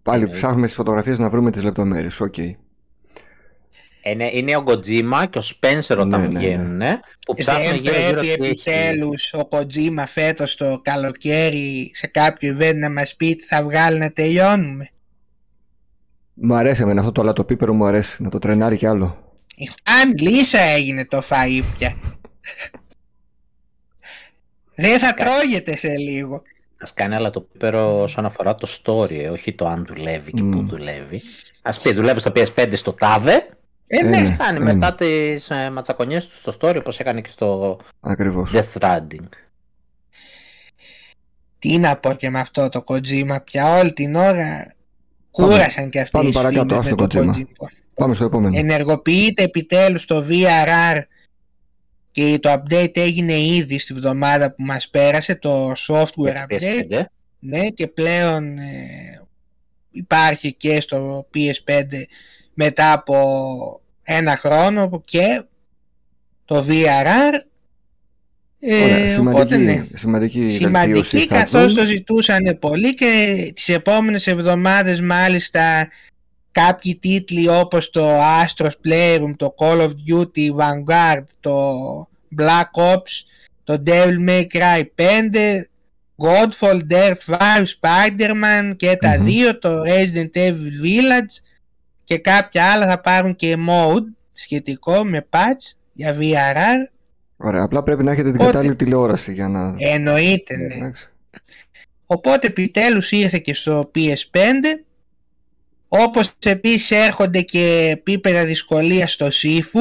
[0.02, 0.40] Πάλι Εννοείται.
[0.40, 2.20] ψάχνουμε στις φωτογραφίες να βρούμε τις λεπτομέρειες.
[2.20, 2.34] Οκ.
[4.10, 6.38] Είναι, είναι ο Kojima και ο Spencer όταν Ναι, ναι, ναι.
[6.38, 6.80] βγαίνουν,
[7.26, 8.50] που ψάχνουν Δεν γύρω γύρω πρέπει τι έχει.
[8.50, 13.98] επιτέλους ο Kojima φέτος το καλοκαίρι σε κάποιο event να μας πει τι θα βγάλει
[13.98, 14.88] να τελειώνουμε.
[16.34, 19.34] Μου αρέσει εμένα αυτό το λατοπίπερο μου αρέσει να το τρενάρει κι άλλο.
[20.02, 21.96] Αν λύσα έγινε το φαΐ πια.
[24.74, 26.42] Δεν θα τρώγεται σε λίγο.
[26.80, 30.42] Ας κάνει αλλά το πίπερο όσον αφορά το story, ε, όχι το αν δουλεύει και
[30.42, 30.68] πού Μμ.
[30.68, 31.22] δουλεύει.
[31.62, 33.48] Ας πει δουλεύεις στο PS5 στο τάδε,
[33.86, 34.20] Ε, Ε, ναι.
[34.20, 34.36] ναι.
[34.38, 38.50] κάνει ε, μετά τις ε, ματσακονιές τους στο story όπως έκανε και στο Ακριβώς.
[38.54, 39.28] Death Stranding.
[41.58, 44.74] Τι να πω και με αυτό το Kojima πια όλη την ώρα
[45.30, 47.36] κούρασαν και αυτοί πάμε οι παρακάτω, φήμες ας με το το Kojima.
[47.36, 47.66] Kojima.
[47.94, 48.58] Πάμε στο επόμενο.
[48.58, 51.02] Ενεργοποιείται επιτέλους το VRR
[52.10, 56.92] και το update έγινε ήδη στη βδομάδα που μας πέρασε το software Για το update
[56.92, 57.04] PS5.
[57.38, 59.22] ναι και πλέον ε,
[59.90, 61.84] υπάρχει και στο PS5
[62.58, 65.42] μετά από ένα χρόνο και
[66.44, 67.32] το VRR
[68.60, 75.88] ε, σημαντική, οπότε ναι, σημαντική, σημαντική καθώς το ζητούσαν πολύ και τις επόμενες εβδομάδες μάλιστα
[76.52, 81.78] κάποιοι τίτλοι όπως το Astros Playroom, το Call of Duty Vanguard, το
[82.38, 83.24] Black Ops,
[83.64, 85.04] το Devil May Cry 5,
[86.16, 91.45] Godfall, Death 5, Spider-Man και τα δύο, το Resident Evil Village
[92.06, 96.92] και κάποια άλλα θα πάρουν και mode σχετικό με patch για VRR.
[97.36, 99.74] Ωραία, απλά πρέπει να έχετε την κατάλληλη τηλεόραση για να...
[99.78, 100.90] Εννοείται, ναι.
[102.06, 104.38] Οπότε επιτέλους ήρθε και στο PS5
[105.88, 109.80] όπως επίσης έρχονται και επίπεδα δυσκολίας στο Sifu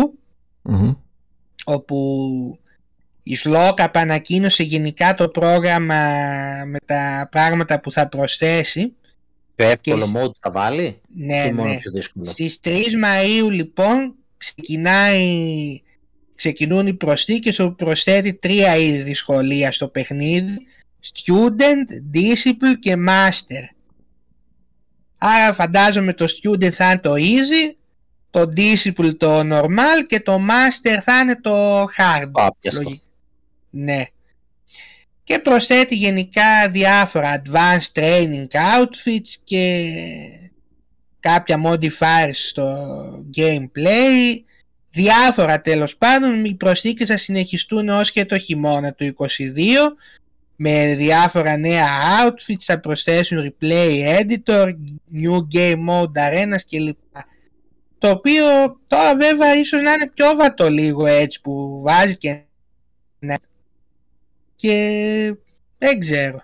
[1.66, 2.60] όπου
[3.24, 5.96] η Σλόκαπ ανακοίνωσε γενικά το πρόγραμμα
[6.66, 8.96] με τα πράγματα που θα προσθέσει.
[9.56, 11.80] Το εύκολο mode θα βάλει; Ναι, ναι.
[12.24, 15.82] Στις 3 Μαΐου λοιπόν ξεκινάει,
[16.36, 20.68] ξεκινούν οι προσθήκες όπου προσθέτει τρία είδη δυσκολία στο παιχνίδι
[21.14, 23.76] Student, Disciple και Master
[25.18, 27.76] Άρα φαντάζομαι το student θα είναι το easy,
[28.30, 32.32] το disciple το normal και το master θα είναι το hard.
[33.70, 34.06] Ναι.
[35.26, 39.92] Και προσθέτει γενικά διάφορα advanced training outfits και
[41.20, 42.78] κάποια modifiers στο
[43.38, 44.42] gameplay.
[44.92, 49.28] Διάφορα τέλος πάντων, οι προσθήκες θα συνεχιστούν ως και το χειμώνα του 22
[50.56, 51.88] με διάφορα νέα
[52.22, 54.70] outfits, θα προσθέσουν replay editor,
[55.14, 56.98] new game mode arenas κλπ.
[57.98, 58.46] Το οποίο
[58.88, 62.42] τώρα βέβαια ίσως να είναι πιο βατό λίγο έτσι που βάζει και
[63.20, 63.36] ναι.
[64.56, 65.36] Και
[65.78, 66.42] δεν ξέρω.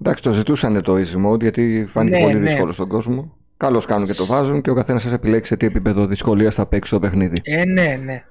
[0.00, 2.50] Εντάξει, το ζητούσαν το easy mode γιατί φάνηκε ναι, πολύ ναι.
[2.50, 3.36] δύσκολο στον κόσμο.
[3.56, 6.66] Καλώς κάνουν και το βάζουν και ο καθένας σας επιλέξει σε τι επίπεδο δυσκολίας θα
[6.66, 7.36] παίξει το παιχνίδι.
[7.42, 8.24] Ε, ναι, ναι.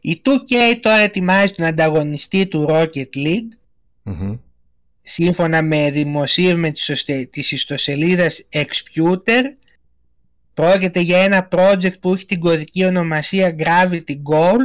[0.00, 3.58] Η 2K τώρα ετοιμάζει τον ανταγωνιστή του Rocket League
[5.02, 6.70] σύμφωνα με δημοσίευμα
[7.30, 9.42] της ιστοσελίδας Exputer
[10.54, 14.58] πρόκειται για ένα project που έχει την κωδική ονομασία Gravity Goal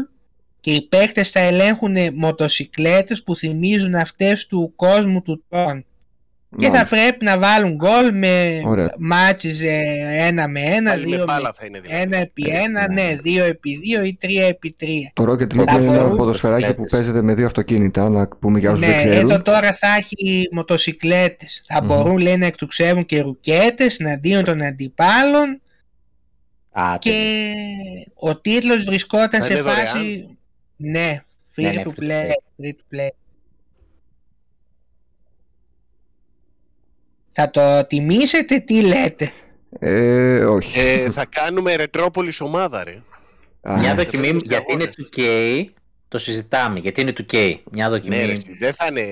[0.65, 5.81] και οι παίκτες θα ελέγχουν μοτοσικλέτες που θυμίζουν αυτές του κόσμου του Tron
[6.57, 8.61] και θα πρέπει να βάλουν γκολ με
[8.99, 9.61] μάτσες
[10.17, 14.75] ένα με ένα, δύο με, ένα επί ένα, ναι, δύο επί δύο ή τρία επί
[14.77, 15.11] τρία.
[15.13, 18.87] Το Rocket League είναι ένα ποδοσφαιράκι που παίζεται με δύο αυτοκίνητα, να πούμε για όσους
[18.87, 19.29] ναι, δεν ξέρουν.
[19.29, 21.63] εδώ τώρα θα έχει μοτοσικλέτες.
[21.67, 21.85] Θα mm-hmm.
[21.85, 25.61] μπορούν λέει να εκτουξεύουν και ρουκέτες εναντίον των αντιπάλων.
[26.71, 27.51] Α, και
[28.15, 30.34] ο τίτλος βρισκόταν σε φάση...
[30.77, 31.23] Ναι,
[31.55, 32.29] free ναι, ναι, to play,
[32.61, 33.09] free to play.
[37.29, 39.31] Θα το τιμήσετε, τι λέτε;
[39.79, 40.79] Ε, όχι.
[40.79, 43.01] Ε, θα κάνουμε ρετρόπολης ομάδα, ρε.
[43.77, 45.21] Μια δοκιμή, γιατί είναι 2K,
[46.07, 47.55] το συζητάμε, γιατί είναι 2K.
[47.71, 48.25] Μια δοκιμή.
[48.25, 49.05] Ναι, δεν θα είναι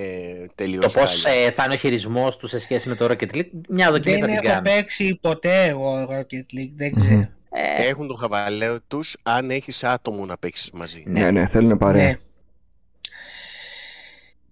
[0.54, 0.92] τελείως.
[0.92, 3.90] Το πώς ε, θα είναι ο χειρισμός του σε σχέση με το Rocket League, μια
[3.90, 7.28] δοκιμή δεν θα την έχω παίξει ποτέ εγώ Rocket League, δεν ξέρω.
[7.56, 7.88] Ε...
[7.88, 11.02] Έχουν το χαβαλαίο τους αν έχεις άτομο να παίξεις μαζί.
[11.06, 12.06] Ναι, ναι, ναι θέλουν παρέα.
[12.06, 12.14] Ναι.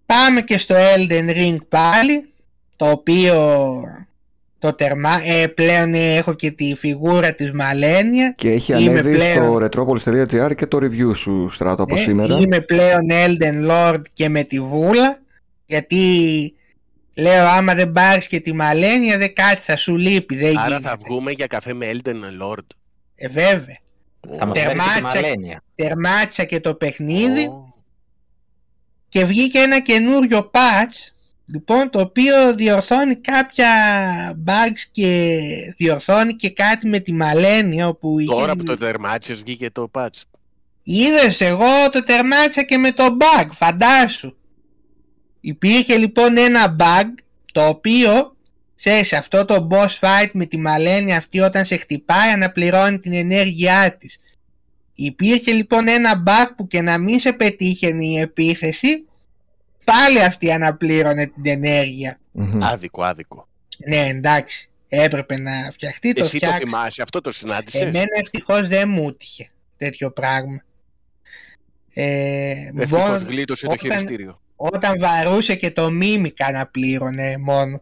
[0.07, 2.29] Πάμε και στο Elden Ring πάλι
[2.77, 3.35] το οποίο
[4.59, 8.35] το τερμά, ε, πλέον έχω και τη φιγούρα της Μαλένια.
[8.37, 9.71] Και έχει ανέβει πλέον...
[9.71, 12.39] στο retropolis.gr και το review σου στράτο από ε, σήμερα.
[12.39, 15.19] Είμαι πλέον Elden Lord και με τη βούλα,
[15.67, 15.99] γιατί
[17.17, 20.37] λέω άμα δεν πάρεις και τη Μαλένια δεν κάτι θα σου λείπει.
[20.37, 22.67] Δεν Άρα θα βγούμε για καφέ με Elden Lord.
[23.23, 23.79] Ε βέβαια.
[24.39, 27.51] Θα τερμάτισα, και, τερμάτισα και το παιχνίδι
[29.09, 31.13] και βγήκε ένα καινούριο patch
[31.47, 33.69] Λοιπόν, το οποίο διορθώνει κάποια
[34.47, 35.31] bugs και
[35.77, 40.21] διορθώνει και κάτι με τη Μαλένια όπου Τώρα που το τερμάτισες βγήκε το patch.
[40.83, 44.37] Είδες, εγώ το τερμάτισα και με το bug, φαντάσου.
[45.41, 47.09] Υπήρχε λοιπόν ένα bug
[47.53, 48.32] το οποίο,
[48.85, 53.97] ξέρεις, αυτό το boss fight με τη Μαλένια αυτή όταν σε χτυπάει αναπληρώνει την ενέργειά
[53.97, 54.21] της.
[54.95, 59.05] Υπήρχε λοιπόν ένα bug που και να μην σε πετύχαινε η επίθεση
[59.85, 62.19] πάλι αυτή αναπλήρωνε την ενέργεια.
[62.61, 63.49] Άδικο, άδικο.
[63.87, 64.69] Ναι, εντάξει.
[64.89, 69.51] Έπρεπε να φτιαχτεί το Εσύ το θυμάσαι, αυτό το συνάντησες; Εμένα ευτυχώς δεν μου έτυχε
[69.77, 70.63] τέτοιο πράγμα.
[71.95, 74.41] Ε, ευτυχώς γλίτωσε το χειριστήριο.
[74.57, 77.81] Όταν βαρούσε και το μίμικα να πλήρωνε μόνο.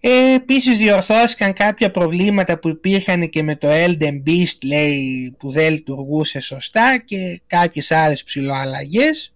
[0.00, 5.72] Ε, επίσης διορθώθηκαν κάποια προβλήματα που υπήρχαν και με το Elden Beast λέει που δεν
[5.72, 9.32] λειτουργούσε σωστά και κάποιες άλλες ψηλοαλλαγές.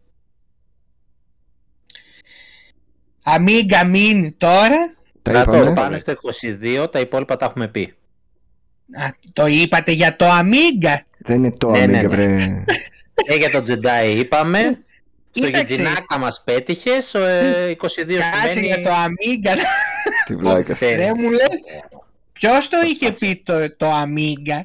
[3.25, 4.95] Amiga Mini τώρα.
[5.23, 6.13] Τα τώρα πάνε στο
[6.83, 7.95] 22, τα υπόλοιπα τα έχουμε πει.
[9.33, 12.63] το είπατε για το Amiga; Δεν είναι το ναι, Amiga, ναι, ναι.
[13.29, 14.79] ε, για το Jedi είπαμε.
[15.31, 19.57] Στο Γιτζινάκα μας πέτυχες, 22 ε, Κάτσε για το Amiga.
[20.27, 20.79] Τι βλάκας.
[20.79, 21.61] Δεν μου λες.
[22.33, 24.61] Ποιος το είχε πει το, το Amiga.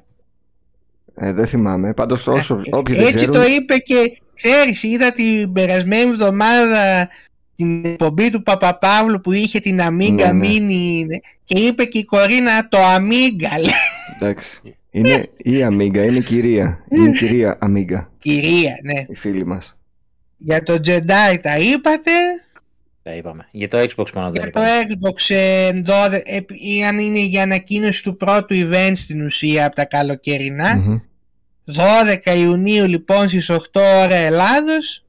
[1.16, 1.94] Ε, δεν θυμάμαι.
[1.94, 3.34] Πάντως όσο, όποιοι Έτσι ξέρουν...
[3.34, 7.10] το είπε και ξέρεις, είδα την περασμένη εβδομάδα
[7.56, 11.18] την εκπομπή του Παπαπαύλου που είχε την Amiga ναι, ναι.
[11.44, 13.70] και είπε και η Κορίνα το Amiga.
[14.16, 14.62] Εντάξει.
[14.92, 16.84] Είναι η Amiga, είναι η κυρία.
[16.90, 18.06] Είναι η κυρία Amiga.
[18.18, 19.06] Κυρία, ναι.
[19.08, 19.76] Η φίλη μας.
[20.38, 22.12] Για το Jedi τα είπατε.
[23.08, 23.48] Τα είπαμε.
[23.52, 28.18] Για το Xbox μόνο δεν Για το Xbox, ε, ε, αν είναι για ανακοίνωση του
[28.18, 31.02] πρώτου event στην ουσία από τα καλοκαιρινά.
[31.66, 35.06] 12 Ιουνίου λοιπόν στις 8 ώρα Ελλάδος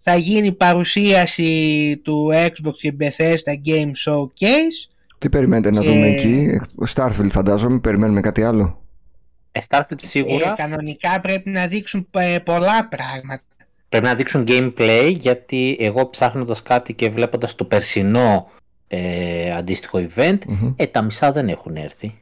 [0.00, 4.90] θα γίνει παρουσίαση του Xbox και Bethesda Game Showcase.
[5.18, 6.60] Τι περιμένετε να δούμε εκεί,
[6.94, 8.82] Starfield φαντάζομαι, περιμένουμε κάτι άλλο.
[9.52, 10.50] Ε, Starfield σίγουρα.
[10.50, 13.42] Ε, κανονικά πρέπει να δείξουν ε, πολλά πράγματα.
[13.88, 18.50] Πρέπει να δείξουν gameplay γιατί εγώ ψάχνοντας κάτι και βλέποντας το περσινό
[18.88, 20.38] ε, αντίστοιχο event,
[20.76, 22.14] ε, τα μισά δεν έχουν έρθει.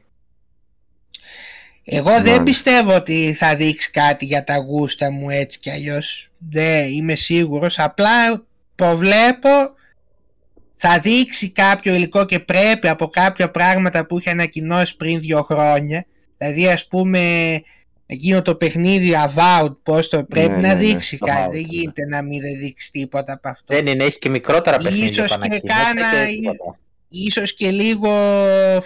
[1.87, 6.29] Εγώ δεν πιστεύω ότι θα δείξει κάτι για τα γούστα μου έτσι κι αλλιώς.
[6.49, 7.79] Δεν είμαι σίγουρος.
[7.79, 8.43] Απλά
[8.75, 9.49] προβλέπω
[10.75, 16.05] θα δείξει κάποιο υλικό και πρέπει από κάποια πράγματα που είχε ανακοινώσει πριν δύο χρόνια.
[16.37, 17.61] Δηλαδή ας πούμε
[18.05, 20.79] εκείνο το παιχνίδι Avowed πώς το πρέπει ναι, να ναι, ναι.
[20.79, 21.57] δείξει κάτι.
[21.57, 23.75] Δεν γίνεται να μην δείξει τίποτα από αυτό.
[23.75, 25.05] Δεν είναι, έχει και μικρότερα παιχνίδια.
[25.05, 26.07] Ίσως και κάνα,
[27.09, 28.09] ίσως και λίγο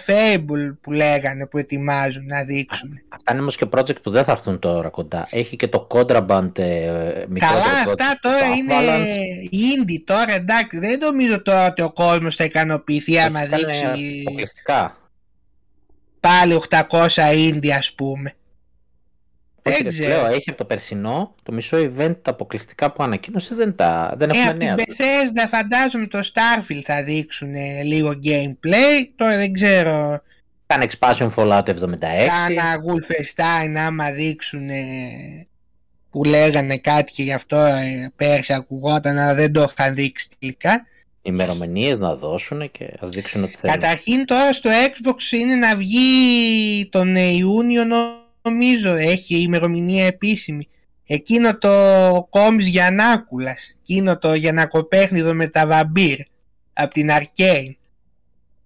[0.06, 2.92] Fable που λέγανε που ετοιμάζουν να δείξουν.
[3.08, 5.28] Αυτά είναι όμως και project που δεν θα έρθουν τώρα κοντά.
[5.30, 8.74] Έχει και το Contraband ε, Καλά αυτά τώρα είναι
[9.50, 14.96] indie τώρα εντάξει δεν νομίζω τώρα ότι ο κόσμος θα ικανοποιηθεί άμα δείξει αποκλειστικά.
[16.20, 18.34] πάλι 800 indie ας πούμε.
[19.62, 20.26] Δεν ξέρω.
[20.26, 24.52] έχει από το περσινό το μισό event τα αποκλειστικά που ανακοίνωσε δεν, τα, δεν έχουμε
[24.52, 24.72] νέα.
[24.72, 27.54] Από την Bethesda φαντάζομαι το Starfield θα δείξουν
[27.84, 30.22] λίγο gameplay, τώρα δεν ξέρω.
[30.66, 31.74] Κάνε expansion Fallout 76.
[32.26, 34.68] Κάνα Wolfenstein άμα δείξουν
[36.10, 40.86] που λέγανε κάτι και γι' αυτό ε, πέρσι ακουγόταν αλλά δεν το είχαν δείξει τελικά.
[41.22, 43.80] Ημερομηνίες να δώσουν και ας δείξουν ότι θέλουν.
[43.80, 47.84] Καταρχήν τώρα στο Xbox είναι να βγει τον Ιούνιο
[48.42, 50.68] νομίζω έχει ημερομηνία επίσημη.
[51.06, 51.70] Εκείνο το
[52.30, 56.18] κόμις Γιαννάκουλας, εκείνο το Γιαννακοπέχνιδο με τα βαμπύρ,
[56.72, 57.74] από την Arcane.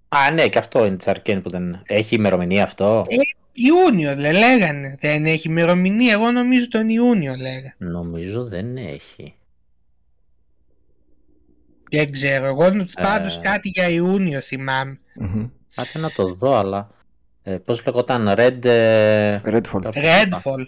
[0.09, 3.05] Α, ναι, και αυτό είναι της Arcane που δεν έχει ημερομηνία αυτό.
[3.09, 3.17] Ε,
[3.53, 7.75] Ιούνιο λέ, λέγανε, δεν έχει ημερομηνία, εγώ νομίζω τον Ιούνιο λέγα.
[7.79, 9.35] Νομίζω δεν έχει.
[11.91, 12.87] Δεν ξέρω, εγώ ε...
[13.01, 15.01] πάντως κάτι για Ιούνιο θυμάμαι.
[15.75, 16.94] Κάτσε να το δω, αλλά
[17.47, 18.65] ε, πώς λεγόταν, Red...
[18.65, 19.83] Ε, Redfall.
[19.83, 20.67] Redfall.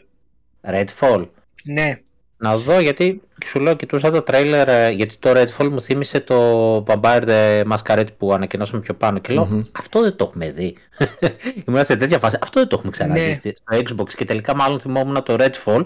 [0.62, 1.28] Redfall.
[1.65, 2.01] Ναι.
[2.39, 6.77] Να δω γιατί σου λέω κοιτούσα το τρέιλερ ε, γιατί το Redfall μου θύμισε το
[6.86, 10.77] Vampire the Masquerade που ανακοινώσαμε πιο πάνω και λέω αυτό δεν το έχουμε δει.
[11.66, 13.35] Ήμουν σε τέτοια φάση, αυτό δεν το έχουμε ξαναδεί ναι.
[13.35, 15.82] στο Xbox και τελικά μάλλον θυμόμουν το Redfall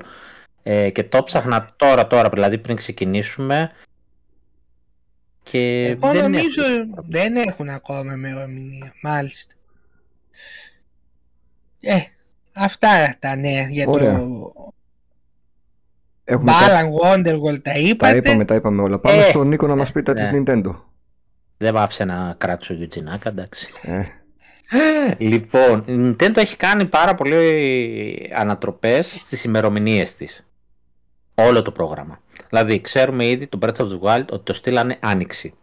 [0.62, 3.71] ε, και το ψάχνα τώρα τώρα δηλαδή πριν ξεκινήσουμε
[5.43, 7.05] και Εγώ δεν νομίζω έχουν...
[7.09, 9.55] δεν έχουν ακόμα ημερομηνία, μάλιστα.
[11.81, 11.98] Ε,
[12.52, 14.19] αυτά τα νέα για Ωραία.
[14.19, 14.52] το...
[16.24, 18.12] Έχουμε Balan Wonderworld τα είπατε.
[18.12, 18.98] Τα είπαμε, τα είπαμε όλα.
[18.98, 20.74] Πάμε ε, στον Νίκο να μας πει τα της Nintendo.
[21.57, 23.73] Δεν βάφησε να κράξω Γιουτζινάκα, εντάξει.
[23.82, 24.05] Ε.
[25.19, 30.47] Λοιπόν, η Nintendo έχει κάνει πάρα πολύ ανατροπές στις ημερομηνίες της.
[31.35, 32.20] Όλο το πρόγραμμα.
[32.48, 35.55] Δηλαδή, ξέρουμε ήδη το Breath of the Wild ότι το στείλανε άνοιξη.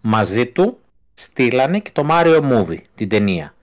[0.00, 0.78] Μαζί του
[1.14, 3.54] στείλανε και το Mario Movie, την ταινία.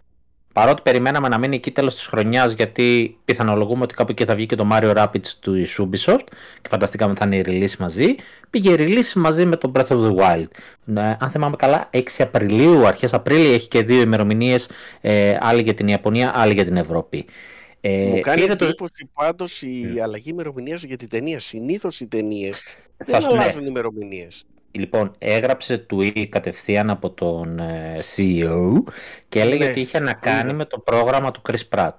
[0.53, 4.45] Παρότι περιμέναμε να μείνει εκεί τέλος της χρονιάς, γιατί πιθανολογούμε ότι κάπου εκεί θα βγει
[4.45, 6.23] και το Mario Rapids του Ubisoft
[6.61, 8.15] και φανταστήκαμε θα είναι η release μαζί.
[8.49, 10.47] Πήγε η release μαζί με το Breath of the Wild.
[10.95, 14.69] Ε, αν θυμάμαι καλά, 6 Απριλίου, αρχές Απρίλη, έχει και δύο ημερομηνίες,
[15.01, 17.25] ε, άλλη για την Ιαπωνία, άλλη για την Ευρώπη.
[17.81, 19.09] Ε, Μου κάνει εντύπωση το...
[19.13, 21.39] πάντως η αλλαγή ημερομηνίας για την ταινία.
[21.39, 22.63] Συνήθως οι ταινίες
[22.97, 23.69] δεν αλλάζουν ναι.
[23.69, 24.45] ημερομηνίες.
[24.75, 28.83] Λοιπόν, έγραψε tweet κατευθείαν από τον ε, CEO
[29.29, 29.69] και έλεγε ναι.
[29.69, 31.95] ότι είχε να κάνει με το πρόγραμμα του Chris Pratt.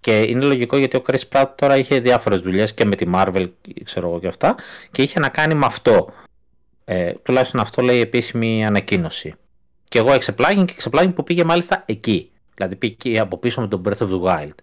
[0.00, 3.50] Και είναι λογικό γιατί ο Chris Pratt τώρα είχε διάφορες δουλειές και με τη Marvel,
[3.84, 4.54] ξέρω εγώ και αυτά,
[4.90, 6.08] και είχε να κάνει με αυτό.
[6.84, 9.34] Ε, τουλάχιστον αυτό λέει η επίσημη ανακοίνωση.
[9.88, 12.30] Και εγώ εξεπλάγει και εξεπλάγει που πήγε μάλιστα εκεί.
[12.54, 14.54] Δηλαδή πήγε από πίσω με τον Breath of the Wild.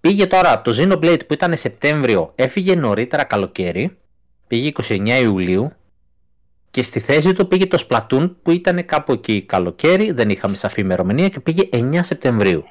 [0.00, 3.98] Πήγε τώρα το Xenoblade που ήταν Σεπτέμβριο, έφυγε νωρίτερα καλοκαίρι
[4.50, 5.72] Πήγε 29 Ιουλίου
[6.70, 10.80] και στη θέση του πήγε το Splatoon που ήταν κάπου εκεί καλοκαίρι, δεν είχαμε σαφή
[10.80, 12.64] ημερομηνία και πήγε 9 Σεπτεμβρίου.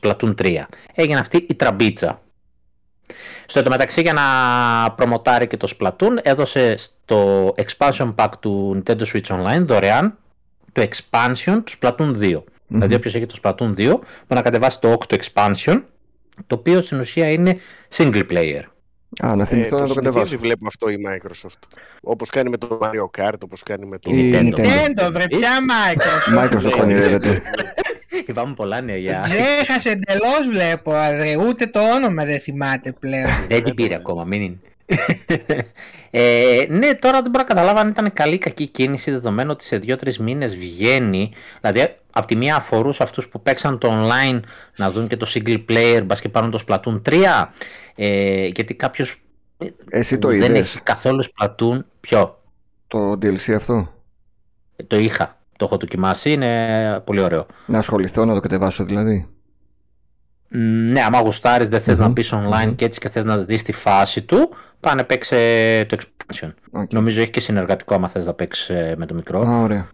[0.00, 0.56] Splatoon 3.
[0.94, 2.22] Έγινε αυτή η τραμπίτσα.
[3.46, 4.22] Στο μεταξύ για να
[4.92, 10.18] προμοτάρει και το Splatoon έδωσε στο expansion pack του Nintendo Switch Online δωρεάν
[10.72, 12.34] το expansion του Splatoon 2.
[12.34, 12.42] Mm-hmm.
[12.68, 15.82] Δηλαδή όποιος έχει το Splatoon 2 μπορεί να κατεβάσει το 8 expansion
[16.46, 17.58] το οποίο στην ουσία είναι
[17.94, 18.62] single player.
[19.18, 20.38] Α, να θυμηθώ ε, να το κατεβάσω.
[20.38, 21.76] βλέπω αυτό η Microsoft.
[22.00, 24.10] Όπως κάνει με το Mario Kart, όπως κάνει με το.
[24.10, 24.58] Η Nintendo.
[24.58, 26.38] Nintendo, βρε, ποια Microsoft.
[26.38, 27.42] Microsoft ονειρεύεται.
[28.26, 29.20] Είπαμε πολλά νέα για.
[29.24, 30.92] Ξέχασε εντελώς, βλέπω.
[31.48, 33.30] Ούτε το όνομα δεν θυμάται πλέον.
[33.48, 34.58] Δεν την πήρε ακόμα, μην είναι.
[36.10, 39.64] ε, ναι, τώρα δεν μπορώ να καταλάβω αν ήταν καλή ή κακή κίνηση δεδομένου ότι
[39.64, 41.30] σε 2-3 μήνες βγαίνει.
[41.60, 44.40] Δηλαδή, από τη μία αφορούσε αυτούς που παίξαν το online
[44.76, 47.46] να δουν και το single player, μπας και πάρουν το Splatoon 3.
[48.02, 49.22] Ε, γιατί κάποιος
[50.20, 51.78] δεν έχει καθόλου Splatoon.
[52.00, 52.42] Ποιο;
[52.86, 53.92] Το DLC αυτό;
[54.76, 55.38] Ε, το είχα.
[55.56, 56.32] Το έχω δοκιμάσει.
[56.32, 57.46] Είναι πολύ ωραίο.
[57.66, 59.28] Να ασχοληθώ να το κατεβάσω δηλαδή.
[60.88, 63.72] Ναι, άμα γουστάρεις, δεν θες να μπεις online και έτσι και θες να δεις τη
[63.72, 64.48] φάση του,
[64.80, 65.36] πάνε παίξε
[65.88, 66.50] το expansion.
[66.90, 69.40] Νομίζω έχει και συνεργατικό άμα θες να παίξει ε, με το μικρό.
[69.48, 69.88] Α, ωραία.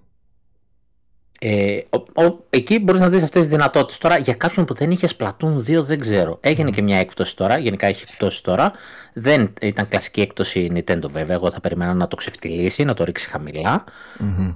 [1.48, 3.98] Ε, ο, ο, εκεί μπορείς να δεις αυτές τις δυνατότητες.
[3.98, 6.38] Τώρα για κάποιον που δεν είχε Splatoon 2 δεν ξέρω.
[6.40, 7.58] Έγινε και μια έκπτωση τώρα.
[7.58, 8.72] Γενικά έχει εκπτώσει τώρα.
[9.12, 11.36] Δεν ήταν κλασική έκπτωση Nintendo βέβαια.
[11.36, 13.30] Εγώ θα περιμένα να το ξεφτυλίσει, να το ρίξει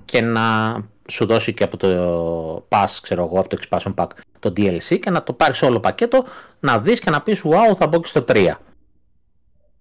[0.04, 0.76] και να
[1.08, 1.88] σου δώσει και από το
[2.68, 4.08] Pass, ξέρω εγώ, από το Expansion Pack
[4.38, 6.24] το DLC και να το πάρεις όλο πακέτο,
[6.60, 8.50] να δεις και να πεις Wow, θα μπω και στο 3.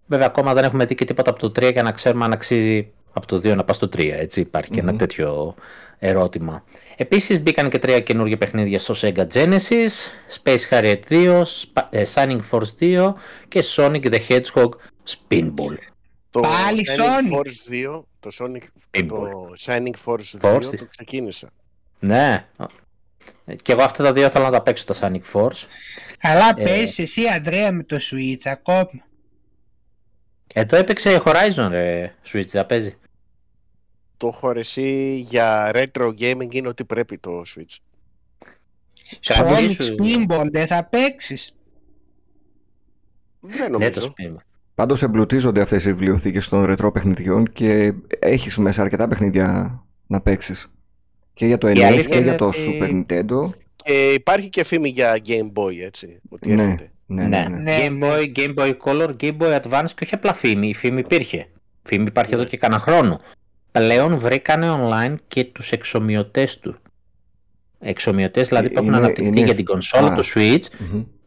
[0.06, 2.94] Βέβαια, ακόμα δεν έχουμε δει και τίποτα από το 3 για να ξέρουμε αν αξίζει
[3.14, 4.10] από το 2 να πας στο 3.
[4.12, 5.56] Έτσι, υπάρχει και ένα τέτοιο
[6.00, 6.64] ερώτημα.
[6.96, 9.90] Επίσης μπήκαν και τρία καινούργια παιχνίδια στο Sega Genesis,
[10.44, 11.44] Space Harrier 2,
[11.90, 13.14] ε, Shining Force 2
[13.48, 14.70] και Sonic the Hedgehog
[15.08, 15.78] Spinball.
[16.32, 18.62] Το Πάλι Shining Force 2, το, Sonic,
[19.08, 21.50] το Shining Force 2 το ξεκίνησα.
[22.00, 22.46] Ναι,
[23.62, 25.66] και εγώ αυτά τα δύο θέλω να τα παίξω τα Sonic Force.
[26.22, 29.08] Αλλά ε, παίζεις εσύ Αντρέα με το Switch ακόμα.
[30.54, 32.98] Εδώ έπαιξε Horizon ρε, Switch, θα παίζει
[34.20, 37.78] το έχω αρέσει για retro gaming είναι ότι πρέπει το Switch.
[39.22, 41.56] Sonic Spinball δεν θα παίξεις;
[43.40, 44.14] Δεν ναι, νομίζω.
[44.76, 50.68] Πάντως εμπλουτίζονται αυτές οι βιβλιοθήκες των ρετρό παιχνιδιών και έχεις μέσα αρκετά παιχνίδια να παίξεις.
[51.34, 53.50] Και για το NES και για το Super Nintendo.
[53.76, 56.22] Και υπάρχει και φήμη για Game Boy, έτσι.
[56.30, 56.76] Ότι ναι,
[57.06, 57.78] ναι, ναι, ναι, ναι.
[57.80, 60.70] Game Boy, Game Boy Color, Game Boy Advance και όχι απλά φήμη.
[60.70, 61.50] Η φήμη υπήρχε.
[61.84, 63.20] Φήμη υπάρχει εδώ και κανένα χρόνο
[63.72, 66.76] πλέον βρήκανε online και τους εξομοιωτές του.
[67.80, 70.64] Εξομοιωτές δηλαδή που έχουν αναπτυχθεί για την κονσόλα του Switch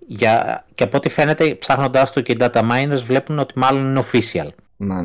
[0.07, 0.65] για...
[0.75, 4.49] και από ό,τι φαίνεται ψάχνοντάς το και οι data miners βλέπουν ότι μάλλον είναι official.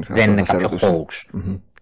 [0.07, 1.39] Δεν είναι κάποιο hoax.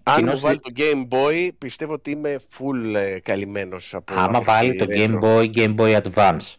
[0.08, 4.76] Αν μου βάλει το Game Boy, πιστεύω ότι είμαι full ε, καλυμμένος από Άμα βάλει
[4.76, 6.54] το Game Boy, Game Boy Advance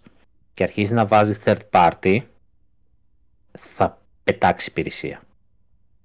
[0.54, 2.18] και αρχίζει να βάζει third party,
[3.58, 5.20] θα πετάξει υπηρεσία.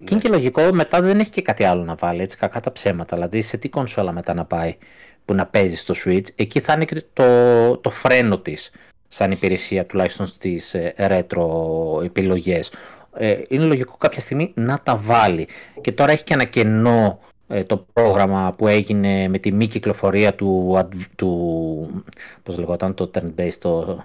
[0.04, 2.72] Και είναι και λογικό, μετά δεν έχει και κάτι άλλο να βάλει, έτσι κακά τα
[2.72, 3.16] ψέματα.
[3.16, 4.78] Δηλαδή, σε τι κονσόλα μετά να πάει
[5.26, 8.72] που να παίζει στο Switch, εκεί θα είναι το, το φρένο της
[9.08, 12.72] σαν υπηρεσία, τουλάχιστον στις ε, retro επιλογές.
[13.14, 15.48] Ε, είναι λογικό κάποια στιγμή να τα βάλει.
[15.82, 20.36] Και τώρα έχει και ένα κενό ε, το πρόγραμμα που έγινε με τη μη κυκλοφορία
[20.36, 20.80] του,
[21.16, 22.04] του
[22.44, 24.04] πώς λεγόταν το turn-based το,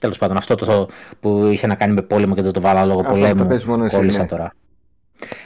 [0.00, 0.88] Τέλος πάντων, αυτό το,
[1.20, 3.46] που είχε να κάνει με πόλεμο και δεν το βάλα λόγω πολέμου.
[3.90, 4.26] Κόλλησα ναι.
[4.26, 4.52] τώρα.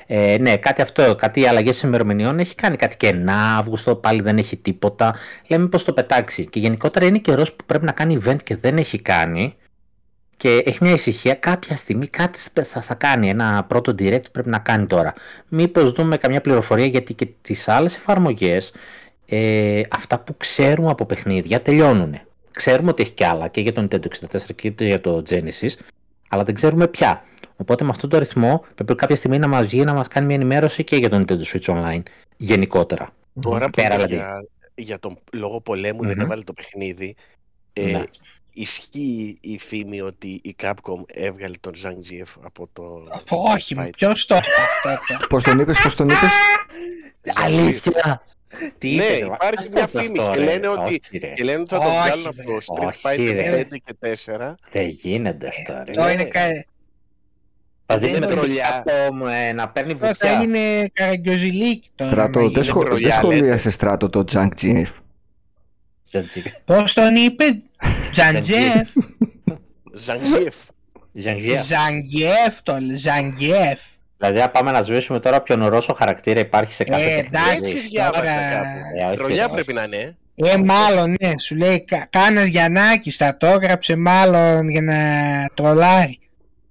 [0.06, 4.38] Ε, ναι, κάτι αυτό, κάτι αλλαγές ημερομηνιών έχει κάνει κάτι και ένα Αύγουστο, πάλι δεν
[4.38, 5.14] έχει τίποτα.
[5.48, 6.46] Λέμε πώ το πετάξει.
[6.46, 9.54] Και γενικότερα είναι καιρός που πρέπει να κάνει event και δεν έχει κάνει.
[10.36, 13.28] Και έχει μια ησυχία, κάποια στιγμή κάτι θα, θα κάνει.
[13.28, 15.12] Ένα πρώτο direct πρέπει να κάνει τώρα.
[15.48, 18.72] Μήπως δούμε καμιά πληροφορία γιατί και τις άλλες εφαρμογές,
[19.26, 22.20] ε, αυτά που ξέρουμε από παιχνίδια τελειώνουν.
[22.52, 25.70] Ξέρουμε ότι έχει κι άλλα και για το Nintendo 64 και για το Genesis,
[26.28, 27.24] αλλά δεν ξέρουμε ποια.
[27.56, 30.34] Οπότε με αυτόν τον ρυθμό πρέπει κάποια στιγμή να μας βγει να μας κάνει μια
[30.34, 32.02] ενημέρωση και για το Nintendo Switch Online
[32.36, 33.10] γενικότερα.
[33.40, 34.14] Τώρα Πέρα, δηλαδή.
[34.14, 36.06] για, για τον λόγο πολέμου mm-hmm.
[36.06, 37.16] δεν έβαλε το παιχνίδι.
[37.72, 38.02] Ε, ναι.
[38.52, 43.02] Ισχύει η φήμη ότι η Capcom έβγαλε τον Zhang Jief από το.
[43.54, 45.26] Όχι, ποιος το αυτό.
[45.28, 46.30] Πώς τον είπες, πώς τον είπες;
[47.34, 48.22] Αλήθεια.
[48.78, 51.00] Τι ναι, υπάρχει μια φήμη και, λένε ότι,
[51.34, 54.54] και λένε ότι θα το βγάλουν από το Street Fighter 5 και 4.
[54.72, 55.72] Δεν γίνεται αυτό.
[55.72, 56.28] Αυτό είναι
[57.92, 58.84] θα δείτε με τρολιά
[59.54, 60.14] να παίρνει βουτιά.
[60.14, 62.10] Θα είναι καραγκιοζηλίκ τώρα.
[62.10, 64.90] Στράτο, δεν σχολίασε στράτο το Τζανκ Τζιεφ.
[66.64, 67.44] Πώς τον είπε,
[68.10, 68.88] Τζαντζιεφ.
[69.92, 71.64] Ζαγγιεφ.
[71.64, 73.80] Ζαγγιεφ τον, Ζαγγιεφ.
[74.20, 78.22] Δηλαδή, αν πάμε να σβήσουμε τώρα ποιον Ρώσο χαρακτήρας υπάρχει σε κάθε ε, εντάξει, διάβασα
[78.22, 79.12] κάπου.
[79.12, 80.16] Ε, Τρολιά πρέπει να είναι.
[80.34, 81.32] Ε, μάλλον, ναι.
[81.40, 84.94] Σου λέει, κάνα Γιαννάκης θα το έγραψε μάλλον για να
[85.54, 86.18] τρολάρει.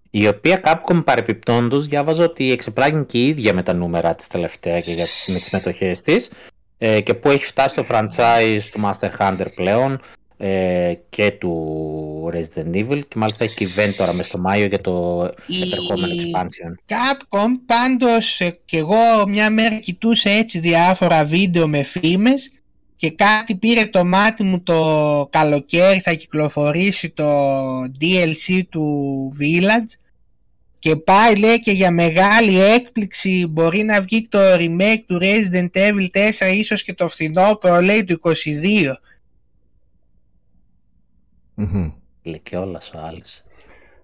[0.10, 4.80] Η οποία Capcom παρεπιπτόντως διάβαζα ότι εξεπλάγει και η ίδια με τα νούμερα της τελευταία
[4.82, 4.96] και
[5.28, 6.32] με τις μετοχές της
[6.78, 10.02] ε, και που έχει φτάσει το franchise του Master Hunter πλέον
[10.42, 14.82] ε, και του Resident Evil και μάλιστα έχει και event τώρα μέσα στο Μάιο για
[14.82, 15.62] το η...
[15.62, 16.94] επερχόμενο expansion.
[16.94, 22.52] Capcom πάντως ε, και εγώ μια μέρα κοιτούσα έτσι διάφορα βίντεο με φήμες
[22.96, 27.30] και κάτι πήρε το μάτι μου το καλοκαίρι θα κυκλοφορήσει το
[28.02, 30.00] DLC του Village
[30.80, 36.08] και πάει λέει και για μεγάλη έκπληξη μπορεί να βγει το remake του Resident Evil
[36.50, 38.32] 4 ίσως και το φθινόπωρο λέει του 22
[41.60, 41.92] mm
[42.24, 43.44] Λέει και όλας ο άλλος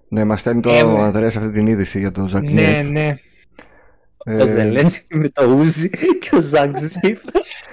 [0.07, 3.15] Ναι μας στέλνει το ε, Ανδρέας αυτή την είδηση για το Zack Ναι, ναι
[4.27, 4.43] ε...
[4.43, 7.21] Ο Ζελένσκι με το Ούζι και ο Ζάγκζιφ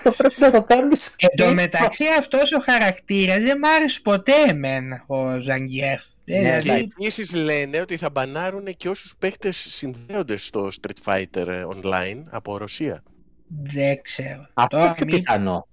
[0.02, 4.32] θα πρέπει να το κάνουμε Εν τω μεταξύ αυτός ο χαρακτήρας δεν μ' άρεσε ποτέ
[4.48, 6.02] εμένα ο Ζαγκιέφ.
[6.24, 12.22] Ναι, και επίσης λένε ότι θα μπανάρουν και όσους παίχτες συνδέονται στο Street Fighter Online
[12.30, 13.02] από Ρωσία.
[13.46, 14.46] Δεν ξέρω.
[14.54, 15.66] Αυτό είναι πιο πιθανό.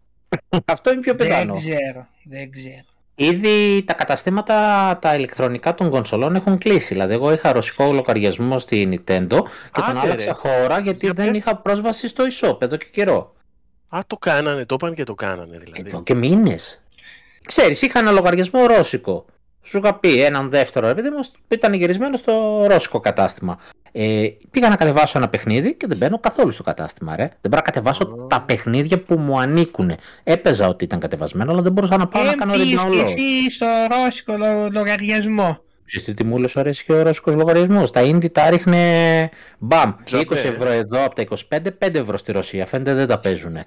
[0.65, 1.53] Αυτό είναι πιο πιθανό.
[1.53, 2.07] Δεν ξέρω.
[2.29, 2.83] Δεν ξέρω.
[3.21, 4.55] Ήδη τα καταστήματα
[5.01, 6.93] τα ηλεκτρονικά των κονσολών έχουν κλείσει.
[6.93, 9.37] Δηλαδή, εγώ είχα ρωσικό λογαριασμό στη Nintendo
[9.73, 13.33] και τον άλλαξα χώρα γιατί δεν είχα πρόσβαση στο e-shop εδώ και καιρό.
[13.89, 15.83] Α, το κάνανε, το είπαν και το κάνανε δηλαδή.
[15.85, 16.81] Εδώ και μήνες.
[17.45, 19.25] Ξέρεις, είχα ένα λογαριασμό ρώσικο.
[19.69, 23.59] Σου είχα πει έναν δεύτερο, επειδή μου ήταν γυρισμένο στο ρώσικο κατάστημα.
[23.91, 27.23] Ε, πήγα να κατεβάσω ένα παιχνίδι και δεν μπαίνω καθόλου στο κατάστημα, ρε.
[27.23, 29.91] Δεν μπορώ να κατεβάσω τα παιχνίδια που μου ανήκουν.
[30.23, 33.01] Έπαιζα ότι ήταν κατεβασμένο, αλλά δεν μπορούσα να πάω να κάνω download.
[33.01, 34.33] εσύ στο ρώσικο
[34.73, 35.57] λογαριασμό.
[35.85, 37.91] Ξέρετε τι μου λες αρέσει και ο ρώσικος λογαριασμός.
[37.91, 39.29] Τα indie τα ρίχνε
[39.59, 39.93] μπαμ.
[40.11, 42.65] 20 ευρώ εδώ από τα 25, 5 ευρώ στη Ρωσία.
[42.65, 43.57] Φαίνεται δεν τα παίζουν.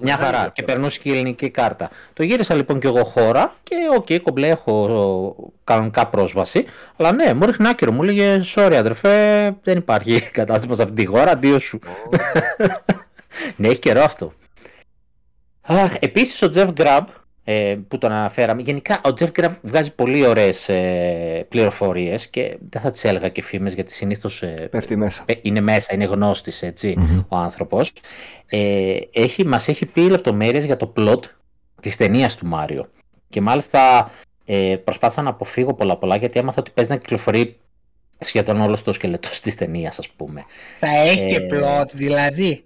[0.00, 0.50] Μια χαρά.
[0.52, 1.90] Και περνούσε και η ελληνική κάρτα.
[2.12, 6.64] Το γύρισα λοιπόν και εγώ χώρα και OK, okay, κομπλέ έχω κανονικά πρόσβαση.
[6.96, 7.92] Αλλά ναι, μου ρίχνει άκυρο.
[7.92, 11.30] Μου λέγε sorry αδερφέ, δεν υπάρχει κατάστημα σε αυτή τη χώρα.
[11.30, 11.78] Αντίο σου.
[13.56, 14.32] ναι, έχει καιρό αυτό.
[15.60, 17.04] Αχ, επίσης ο Jeff Grubb
[17.50, 18.62] ε, που τον αναφέραμε.
[18.62, 23.42] Γενικά ο Jeff Grubb βγάζει πολύ ωραίες ε, πληροφορίες και δεν θα τις έλεγα και
[23.42, 25.22] φήμες γιατί συνήθως ε, μέσα.
[25.26, 26.64] Ε, είναι μέσα, είναι γνώστης
[27.28, 27.92] ο άνθρωπος.
[28.46, 31.20] Ε, έχει, μας έχει πει λεπτομέρειες για το plot
[31.80, 32.90] της ταινίας του Μάριο
[33.28, 34.10] και μάλιστα
[34.44, 37.58] ε, προσπάθησα να αποφύγω πολλά πολλά γιατί έμαθα ότι παίζει να κυκλοφορεί
[38.18, 40.44] σχεδόν όλος το σκελετός της ταινίας, ας πούμε.
[40.78, 42.64] Θα έχει και plot δηλαδή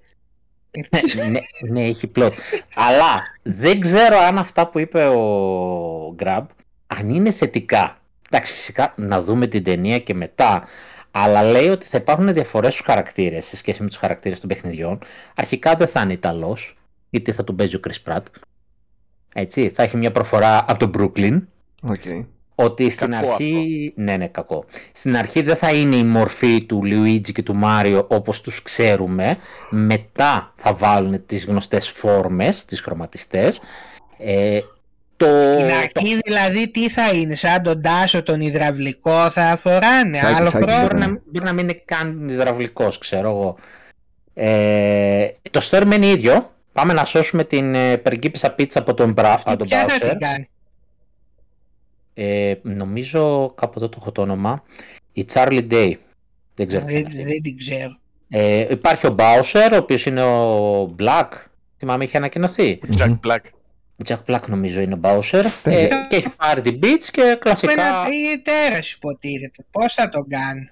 [1.31, 1.41] ναι,
[1.71, 2.33] ναι, έχει πλότ.
[2.75, 6.47] Αλλά δεν ξέρω αν αυτά που είπε ο Γκραμπ,
[6.87, 7.97] αν είναι θετικά.
[8.31, 10.65] Εντάξει, φυσικά να δούμε την ταινία και μετά.
[11.11, 14.99] Αλλά λέει ότι θα υπάρχουν διαφορές στους χαρακτήρες σε σχέση με τους χαρακτήρες των παιχνιδιών.
[15.35, 16.77] Αρχικά δεν θα είναι Ιταλός,
[17.11, 18.23] γιατί θα τον παίζει ο Chris Pratt.
[19.35, 21.41] Έτσι, θα έχει μια προφορά από τον Brooklyn.
[21.89, 22.25] Okay.
[22.65, 23.93] Ότι στην αρχή.
[23.97, 24.65] Ναι, ναι, κακό.
[24.93, 29.37] Στην αρχή δεν θα είναι η μορφή του Λιουίτζι και του Μάριο όπως τους ξέρουμε.
[29.71, 33.61] Μετά θα βάλουν τις γνωστές φόρμες, τις χρωματιστές.
[34.19, 34.61] Ε,
[35.17, 35.27] το...
[35.53, 40.81] Στην αρχή δηλαδή τι θα είναι, σαν τον Τάσο τον υδραυλικό θα φοράνε, άλλο χρόνο;
[40.81, 43.57] Μπορεί να, μπορεί να μην είναι καν υδραυλικός, ξέρω εγώ.
[44.35, 46.51] Ε, το story μένει ίδιο.
[46.73, 50.19] Πάμε να σώσουμε την ε, περγκύπησα πίτσα από τον, Μπρα, από τον Ποια θα την
[50.19, 50.49] κάνει.
[52.15, 54.63] Ε, νομίζω κάπου εδώ το έχω το όνομα.
[55.13, 55.93] Η Charlie Day.
[56.55, 56.85] Δεν ξέρω.
[56.85, 57.97] Δεν, δεν την ξέρω.
[58.29, 61.29] Ε, υπάρχει ο Bowser, ο οποίος είναι ο Black.
[61.79, 62.81] Θυμάμαι είχε ανακοινωθεί.
[62.97, 63.41] Jack Black.
[64.07, 65.45] Jack Black νομίζω είναι ο Bowser.
[65.65, 67.73] Ε, και έχει πάρει την Beach και κλασικά.
[67.73, 69.65] Είναι τέρας υποτίθεται.
[69.71, 70.69] Πώς θα τον κάνει;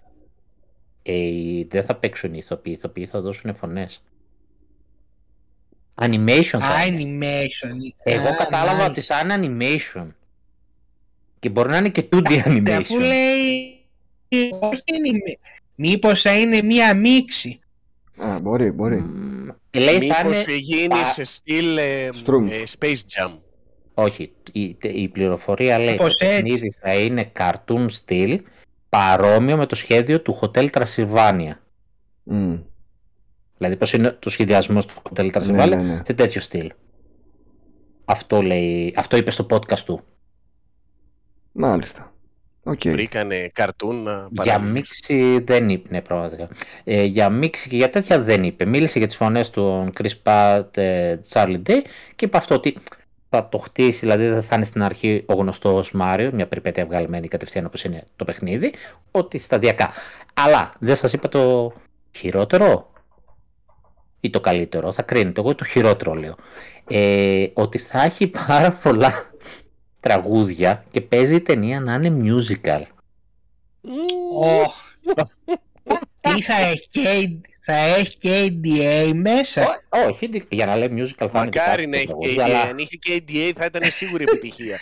[1.02, 2.72] Ε, δεν θα παίξουν οι ηθοποιοί.
[2.76, 4.02] Οι ηθοποιοί θα δώσουν φωνές.
[5.94, 7.76] Animation θα Α, animation.
[8.02, 10.06] Εγώ κατάλαβα ότι σαν animation.
[11.40, 12.70] Και μπορεί να είναι και 2D animation.
[12.70, 13.80] Αφού λέει,
[14.60, 15.38] όχι είναι,
[15.74, 17.60] μήπως θα είναι μία μίξη.
[18.16, 19.04] Α, μπορεί, μπορεί.
[19.70, 20.56] Λέει μήπως είναι...
[20.56, 22.10] γίνει σε στυλ ε, ε,
[22.78, 23.38] Space Jam.
[23.94, 28.40] Όχι, η, η πληροφορία λέει ότι το παιχνίδι θα είναι cartoon στυλ
[28.88, 31.52] παρόμοιο με το σχέδιο του Hotel Transylvania.
[32.32, 32.62] Mm.
[33.56, 36.02] Δηλαδή πώς είναι το σχεδιασμός του Hotel Transylvania ναι, ναι, ναι.
[36.06, 36.72] σε τέτοιο στυλ.
[38.04, 40.00] Αυτό, λέει, αυτό είπε στο podcast του.
[41.52, 42.12] Μάλιστα.
[42.64, 42.90] Okay.
[42.90, 46.48] Βρήκανε καρτούν να Για μίξη δεν είπε, ναι, πραγματικά.
[46.84, 48.64] Ε, για μίξη και για τέτοια δεν είπε.
[48.64, 51.82] Μίλησε για τις φωνές του Chris Pratt, ε, Charlie Day
[52.16, 52.76] και είπε αυτό ότι
[53.28, 57.28] θα το χτίσει, δηλαδή δεν θα είναι στην αρχή ο γνωστός Μάριο, μια περιπέτεια βγαλμένη
[57.28, 58.72] κατευθείαν όπως είναι το παιχνίδι,
[59.10, 59.90] ότι σταδιακά.
[60.34, 61.72] Αλλά δεν σας είπα το,
[62.16, 62.92] χειρότερο
[64.20, 65.40] ή το καλύτερο, θα κρίνετε.
[65.40, 66.34] Εγώ το χειρότερο λέω.
[66.88, 69.29] Ε, ότι θα έχει πάρα πολλά
[70.00, 72.82] τραγούδια και παίζει η ταινία να είναι musical.
[76.20, 81.96] Τι θα έχει, θα έχει KDA μέσα; Όχι, για να λέει musical θα Μακάρι να
[81.96, 82.38] έχει KDA.
[82.38, 82.60] Αλλά...
[82.60, 84.78] Αν είχε KDA θα ήταν σίγουρη επιτυχία.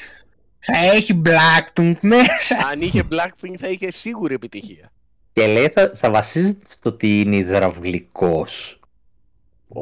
[0.58, 2.56] θα έχει Blackpink μέσα.
[2.72, 4.92] Αν είχε Blackpink θα είχε σίγουρη επιτυχία.
[5.32, 8.80] Και λέει θα, θα βασίζεται στο ότι είναι υδραυλικός.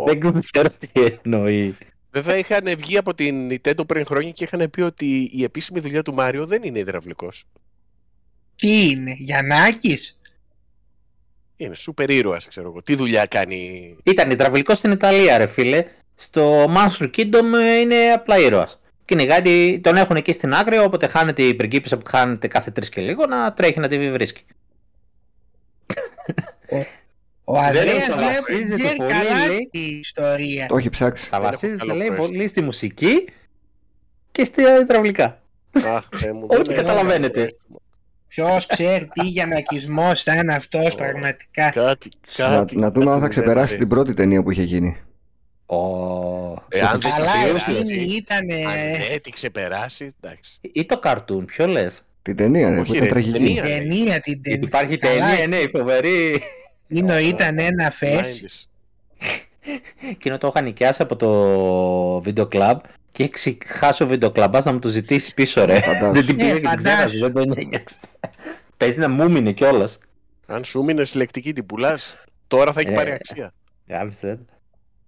[0.07, 0.89] Δεν ξέρω τι
[1.23, 1.77] εννοεί.
[2.17, 6.03] Βέβαια είχαν βγει από την Nintendo πριν χρόνια και είχαν πει ότι η επίσημη δουλειά
[6.03, 7.45] του Μάριο δεν είναι υδραυλικός.
[8.57, 10.19] Τι είναι, Γιαννάκης;
[11.57, 12.83] Είναι σούπερ ήρωας, ξέρω εγώ.
[12.83, 13.97] Τι δουλειά κάνει...
[14.03, 15.85] Ήταν υδραυλικός στην Ιταλία, ρε φίλε.
[16.15, 18.79] Στο Master Kingdom ε, είναι απλά ήρωας.
[19.05, 23.01] Κυνηγάτη, τον έχουν εκεί στην άκρη, όποτε χάνεται η πριγκίπισσα που χάνεται κάθε τρεις και
[23.01, 24.43] λίγο, να τρέχει να τη βρίσκει.
[27.49, 28.11] Ο Ανδρέας
[28.77, 30.67] βλέπει καλά τη ιστορία.
[30.67, 31.29] Το έχει ψάξει.
[31.31, 33.29] Θα βασίζεται λέει πολύ στη μουσική
[34.33, 35.43] και στη υδραυλικά.
[36.59, 37.57] Ό,τι καταλαβαίνετε.
[38.29, 41.71] Ποιος ξέρει τι γιανακισμό θα είναι αυτό πραγματικά.
[41.71, 42.79] Κάτι, κάτι.
[42.79, 44.97] Να, δούμε αν θα ξεπεράσει την πρώτη ταινία που είχε γίνει.
[46.69, 47.31] Ε, αν δεν Καλά,
[47.79, 48.39] εκείνη ήταν.
[48.39, 50.59] Αν ναι, τη ξεπεράσει, εντάξει.
[50.61, 53.39] Ή το καρτούν, ποιο λες; Την ταινία, ναι, που ήταν τραγική.
[53.39, 54.61] Την ταινία, την ταινία.
[54.67, 56.43] Υπάρχει ταινία, ναι, φοβερή.
[56.89, 58.69] Εκείνο ήταν ένα φες.
[60.11, 62.79] Εκείνο το είχα νοικιάσει από το βίντεο κλαμπ
[63.13, 65.81] και έχει χάσει ο βίντεο κλαμπάς να μου το ζητήσει πίσω ρε.
[66.13, 67.99] δεν την πήγε και την ξέχασε, δεν τον ένιωξε.
[68.77, 69.99] Παίζει να μου μείνει κιόλας.
[70.47, 73.53] Αν σου μείνει συλλεκτική την πουλάς, τώρα θα έχει πάρει αξία.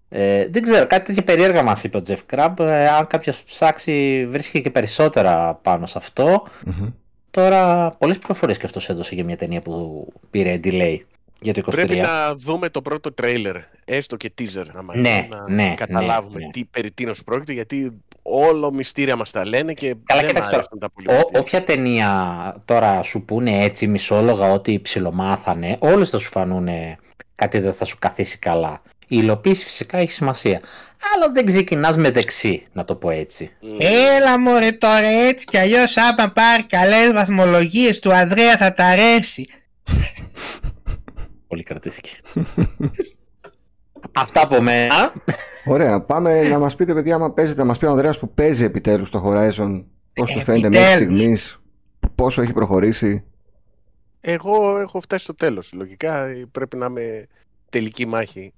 [0.09, 2.61] Ε, δεν ξέρω, κάτι τέτοια περίεργα μας είπε ο Τζεφ Κραμπ.
[2.61, 6.47] Ε, αν κάποιος ψάξει, βρίσκει και περισσότερα πάνω σε αυτό.
[6.67, 6.93] Mm-hmm.
[7.31, 10.99] Τώρα, πολλές πληροφορίες και αυτός έδωσε για μια ταινία που πήρε delay
[11.41, 11.71] για το 23.
[11.71, 16.51] Πρέπει να δούμε το πρώτο τρέιλερ, έστω και teaser, άμα ναι, να ναι, καταλάβουμε ναι,
[16.51, 17.93] τι περί τίνος πρόκειται, γιατί
[18.23, 22.63] όλο μυστήρια μας τα λένε και Καλά, δεν κοιτάξτε, αρέσουν τα πολύ Ό, Όποια ταινία
[22.65, 26.69] τώρα σου πούνε έτσι μισόλογα ότι ψιλομάθανε, όλες θα σου φανούν
[27.35, 28.83] κάτι δεν θα σου καθίσει καλά.
[29.11, 30.61] Η υλοποίηση φυσικά έχει σημασία.
[31.15, 33.51] Αλλά δεν ξεκινάς με δεξί, να το πω έτσι.
[34.17, 39.49] Έλα μωρέ τώρα έτσι κι αλλιώς άμα πάρει καλές βαθμολογίες του Ανδρέα θα τα αρέσει.
[41.49, 42.11] Πολύ κρατήθηκε.
[44.13, 45.13] Αυτά από μένα.
[45.65, 46.01] Ωραία.
[46.01, 49.11] Πάμε να μας πείτε, παιδιά, άμα παίζετε, να μας πει ο Ανδρέας που παίζει επιτέλους
[49.11, 49.85] το Horizon.
[50.13, 51.61] Πώς του φαίνεται μέχρι στιγμής,
[52.15, 53.25] πόσο έχει προχωρήσει.
[54.21, 55.73] Εγώ έχω φτάσει στο τέλος.
[55.73, 57.27] Λογικά πρέπει να είμαι
[57.71, 58.53] τελική μάχη.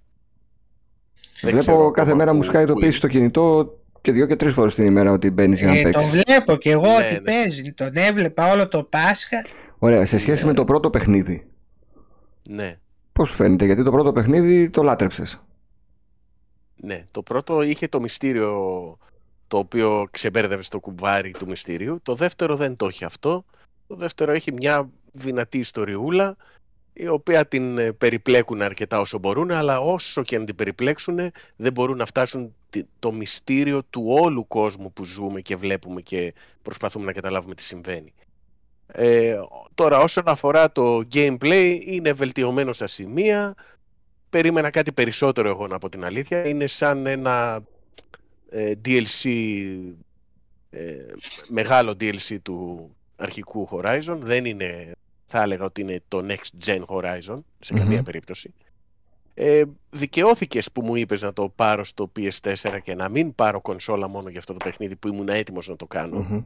[1.43, 5.13] Βλέπω κάθε μέρα μου σκάει ειδοποίηση στο κινητό και δύο και τρεις φορές την ημέρα
[5.13, 6.03] ότι μπαίνεις για να ε, παίξεις.
[6.03, 7.21] Το βλέπω και εγώ ναι, ότι ναι.
[7.21, 7.73] παίζει.
[7.73, 9.45] Τον έβλεπα όλο το Πάσχα.
[9.79, 10.07] Ωραία.
[10.07, 11.47] Σε σχέση με το πρώτο παιχνίδι,
[12.51, 12.79] ναι.
[13.13, 15.41] Πώς σου φαίνεται, γιατί το πρώτο παιχνίδι το λάτρεψες.
[16.77, 18.99] Ναι, το πρώτο είχε το μυστήριο
[19.49, 22.01] το οποίο ξεμπέρδευε στο κουμπάρι του μυστήριου.
[22.03, 23.45] Το δεύτερο δεν το έχει αυτό.
[23.87, 26.37] Το δεύτερο έχει μια δυνατή ιστοριούλα
[26.93, 31.19] η οποία την ε, περιπλέκουν αρκετά όσο μπορούν, αλλά όσο και αν την περιπλέξουν
[31.57, 32.55] δεν μπορούν να φτάσουν
[32.99, 38.13] το μυστήριο του όλου κόσμου που ζούμε και βλέπουμε και προσπαθούμε να καταλάβουμε τι συμβαίνει.
[38.93, 39.37] Ε,
[39.75, 43.55] τώρα όσον αφορά το gameplay είναι βελτιωμένο στα σημεία.
[44.31, 46.49] Περίμενα κάτι περισσότερο εγώ να πω την αλήθεια.
[46.49, 47.61] Είναι σαν ένα
[48.51, 49.31] ε, DLC,
[50.71, 51.07] ε,
[51.49, 54.19] μεγάλο DLC του αρχικού Horizon.
[54.21, 54.93] Δεν είναι,
[55.27, 58.55] θα έλεγα ότι είναι το next gen Horizon σε καμία περίπτωση.
[59.35, 64.09] Ε, δικαιώθηκες που μου είπες να το πάρω στο PS4 και να μην πάρω κονσόλα
[64.09, 66.45] μόνο για αυτό το παιχνίδι που ήμουν έτοιμος να το κανω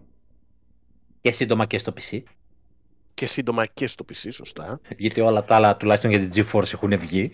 [1.25, 2.23] Και σύντομα και στο PC.
[3.15, 4.81] Και σύντομα και στο PC, σωστά.
[4.97, 7.33] Γιατί όλα τα άλλα, τουλάχιστον για την GeForce, έχουν βγει.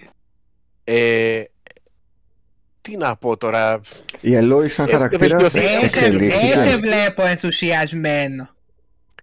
[0.85, 1.43] Ε,
[2.81, 3.81] τι να πω τώρα.
[4.21, 5.89] Η Ελόη σαν ε, χαρακτήρας δεν
[6.57, 8.49] σε βλέπω ενθουσιασμένο.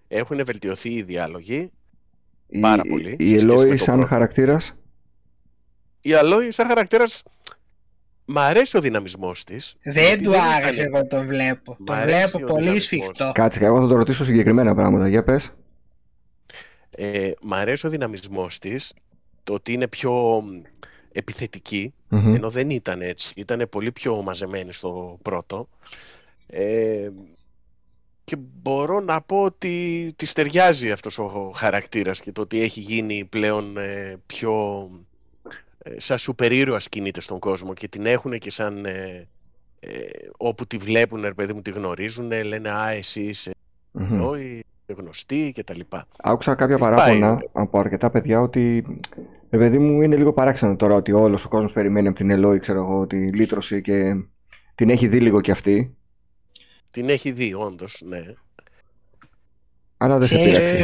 [0.07, 1.71] Έχουν βελτιωθεί οι διάλογοι.
[2.47, 3.15] Η, πάρα πολύ.
[3.19, 4.73] Η Ελόη σαν χαρακτήρας;
[6.01, 7.23] Η Ελόη σαν χαρακτήρας.
[8.29, 9.75] Μ' αρέσει ο δυναμισμός της.
[9.83, 11.77] Δεν του άρεσε, εγώ τον βλέπω.
[11.83, 13.31] Τον βλέπω πολύ σφιχτό.
[13.33, 15.07] Κάτσε, εγώ θα το ρωτήσω συγκεκριμένα πράγματα.
[15.07, 15.53] Για πες.
[16.89, 18.93] Ε, μ' αρέσει ο δυναμισμός της,
[19.43, 20.43] το ότι είναι πιο
[21.11, 23.33] επιθετικη ενώ δεν ήταν έτσι.
[23.35, 25.69] Ήταν πολύ πιο μαζεμένη στο πρώτο.
[26.47, 27.09] Ε,
[28.23, 33.25] και μπορώ να πω ότι της ταιριάζει αυτός ο χαρακτήρας και το ότι έχει γίνει
[33.25, 35.06] πλέον ε, πιο ε,
[35.97, 39.27] σαν σούπερ ήρωας κινείται στον κόσμο και την έχουν και σαν ε,
[40.37, 43.51] όπου τη βλέπουν, ρε παιδί μου, τη γνωρίζουν, λένε «Α, εσύ είσαι
[44.85, 46.07] γνωστή και τα λοιπά.
[46.17, 48.85] Άκουσα κάποια παράπονα από αρκετά παιδιά ότι
[49.49, 52.59] Ρε παιδί μου, είναι λίγο παράξενο τώρα ότι όλος ο κόσμος περιμένει από την Ελόη,
[52.59, 54.15] ξέρω εγώ, τη λύτρωση και
[54.75, 55.95] την έχει δει λίγο κι αυτή.
[56.91, 58.23] Την έχει δει, όντως, ναι.
[59.97, 60.83] Αλλά δεν σε πειράξει.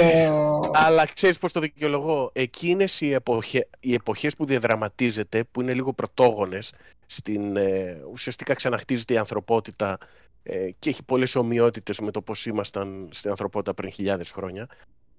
[0.74, 2.32] Αλλά ξέρεις πώς το δικαιολογώ.
[2.34, 6.74] Εκείνες οι, εποχέ, οι εποχές που διαδραματίζεται, που είναι λίγο πρωτόγονες,
[7.06, 9.98] στην, ε, ουσιαστικά ξαναχτίζεται η ανθρωπότητα
[10.44, 14.68] ε, και έχει πολλές ομοιότητες με το πώς ήμασταν στην ανθρωπότητα πριν χιλιάδες χρόνια.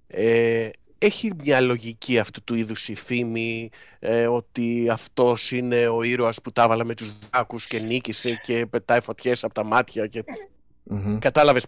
[0.06, 0.68] Ε,
[0.98, 6.52] έχει μια λογική αυτού του είδους η φήμη ε, ότι αυτός είναι ο ήρωας που
[6.52, 10.24] τα έβαλα με τους δάκους και νίκησε και πετάει φωτιές από τα μάτια και
[10.90, 11.66] mm κατάλαβες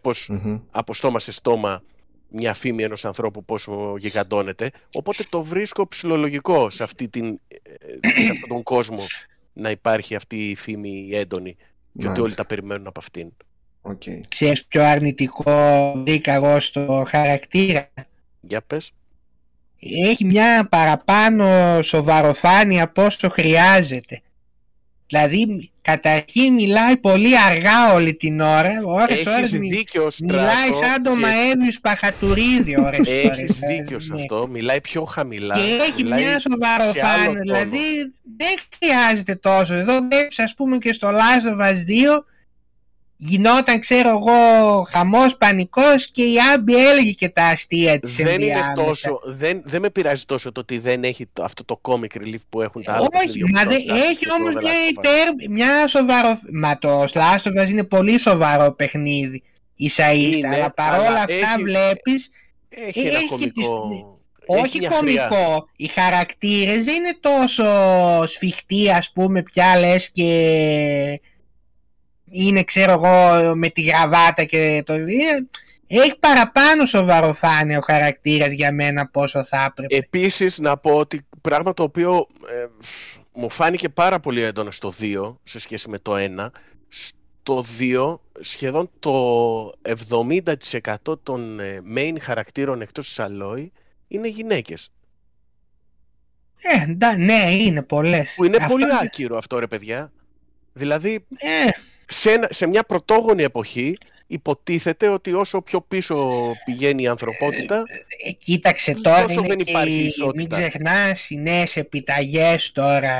[0.70, 1.82] από στόμα σε στόμα
[2.28, 8.30] μια φήμη ενός ανθρώπου πόσο γιγαντώνεται οπότε το βρίσκω ψηλολογικό σε, αυτή την, ε, σε
[8.30, 9.04] αυτόν τον κόσμο
[9.52, 11.56] να υπάρχει αυτή η φήμη έντονη
[11.98, 13.32] και ότι όλοι τα περιμένουν από αυτήν.
[13.82, 14.20] Okay.
[14.28, 17.88] Ξέρεις πιο αρνητικό βρήκα εγώ στο χαρακτήρα;
[18.40, 18.92] Για πες
[19.78, 24.20] έχει μια παραπάνω σοβαροφάνεια από όσο χρειάζεται.
[25.08, 31.16] Δηλαδή καταρχήν μιλάει πολύ αργά όλη την ώρα, ώρες ώρες μιλάει σαν το και...
[31.16, 33.58] Μαέβιος Παχατουρίδη ώρες Έχεις ώρες.
[33.58, 34.20] δίκιο σε ναι.
[34.20, 35.54] αυτό, μιλάει πιο χαμηλά.
[35.54, 37.78] Και έχει μια σοβαροφάνεια, δηλαδή
[38.36, 39.74] δεν χρειάζεται τόσο.
[39.74, 41.76] Εδώ βλέπεις ας πούμε και στο Last of Us
[42.18, 42.22] 2
[43.16, 48.72] γινόταν ξέρω εγώ χαμός πανικός και η Άμπη έλεγε και τα αστεία της δεν είναι
[48.74, 52.40] τόσο, δεν, δεν με πειράζει τόσο το ότι δεν έχει το, αυτό το comic relief
[52.48, 53.78] που έχουν τα άλλα Όχι, μα δεν,
[54.10, 59.42] έχει όμως μια, υπέρ, μια σοβαρό μα το Last είναι πολύ σοβαρό παιχνίδι
[59.76, 62.30] ίσα ίσα αλλά παρόλα αυτά έχει, βλέπεις
[62.68, 63.88] έχει, έχει, ένα κομικό...
[63.88, 64.00] Τις,
[64.46, 67.64] όχι κομικό, οι χαρακτήρες δεν είναι τόσο
[68.26, 71.20] σφιχτοί ας πούμε πια λες και
[72.30, 74.94] είναι ξέρω εγώ με τη γραβάτα και το...
[75.86, 79.96] έχει παραπάνω σοβαροφάνεια ο χαρακτήρας για μένα πόσο θα έπρεπε.
[79.96, 82.66] Επίσης να πω ότι πράγμα το οποίο ε,
[83.32, 86.48] μου φάνηκε πάρα πολύ έντονο στο 2 σε σχέση με το 1
[86.88, 89.72] στο 2 σχεδόν το
[90.10, 93.72] 70% των ε, main χαρακτήρων εκτός της Αλόη
[94.08, 94.90] είναι γυναίκες.
[96.60, 98.34] Ε, ναι, είναι πολλές.
[98.36, 100.12] Που είναι πολύ άκυρο αυτό ρε παιδιά.
[100.72, 101.70] Δηλαδή, ε
[102.06, 103.96] σε, σε μια πρωτόγονη εποχή
[104.26, 106.30] υποτίθεται ότι όσο πιο πίσω
[106.64, 111.76] πηγαίνει η ανθρωπότητα ε, ε, κοίταξε τώρα είναι δεν υπάρχει και μην ξεχνάς οι νέες
[111.76, 113.16] επιταγές τώρα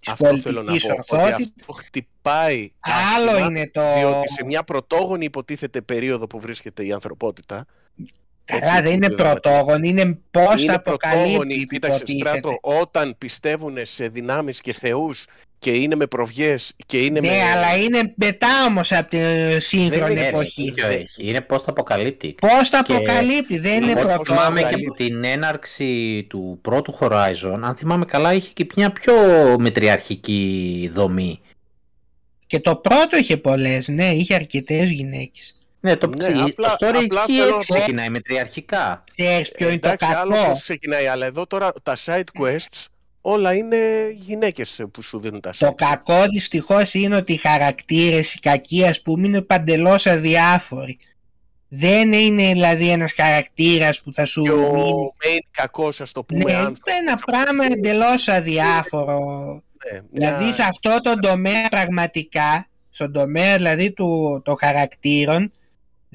[0.00, 4.44] της αυτό πολιτικής θέλω να πω, ότι αυτό χτυπάει άλλο άσχημα, είναι το διότι σε
[4.44, 7.66] μια πρωτόγονη υποτίθεται περίοδο που βρίσκεται η ανθρωπότητα
[8.46, 11.66] Καλά, δεν είναι πρωτόγονη, είναι πώς θα αποκαλύπτει.
[11.66, 15.26] Κοίταξε, στράτο, όταν πιστεύουν σε δυνάμεις και θεούς
[15.66, 17.42] και είναι με προβιές και είναι ναι, με...
[17.42, 19.18] αλλά είναι μετά όμως από τη
[19.60, 20.72] σύγχρονη εποχή.
[21.16, 22.34] Είναι πώς το αποκαλύπτει.
[22.40, 24.24] Πώς το αποκαλύπτει, δεν είναι πρωτόγονο.
[24.24, 29.14] Θυμάμαι και από την έναρξη του πρώτου Horizon, αν θυμάμαι καλά, είχε και μια πιο
[29.58, 31.40] μετριαρχική δομή.
[32.46, 35.56] Και το πρώτο είχε πολλές, ναι, είχε αρκετές γυναίκες.
[35.80, 39.04] Ναι, το, ναι, απλά, το story απλά εκεί έτσι ξεκινάει μετριαρχικά.
[39.16, 42.84] Ξέρεις ποιο είναι το κακό; Άλλο ξεκινάει, αλλά εδώ τώρα τα side quests
[43.28, 43.76] όλα είναι
[44.14, 49.02] γυναίκες που σου δίνουν τα Το κακό δυστυχώς είναι ότι οι χαρακτήρες, οι κακοί ας
[49.02, 50.98] πούμε είναι παντελώς αδιάφοροι.
[51.68, 55.12] Δεν είναι δηλαδή ένας χαρακτήρας που θα σου και ο μείνει.
[55.22, 56.52] main κακός ας το πούμε.
[56.52, 59.20] Ναι, είναι ένα πράγμα εντελώς αδιάφορο.
[59.92, 65.52] Ναι, Δηλαδή σε αυτό το τομέα πραγματικά, στον τομέα δηλαδή του, των χαρακτήρων,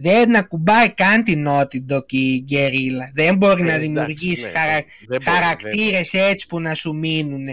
[0.01, 3.11] δεν ακουμπάει καν την Naughty και η Guerrilla.
[3.13, 4.83] Δεν μπορεί να ε, δημιουργήσει ναι, χαρα...
[5.23, 7.45] χαρακτήρες έτσι που να σου μείνουν.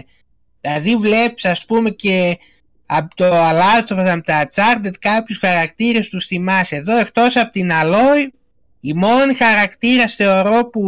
[0.61, 2.37] Δηλαδή βλέπεις ας πούμε και
[2.85, 6.75] από το Alastrovas, από τα Uncharted κάποιους χαρακτήρες τους θυμάσαι.
[6.75, 8.27] Εδώ εκτός από την Alloy
[8.79, 10.83] η μόνη χαρακτήρας θεωρώ που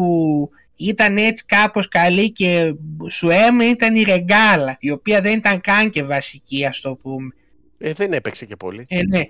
[0.75, 2.73] ήταν έτσι κάπως καλή και
[3.09, 7.33] σου έμεινε ήταν η Ρεγκάλα η οποία δεν ήταν καν και βασική ας το πούμε.
[7.77, 8.85] Ε, δεν έπαιξε και πολύ.
[8.87, 9.23] Ε, ναι.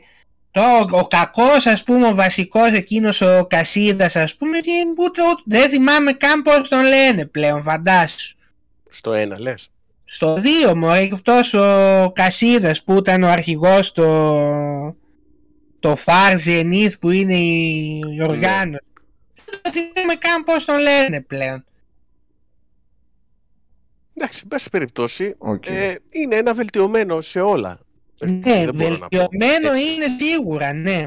[0.52, 0.62] Το,
[0.92, 4.58] ο κακός ας πούμε ο βασικός εκείνος ο Κασίδας ας πούμε
[4.98, 8.36] ούτε, δεν θυμάμαι καν πώς τον λένε πλέον φαντάσου.
[8.90, 9.70] Στο ένα λες.
[10.04, 14.96] Στο δύο μωρέ και αυτός ο Κασίδας που ήταν ο αρχηγός το,
[15.80, 18.70] το Far Zenith που είναι η οργάνωση.
[18.72, 19.72] Ναι.
[19.72, 21.66] Δεν θυμάμαι καν πώς τον λένε πλέον.
[24.14, 25.68] Εντάξει, πάση περιπτώσει, okay.
[25.68, 27.80] ε, είναι ένα βελτιωμένο σε όλα.
[28.26, 31.06] Ναι, βελτιωμένο είναι σίγουρα, ναι.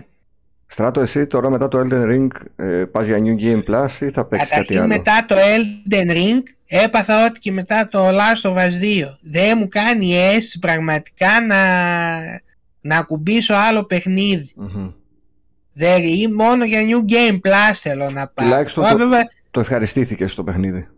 [0.67, 4.25] Στράτο, εσύ τώρα μετά το Elden Ring ε, πας για New Game Plus ή θα
[4.25, 8.57] παίξεις κάτι άλλο; μετά το Elden Ring έπαθα ότι και μετά το Last of Us
[8.57, 9.05] 2.
[9.23, 11.63] Δεν μου κάνει αίσθηση πραγματικά να,
[12.81, 14.53] να ακουμπήσω άλλο παιχνίδι.
[14.61, 14.93] Mm-hmm.
[15.73, 18.47] Δεν, ή μόνο για New Game Plus θέλω να πάω.
[18.47, 19.09] Τουλάχιστον το,
[19.51, 20.89] το ευχαριστήθηκες στο παιχνίδι.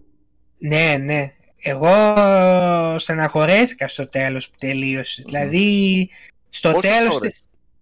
[0.59, 1.20] Ναι, ναι.
[1.68, 5.22] Εγώ στεναχωρέθηκα στο τέλος που τελείωσε.
[5.26, 6.09] Δηλαδή
[6.48, 7.34] στο Πόσες τέλος ώρες;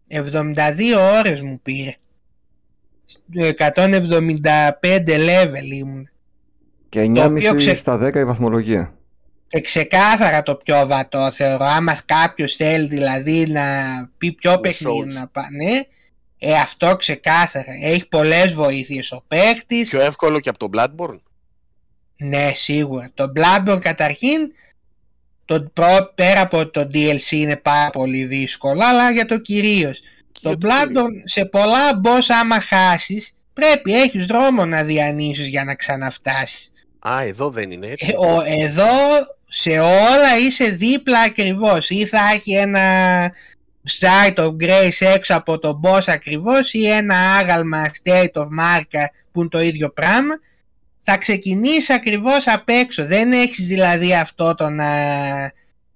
[0.09, 1.93] 72 ώρες μου πήρε.
[3.33, 6.09] 175 level ήμουν.
[6.89, 8.95] Και οποίο 9,5 ξε- στα 10 η βαθμολογία.
[9.47, 11.65] Και ξεκάθαρα το πιο βατό θεωρώ.
[11.65, 13.63] Άμα κάποιος θέλει δηλαδή να
[14.19, 15.13] πει πιο Με παιχνίδι Souls.
[15.13, 15.87] να πάνε,
[16.39, 17.73] ε, αυτό ξεκάθαρα.
[17.83, 19.89] Έχει πολλές βοήθειες ο παίχτης.
[19.89, 21.21] Πιο εύκολο και από τον Bloodborne;
[22.17, 23.11] Ναι, σίγουρα.
[23.15, 24.53] Το Bloodborne καταρχήν,
[25.45, 30.01] το προ, πέρα από το DLC είναι πάρα πολύ δύσκολο, αλλά για το κυρίως.
[30.33, 31.03] Και Το για το κύριο.
[31.03, 36.71] Bloodborne σε πολλά boss άμα χάσεις, πρέπει έχεις δρόμο να διανύσεις για να ξαναφτάσεις.
[36.99, 38.07] Α, εδώ δεν είναι έτσι.
[38.11, 38.89] Ε, ο, εδώ
[39.49, 42.81] σε όλα είσαι δίπλα ακριβώς ή θα έχει ένα
[44.01, 49.41] site of grace έξω από τον boss ακριβώς ή ένα άγαλμα state of marker που
[49.41, 50.35] είναι το ίδιο πράγμα
[51.07, 54.87] θα ξεκινήσεις ακριβώς απ' έξω δεν έχεις δηλαδή αυτό το να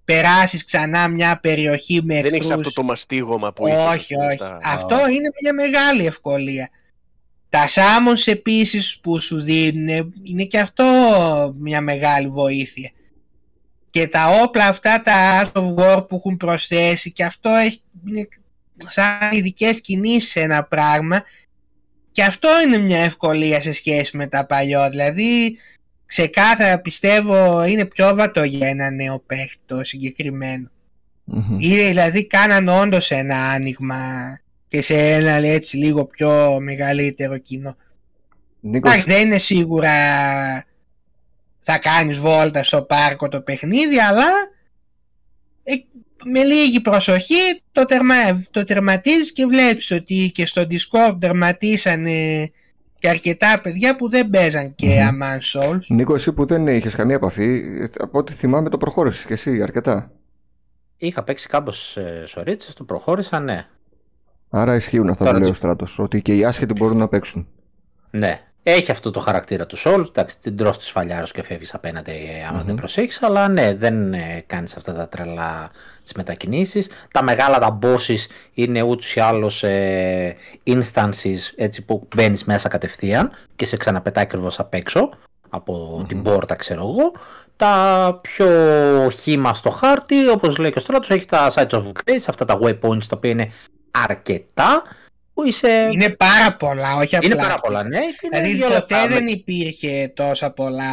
[0.05, 4.07] περάσεις ξανά μια περιοχή με δεν εχθρούς έχει αυτό το μαστίγωμα που είχες, όχι, ας
[4.07, 4.37] πούμε, όχι.
[4.37, 6.69] στα- Αυτό είναι μια μεγάλη ευκολία.
[7.49, 10.85] Τα summons επίσης που σου δίνουν είναι και αυτό
[11.59, 12.91] μια μεγάλη βοήθεια.
[13.91, 18.29] Και τα όπλα αυτά τα Art of War που έχουν προσθέσει και αυτό έχει, είναι
[18.89, 21.25] σαν ειδικές κινήσεις σε ένα πράγμα
[22.13, 24.91] και αυτό είναι μια ευκολία σε σχέση με τα παλιό.
[24.91, 25.59] Δηλαδή
[26.07, 30.71] ξεκάθαρα πιστεύω είναι πιο βατό για ένα νέο παίχτη το συγκεκριμένο.
[31.25, 31.57] Μμμ.
[31.59, 33.97] Είναι δηλαδή κάναν όντως ένα άνοιγμα
[34.69, 37.77] και σε ένα έτσι λίγο πιο μεγαλύτερο κοινό.
[38.61, 39.93] Νίκος, Εντάξει, δεν είναι σίγουρα
[41.71, 44.27] θα κάνεις βόλτα στο πάρκο το παιχνίδι, αλλά
[45.63, 45.75] ε,
[46.25, 48.15] με λίγη προσοχή το, τερμα,
[48.51, 52.51] το τερματίζεις και βλέπεις ότι και στο Discord τερματίσανε
[52.99, 55.21] και αρκετά παιδιά που δεν παίζαν και Μμμ.
[55.21, 55.87] Aman Souls.
[55.89, 59.63] Νίκο, εσύ που δεν είχες καμία επαφή, ε, από ό,τι θυμάμαι το προχώρησες και εσύ
[59.63, 60.11] αρκετά.
[60.97, 63.67] Είχα παίξει κάμπος ε, σωρίτσες, το προχώρησα, ναι.
[64.51, 65.61] Άρα ισχύουν αυτά που Τώρα λέει ο έτσι.
[65.61, 67.49] Στράτος, ότι και οι άσχετοι μπορούν να παίξουν.
[68.11, 68.41] Ναι.
[68.63, 70.09] Έχει αυτό το χαρακτήρα του Souls.
[70.09, 72.67] Εντάξει, την τρως της σφαλιάρος και φεύγεις απέναντι ε, άμα Μμμ.
[72.67, 73.23] δεν προσέχεις.
[73.23, 75.71] Αλλά ναι, δεν ε, κάνεις αυτά τα τρελά
[76.03, 76.91] τις μετακινήσεις.
[77.13, 80.37] Τα μεγάλα τα bosses είναι ούτως ή άλλως ε,
[80.67, 85.09] instances έτσι που μπαίνεις μέσα κατευθείαν και σε ξαναπετάει ακριβώς απ' έξω
[85.49, 86.07] από Μμμ.
[86.07, 87.13] την πόρτα ξέρω εγώ.
[87.57, 88.49] Τα πιο
[89.11, 92.59] χήμα στο χάρτη, όπως λέει και ο Στράτος, έχει τα Sites of Grace, αυτά τα
[92.63, 93.51] waypoints τα οποία είναι
[93.91, 94.83] αρκετά,
[95.39, 95.89] που είσαι...
[95.91, 97.29] Είναι πάρα πολλά, όχι απλά.
[97.33, 97.61] Είναι πάρα αυτά.
[97.67, 97.99] πολλά, ναι.
[97.99, 100.91] και είναι Δηλαδή δύο ποτέ λεπτά δεν με- υπήρχε τόσα πολλά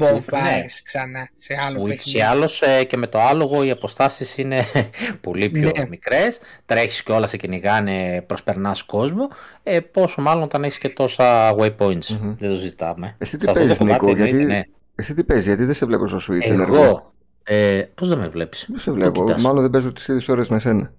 [0.00, 0.64] bonfires Ναι.
[0.84, 2.22] ξανά σε άλλο Ούτως ή παιχνίδι.
[2.22, 4.64] άλλως ε, και με το άλογο οι αποστάσεις είναι
[5.20, 5.86] πολύ πιο Ναι.
[5.88, 6.38] μικρές.
[6.66, 9.28] Τρέχεις και όλα σε κυνηγάνε, προσπερνάς κόσμο.
[9.62, 12.06] Ε, πόσο μάλλον όταν έχεις και τόσα waypoints.
[12.06, 12.34] Μμμ.
[12.38, 13.14] Δεν το ζητάμε.
[13.18, 14.62] Εσύ τι Σε αυτό το παίζεις κομμάτι Νίκο, εννοείται, γιατί, ναι.
[14.94, 17.12] εσύ τι παίζεις, γιατί δεν σε βλέπω στο Switch ενεργό; Εγώ,
[17.44, 20.28] ε, πώς δεν με βλέπεις; Δεν σε Πού βλέπω, κοιτάς; μάλλον δεν παίζω τις ίδιες
[20.28, 20.92] ώρες με σένα.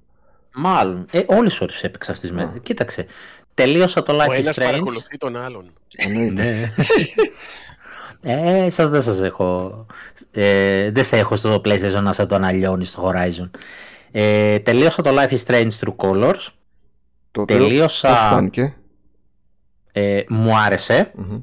[0.55, 1.05] Μάλλον.
[1.11, 2.45] Ε, όλες τις ώρες έπαιξα αυτές τις Α.
[2.45, 2.61] μέρες.
[2.63, 3.05] Κοίταξε.
[3.53, 4.63] Τελείωσα το Ο Life is ένας Strange.
[4.65, 5.73] παρακολουθεί τον άλλον.
[5.95, 6.73] Εννοείται.
[8.27, 9.85] Ε, σας δεν σας έχω.
[10.31, 13.49] Ε, δεν σε έχω στο PlayStation να σε τον αλλιώνεις στο Horizon.
[14.11, 16.47] Ε, τελείωσα το Life is Strange True Colors.
[17.31, 18.07] Το οποίο Τελείωσα.
[18.09, 18.75] πώς φάνηκε;
[19.91, 21.11] Ε, μου άρεσε.
[21.15, 21.41] Μμμ.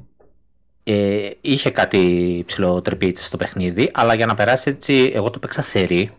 [0.83, 5.61] Ε, είχε κάτι ψηλό τρυπίτσι στο παιχνίδι, αλλά για να περάσει έτσι, εγώ το παίξα
[5.61, 6.11] σε ρί.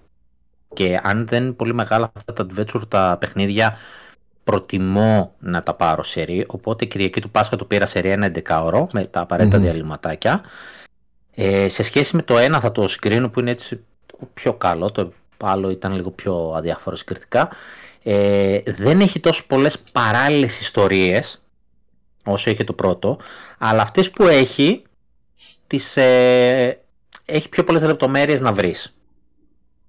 [0.74, 3.76] Και αν δεν είναι πολύ μεγάλα αυτά τα adventure τα παιχνίδια,
[4.44, 6.44] προτιμώ να τα πάρω σε ρί.
[6.48, 9.64] Οπότε Κυριακή του Πάσχα το πήρα σε ρί ένα 11ωρο με τα απαραίτητα Μμμ.
[9.64, 10.42] διαλυματάκια.
[11.34, 14.90] Ε, σε σχέση με το ένα θα το συγκρίνω που είναι έτσι το πιο καλό,
[14.90, 17.48] το άλλο ήταν λίγο πιο αδιάφορο συγκριτικά.
[18.02, 21.42] Ε, δεν έχει τόσο πολλές παράλληλες ιστορίες
[22.24, 23.18] όσο είχε το πρώτο,
[23.58, 24.82] αλλά αυτές που έχει,
[25.66, 26.80] τις, ε,
[27.24, 28.93] έχει πιο πολλές λεπτομέρειες να βρεις.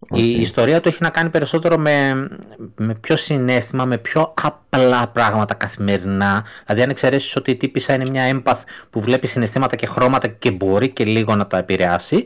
[0.09, 0.19] Οκ.
[0.19, 2.27] Η ιστορία του έχει να κάνει περισσότερο με,
[2.75, 6.45] με πιο συναίσθημα, με πιο απλά πράγματα καθημερινά.
[6.65, 10.51] Δηλαδή, αν εξαιρέσεις ότι η τύπισσα είναι μια empath που βλέπει συναισθήματα και χρώματα και
[10.51, 12.25] μπορεί και λίγο να τα επηρεάσει,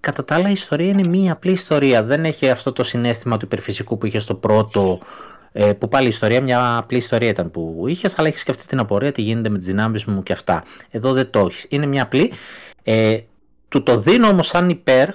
[0.00, 2.02] κατά τα άλλα η ιστορία είναι μια απλή ιστορία.
[2.02, 5.00] Δεν έχει αυτό το συνέστημα του υπερφυσικού που είχες στο πρώτο,
[5.52, 8.66] ε, που πάλι η ιστορία μια απλή ιστορία ήταν που είχες, αλλά έχεις και αυτή
[8.66, 10.64] την απορία τι γίνεται με τις δυνάμεις μου και αυτά.
[10.90, 11.66] Εδώ δεν το έχεις.
[11.68, 12.32] Είναι μια απλή.
[12.82, 13.18] Ε,
[13.68, 15.08] του το δίνω όμως σαν υπέρ,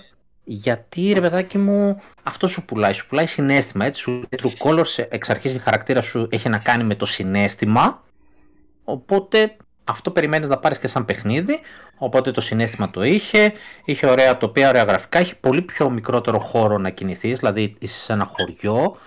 [0.47, 2.93] γιατί ρε παιδάκι μου, αυτό σου πουλάει.
[2.93, 3.85] Σου πουλάει συνέστημα.
[3.85, 7.05] Έτσι, σου λέει True Colors εξ αρχής η χαρακτήρα σου έχει να κάνει με το
[7.05, 8.03] συνέστημα.
[8.83, 11.59] Οπότε αυτό περιμένεις να πάρεις και σαν παιχνίδι.
[11.97, 13.53] Οπότε το συνέστημα το είχε.
[13.85, 15.19] Είχε ωραία τοπία, ωραία γραφικά.
[15.19, 17.39] Έχει πολύ πιο μικρότερο χώρο να κινηθείς.
[17.39, 18.97] Δηλαδή είσαι σε ένα χωριό.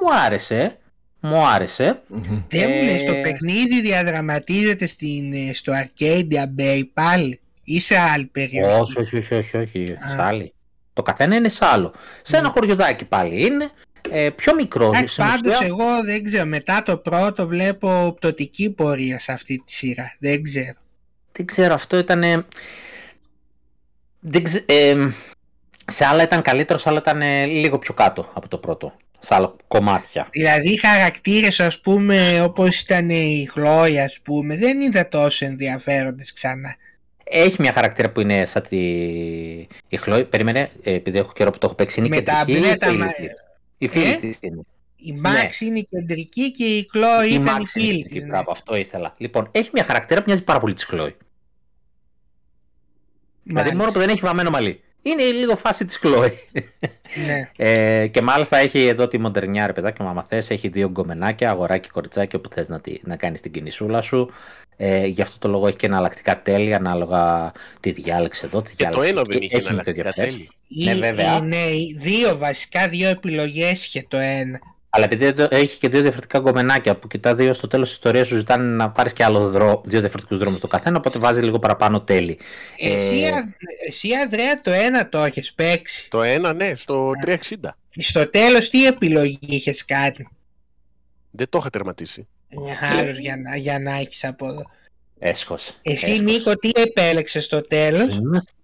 [0.00, 0.78] Μου άρεσε.
[1.20, 2.02] Μου άρεσε.
[2.06, 2.42] Μμμ.
[2.48, 7.40] Δεν μου λες, το Ε, παιχνίδι διαδραματίζεται στην, ε, στο Arcadia Bay πάλι.
[7.64, 9.94] ή σε άλλη περιοχή; Όχι, όχι, όχι, όχι, όχι.
[10.14, 10.54] σε άλλη.
[10.96, 11.92] Το καθένα είναι σε άλλο.
[12.22, 12.52] Σε ένα ναι.
[12.52, 13.70] χωριοδάκι πάλι είναι.
[14.10, 14.90] Ε, πιο μικρό.
[15.16, 16.46] Πάντως, εγώ δεν ξέρω.
[16.46, 20.16] Μετά το πρώτο βλέπω πτωτική πορεία σε αυτή τη σειρά.
[20.18, 20.78] Δεν ξέρω.
[21.32, 22.46] Δεν ξέρω, αυτό ήταν.
[24.20, 24.64] Δεν ξε...
[24.66, 25.08] ε,
[25.86, 28.96] σε άλλα ήταν καλύτερο, σε άλλα ήταν λίγο πιο κάτω από το πρώτο.
[29.18, 30.28] Σε άλλα κομμάτια.
[30.30, 36.32] Δηλαδή οι χαρακτήρες ας πούμε όπως ήταν η Χλόια ας πούμε δεν είδα τόσο ενδιαφέροντες
[36.32, 36.76] ξανά.
[37.28, 38.76] Έχει μια χαρακτήρα που είναι σαν τη
[39.88, 40.24] η Χλόη.
[40.24, 42.00] Περίμενε, ε, επειδή έχω καιρό που το έχω παίξει.
[42.00, 42.76] Είναι κεντρική.
[42.78, 42.94] Τα
[43.78, 44.60] η φίλη ε; της είναι.
[44.96, 45.66] Η Μάξ ναι.
[45.66, 48.24] είναι η κεντρική και η Χλόη ήταν η φίλη της.
[48.24, 48.38] Ναι.
[48.50, 49.12] αυτό ήθελα.
[49.18, 51.16] Λοιπόν, έχει μια χαρακτήρα που μοιάζει πάρα πολύ τη Χλόη.
[53.42, 54.80] Δηλαδή μόνο που δεν έχει βαμμένο μαλλί.
[55.06, 56.38] Είναι λίγο φάση της Χλόη.
[57.26, 57.50] Ναι.
[57.56, 61.88] ε, και μάλιστα έχει εδώ τη μοντερνιά, ρε παιδάκι, άμα θες, έχει δύο γκομενάκια, αγοράκι,
[61.88, 64.30] κοριτσάκι, όπου θες να, να κάνεις την κινησούλα σου.
[64.76, 68.62] Ε, γι' αυτό το λόγο έχει και εναλλακτικά τέλη, ανάλογα τι διάλεξε εδώ.
[68.62, 69.12] Τι και διάλεξε.
[69.12, 70.50] το ένα δεν είχε εναλλακτικά τέλη.
[70.84, 71.40] Ναι, βέβαια.
[71.40, 71.64] Ναι,
[71.96, 74.60] δύο βασικά, δύο επιλογές είχε το ένα.
[74.96, 78.26] Αλλά επειδή έχει και δύο διαφορετικά γκομενάκια που και τα δύο στο τέλος της ιστορίας
[78.26, 81.58] σου ζητάνε να πάρεις και άλλο δρό, δύο διαφορετικούς δρόμους το καθένα, οπότε βάζει λίγο
[81.58, 82.38] παραπάνω τέλη.
[82.76, 83.32] Εσύ, ε...
[83.88, 86.10] εσύ Ανδρέα, το ένα το έχεις παίξει.
[86.10, 87.34] Το ένα, ναι, στο 360.
[87.90, 90.28] Στο τέλος, τι επιλογή είχες κάνει.
[91.30, 92.26] Δεν το είχα τερματίσει.
[92.98, 94.62] Άλλο για να, για να έχεις από εδώ.
[95.18, 95.78] Έσχος.
[95.82, 96.24] Εσύ Έσχος.
[96.24, 98.20] Νίκο τι επέλεξες στο τέλος;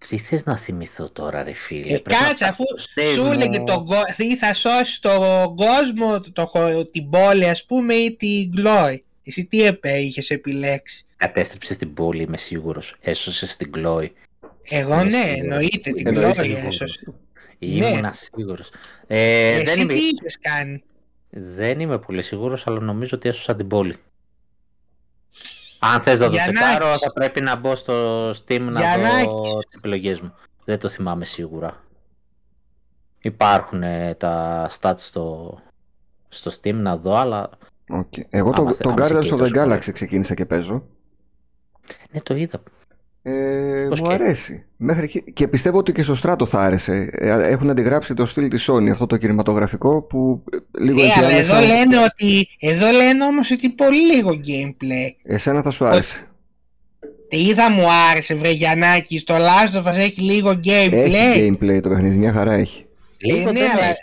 [0.08, 2.64] Τι θες να θυμηθώ τώρα ρε φίλε; Ε, κάτσε αφού
[3.12, 3.84] σου έλεγε το,
[4.16, 6.50] ή θα σώσεις τον κόσμο, το,
[6.90, 9.04] την πόλη ας πούμε ή την Γκλόη.
[9.24, 12.96] Εσύ τι επέ, είχες επιλέξει; Κατέστρεψες την πόλη είμαι σίγουρος.
[13.00, 14.12] Έσωσες την Γκλόη.
[14.62, 17.14] Εγώ ναι, εννοείται την Γκλόη έσωσε.
[17.58, 18.10] Ήμουν ναι.
[18.12, 18.70] σίγουρος.
[19.06, 20.82] Ε, Εσύ δεν τι είχες κάνει;
[21.30, 23.96] Δεν είμαι πολύ σίγουρος αλλά νομίζω ότι έσωσα την πόλη.
[25.84, 30.20] Αν θες να το τσεκάρω θα πρέπει να μπω στο Steam να δω τις επιλογές
[30.20, 30.34] μου.
[30.64, 31.82] Δεν το θυμάμαι σίγουρα.
[33.18, 33.82] Υπάρχουν
[34.16, 35.58] τα stats στο,
[36.28, 37.50] στο Steam να δω, αλλά...
[37.88, 38.22] Okay.
[38.30, 40.82] Εγώ το, το Guardians of the Galaxy ξεκίνησα και παίζω.
[42.10, 42.62] Ναι, το είδα.
[43.24, 44.12] Ε, μου και...
[44.12, 44.64] αρέσει.
[44.76, 45.20] Μέχρι και...
[45.20, 47.08] και πιστεύω ότι και στο Στράτο θα άρεσε.
[47.12, 50.44] Ε, έχουν αντιγράψει το στυλ της Sony, αυτό το κινηματογραφικό που
[50.78, 55.16] λίγο ε, αλλά εδώ λένε ότι εδώ λένε όμως ότι πολύ λίγο gameplay.
[55.22, 56.26] Εσένα θα σου άρεσε.
[57.28, 60.92] Τι είδα μου άρεσε βρε Γιαννάκη, στο Last of Us έχει λίγο gameplay.
[60.92, 62.86] Έχει gameplay το παιχνίδι, μια χαρά έχει.
[63.22, 63.94] Λίγο ε, ναι, αλλά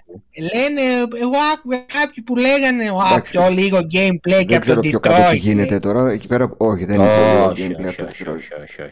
[0.53, 0.81] λένε,
[1.21, 4.81] εγώ άκουγα κάποιοι που λέγανε ο, πιο λίγο gameplay και από το Detroit.
[4.81, 7.09] Δεν ξέρω πιο κάτω τι γίνεται τώρα, εκεί πέρα όχι δεν είναι
[7.47, 8.87] πολύ gameplay από το Detroit.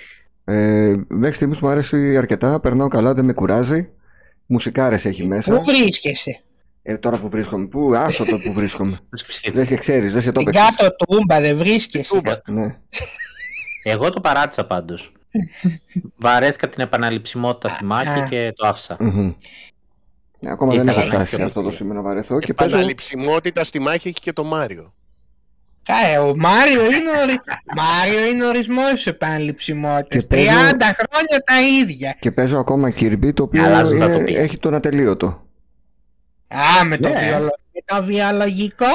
[0.50, 3.90] Ε, μέχρι στιγμής μου αρέσει αρκετά, περνάω καλά, δεν με κουράζει.
[4.46, 5.52] Μουσικάρες έχει μέσα.
[5.52, 6.42] Πού βρίσκεσαι;
[6.82, 7.66] Ε, τώρα που βρίσκομαι.
[7.66, 8.98] Πού, άσο το που βρίσκομαι.
[9.54, 12.22] δεν και ξέρεις, δεν και το Στην κάτω τούμπα δεν βρίσκεσαι.
[12.48, 12.76] Ναι.
[13.84, 15.12] Εγώ το παράτησα πάντως.
[16.24, 18.98] Βαρέθηκα την επαναληψιμότητα στη μάχη και το άφησα.
[20.40, 22.40] Ναι, ακόμα δεν έχω φτάσει αυτό το σημείο να βαρεθώ.
[22.40, 24.94] Και Επαναληψιμότητα στη μάχη έχει και το Μάριο.
[26.14, 27.42] Ε, ο Μάριο είναι, ο...
[27.82, 30.28] Μάριο είναι ορισμός της επαναληψιμότητας.
[30.32, 30.36] 30
[30.80, 32.18] χρόνια τα ίδια.
[32.20, 34.08] Και παίζω ακόμα Kirby, το οποίο είναι...
[34.08, 35.46] το έχει τον ατελείωτο.
[36.48, 37.12] Α, με το, yeah.
[37.12, 37.20] Ναι.
[37.20, 37.52] βιολο...
[37.74, 38.86] με το βιολογικό.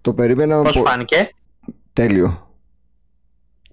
[0.00, 0.62] Το περίμενα...
[0.62, 1.30] Πώς φάνηκε;
[1.92, 2.52] Τέλειο.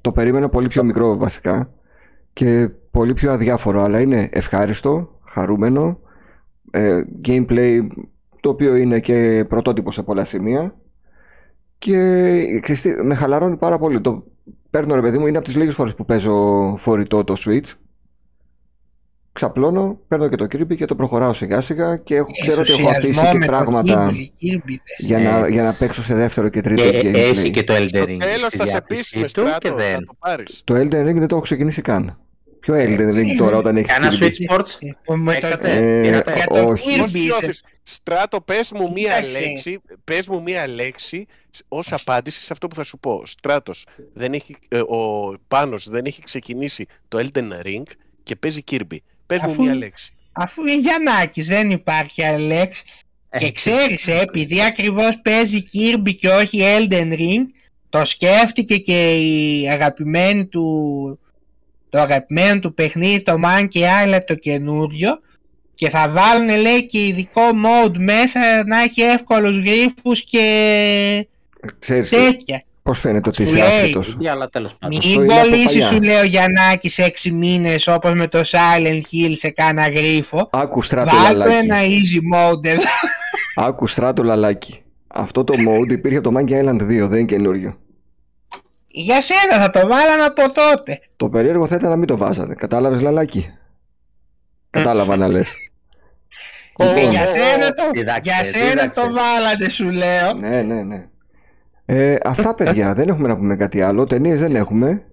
[0.02, 1.70] Το περίμενα πολύ πιο μικρό βασικά
[2.34, 6.00] και πολύ πιο αδιάφορο, αλλά είναι ευχάριστο, χαρούμενο,
[6.76, 7.88] ε, gameplay
[8.40, 10.76] το οποίο είναι και πρωτότυπο σε πολλά σημεία
[11.78, 14.02] και ξέρεις, με χαλαρώνει πάρα πολύ.
[14.02, 14.24] Το
[14.70, 17.74] παίρνω ρε παιδί μου, είναι από τις λίγες φορές που παίζω φορητό το Switch.
[19.32, 22.90] Ξαπλώνω, παίρνω και το Kirby και το προχωράω σιγά σιγά και έχω, ξέρω ότι έχω
[22.90, 24.12] αφήσει και πράγματα
[24.98, 27.14] για, να, για να παίξω σε δεύτερο και τρίτο ε, gameplay.
[27.16, 28.18] Έχει και το Elden Ring.
[28.20, 30.62] Τέλος θα σε πείσουμε στράτο, θα το πάρεις.
[30.64, 32.18] Το Elden Ring δεν το έχω ξεκινήσει καν.
[32.66, 34.70] Ποιο Elden Ring τώρα όταν έχεις Κάνα Switch Sports.
[35.62, 37.30] Ε, όχι.
[37.84, 41.26] Στράτο, πες μου μία λέξη, πες μου μία λέξη
[41.68, 43.22] ως απάντηση σε αυτό που θα σου πω.
[43.26, 47.84] Στράτος, δεν έχει, ε, ο Πάνος δεν έχει ξεκινήσει το Elden Ring
[48.24, 48.98] και παίζει Kirby.
[49.26, 50.14] Πες μου μία λέξη.
[50.32, 52.84] Αφού είναι Γιαννάκης, δεν υπάρχει άλλη λέξη.
[53.30, 57.44] Ε, και ξέρεις, ε, επειδή ακριβώς παίζει Kirby και όχι Elden Ring,
[57.90, 61.20] το σκέφτηκε και η αγαπημένη του
[61.96, 65.20] το αγαπημένο του παιχνίδι το Monkey Island το καινούριο
[65.74, 71.28] και θα βάλουν λέει και ειδικό mode μέσα να έχει εύκολους γρίφους και
[71.80, 72.64] Ξέρεις, τέτοια.
[72.84, 74.18] Πώς φαίνεται ότι είσαι άσχετος.
[74.90, 79.90] Μην κολλήσεις σου λέει ο Γιαννάκης 6 μήνες όπως με το Silent Hill σε κάνα
[79.90, 80.50] γρίφο.
[80.52, 81.54] Άκου στράτο λαλάκι.
[81.54, 82.82] ένα easy mode εδώ.
[83.56, 84.82] Άκου στράτο λαλάκι.
[85.08, 87.78] Αυτό το mode υπήρχε το Monkey Island 2, δεν είναι καινούριο.
[88.98, 91.00] Για σένα θα το βάλαν από τότε.
[91.16, 92.54] Το περίεργο θα ήταν να μην το βάζανε.
[92.54, 93.54] Κατάλαβες λαλάκι.
[94.70, 95.72] Κατάλαβα να λες.
[96.80, 97.84] Λοιπόν, για σένα, το,
[98.22, 100.34] για σένα το βάλατε σου λέω.
[100.40, 101.08] Ναι, ναι, ναι.
[101.86, 104.06] Ε, αυτά παιδιά, δεν έχουμε να πούμε κάτι άλλο.
[104.06, 105.04] Ταινίες δεν έχουμε.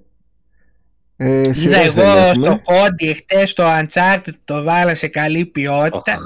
[1.16, 6.18] Ε, Είδα εγώ στο κόντι χτες το Uncharted το βάλα σε καλή ποιότητα.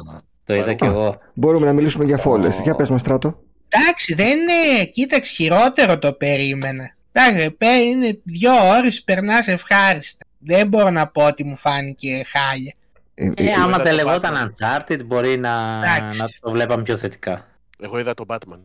[0.44, 1.18] το είδα κι εγώ.
[1.34, 2.60] Μπορούμε να μιλήσουμε για φόλες.
[2.62, 3.38] Για πες μας στράτο.
[3.68, 4.84] Εντάξει, δεν είναι.
[4.84, 6.95] Κοίταξε, χειρότερο το περίμενα.
[7.18, 7.56] Εντάξει,
[7.90, 10.26] είναι δύο ώρες περνάς ευχάριστα.
[10.38, 12.74] Δεν μπορώ να πω ότι μου φάνηκε χάλια.
[13.14, 17.46] Ε, ε, άμα δεν λεγόταν Uncharted μπορεί να, να το βλέπαμε πιο θετικά.
[17.78, 18.60] Εγώ είδα το Batman.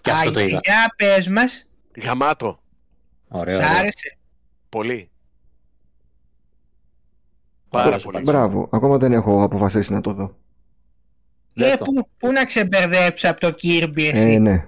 [0.00, 0.60] Και αυτό το είδα.
[0.62, 1.66] Για πες μας.
[2.02, 2.60] Γαμάτο.
[3.28, 3.60] Ωραίο.
[3.60, 4.16] Σ' άρεσε;
[4.68, 5.10] Πολύ.
[7.68, 8.20] Πάρα πολύ.
[8.20, 8.68] Μπράβο.
[8.72, 10.36] Ακόμα δεν έχω αποφασίσει να το δω.
[11.54, 14.66] Ε, πού, πού να ξεμπερδέψει από το Kirby εσύ; Ε, ναι.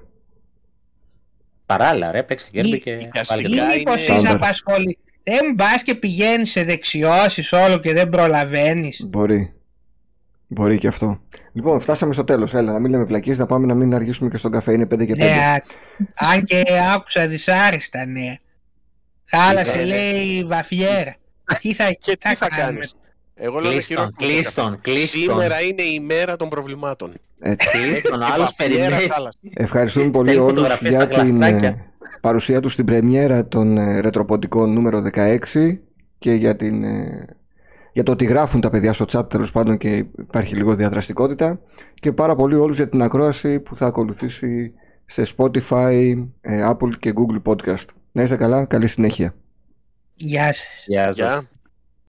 [1.66, 4.98] Παράλληλα ρε, παίξε Kirby και πάλι Ή μήπως είσαι απασχολη...
[5.22, 9.06] Δεν μπας και πηγαίνεις σε δεξιώσεις όλο και δεν προλαβαίνεις.
[9.08, 9.54] Μπορεί.
[10.46, 11.20] Μπορεί και αυτό.
[11.52, 12.54] Λοιπόν, φτάσαμε στο τέλος.
[12.54, 14.72] Έλα, να μην λέμε πλακίες, να πάμε να μην αργήσουμε και στον καφέ.
[14.72, 15.16] Είναι 5 και 5.
[15.16, 15.56] Ναι,
[16.14, 16.62] αν και
[16.94, 18.34] άκουσα δυσάρεστα, ναι.
[19.24, 21.14] Χάλασε, λέει, βαφιέρα.
[21.58, 22.94] Τι θα, και τι θα κάνεις;
[23.38, 25.20] Εγώ λέω κλείστον, κλείστον, κλείστον.
[25.20, 27.12] Σήμερα είναι η μέρα των προβλημάτων.
[27.40, 29.08] Κλείστον, άλλος περιμένει.
[29.54, 31.84] Ευχαριστούμε πολύ όλους για την ε,
[32.20, 35.78] παρουσία τους στην πρεμιέρα των ε, ρετροποντικών νούμερο 16
[36.18, 37.26] και για, την, ε,
[37.92, 41.60] για το ότι γράφουν τα παιδιά στο chat τέλος πάντων και υπάρχει λίγο διαδραστικότητα
[41.94, 44.72] και πάρα πολύ όλους για την ακρόαση που θα ακολουθήσει
[45.06, 46.24] σε Spotify,
[46.70, 47.86] Apple και Google Podcast.
[48.12, 49.34] Να είστε καλά, καλή συνέχεια.
[50.14, 50.84] Γεια σας.
[50.86, 51.46] Γεια σας.